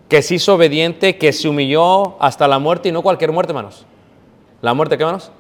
que 0.08 0.22
se 0.22 0.36
hizo 0.36 0.56
obediente, 0.56 1.18
que 1.18 1.34
se 1.34 1.48
humilló 1.48 2.22
hasta 2.22 2.48
la 2.48 2.60
muerte 2.60 2.90
y 2.90 2.92
no 2.92 3.02
cualquier 3.02 3.32
muerte, 3.32 3.52
hermanos. 3.52 3.86
¿La 4.62 4.74
muerte 4.74 4.98
qué, 4.98 5.04
hermanos? 5.04 5.32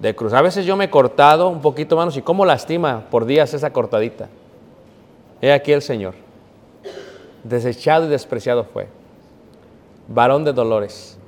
De 0.00 0.14
cruz. 0.14 0.32
A 0.32 0.42
veces 0.42 0.66
yo 0.66 0.76
me 0.76 0.86
he 0.86 0.90
cortado 0.90 1.48
un 1.48 1.60
poquito, 1.60 1.94
hermanos, 1.94 2.16
y 2.16 2.22
cómo 2.22 2.44
lastima 2.44 3.04
por 3.10 3.24
días 3.24 3.54
esa 3.54 3.72
cortadita. 3.72 4.28
He 5.40 5.52
aquí 5.52 5.72
el 5.72 5.82
Señor. 5.82 6.14
Desechado 7.44 8.06
y 8.06 8.08
despreciado 8.08 8.64
fue. 8.64 8.88
Varón 10.08 10.44
de 10.44 10.52
dolores. 10.52 11.18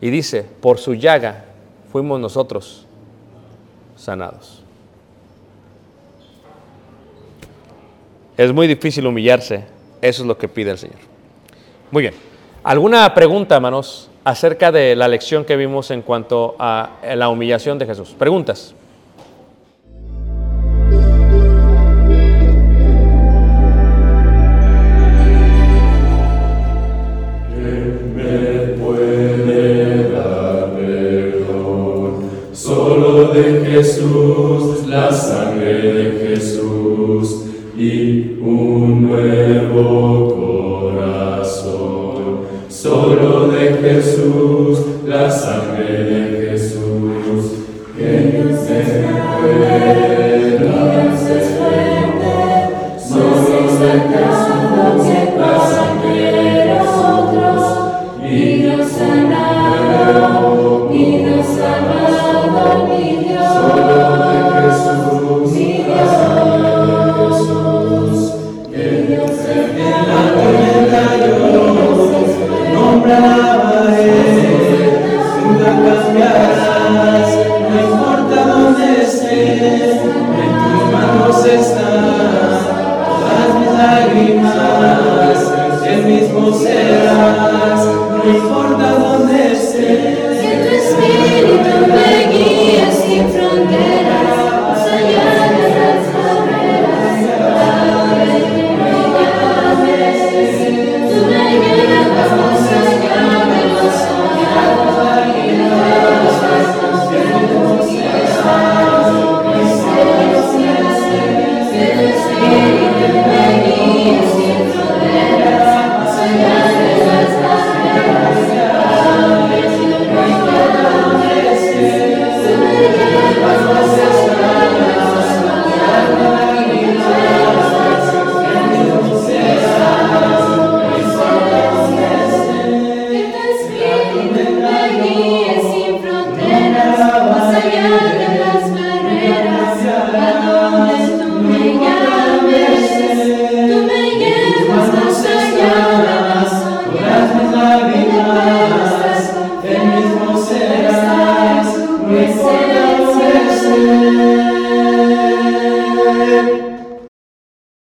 Y 0.00 0.10
dice, 0.10 0.44
por 0.60 0.78
su 0.78 0.94
llaga 0.94 1.44
fuimos 1.90 2.20
nosotros 2.20 2.86
sanados. 3.96 4.62
Es 8.36 8.52
muy 8.52 8.66
difícil 8.66 9.06
humillarse. 9.06 9.64
Eso 10.00 10.22
es 10.22 10.26
lo 10.26 10.36
que 10.36 10.48
pide 10.48 10.70
el 10.72 10.78
Señor. 10.78 10.98
Muy 11.90 12.02
bien. 12.02 12.14
¿Alguna 12.64 13.14
pregunta, 13.14 13.56
hermanos, 13.56 14.10
acerca 14.24 14.72
de 14.72 14.96
la 14.96 15.06
lección 15.06 15.44
que 15.44 15.56
vimos 15.56 15.90
en 15.90 16.02
cuanto 16.02 16.56
a 16.58 16.98
la 17.14 17.28
humillación 17.28 17.78
de 17.78 17.86
Jesús? 17.86 18.14
Preguntas. 18.18 18.74